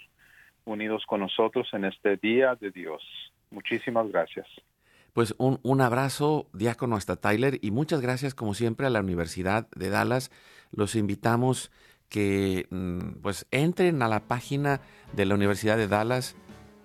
unidos 0.64 1.05
con 1.07 1.20
nosotros 1.20 1.68
en 1.72 1.84
este 1.84 2.16
día 2.16 2.57
de 2.57 2.70
Dios. 2.70 3.03
Muchísimas 3.50 4.09
gracias. 4.11 4.46
Pues 5.12 5.34
un, 5.38 5.59
un 5.62 5.80
abrazo, 5.80 6.46
diácono, 6.53 6.96
hasta 6.96 7.16
Tyler, 7.16 7.59
y 7.62 7.70
muchas 7.70 8.00
gracias, 8.00 8.34
como 8.34 8.55
siempre, 8.55 8.86
a 8.86 8.90
la 8.90 9.00
Universidad 9.00 9.68
de 9.76 9.90
Dallas. 9.90 10.30
Los 10.72 10.94
invitamos 10.96 11.70
que 12.09 12.66
mm, 12.70 13.20
pues 13.22 13.46
entren 13.50 14.03
a 14.03 14.09
la 14.09 14.20
página 14.20 14.80
de 15.12 15.24
la 15.26 15.34
Universidad 15.34 15.76
de 15.76 15.86
Dallas 15.88 16.34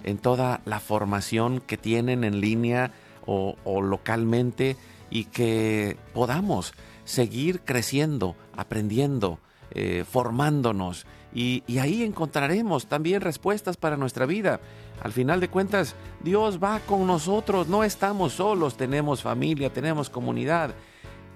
en 0.04 0.18
toda 0.20 0.62
la 0.66 0.80
formación 0.80 1.60
que 1.62 1.78
tienen 1.78 2.24
en 2.24 2.40
línea 2.40 2.92
o 3.26 3.58
localmente 3.82 4.78
y 5.10 5.26
que 5.26 5.98
podamos 6.14 6.74
seguir 7.08 7.62
creciendo, 7.62 8.36
aprendiendo, 8.56 9.40
eh, 9.72 10.04
formándonos 10.10 11.06
y, 11.34 11.64
y 11.66 11.78
ahí 11.80 12.04
encontraremos 12.04 12.88
también 12.88 13.22
respuestas 13.22 13.78
para 13.78 13.96
nuestra 13.96 14.26
vida. 14.26 14.60
Al 15.02 15.14
final 15.14 15.40
de 15.40 15.48
cuentas, 15.48 15.96
Dios 16.22 16.62
va 16.62 16.80
con 16.82 17.08
nosotros, 17.08 17.68
no 17.68 17.84
estamos 17.84 18.34
solos, 18.34 18.76
tenemos 18.76 19.22
familia, 19.22 19.72
tenemos 19.72 20.10
comunidad, 20.10 20.74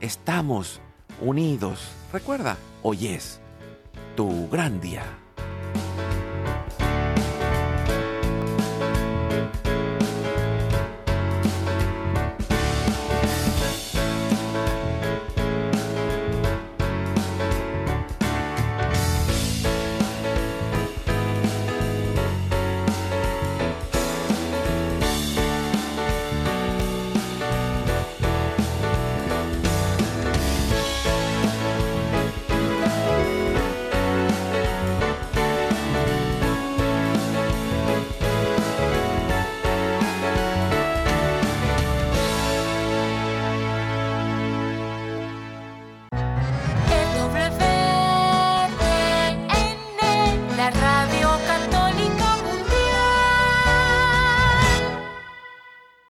estamos 0.02 0.82
unidos. 1.22 1.92
Recuerda, 2.12 2.58
hoy 2.84 3.08
es 3.08 3.40
tu 4.16 4.50
gran 4.50 4.82
día. 4.82 5.21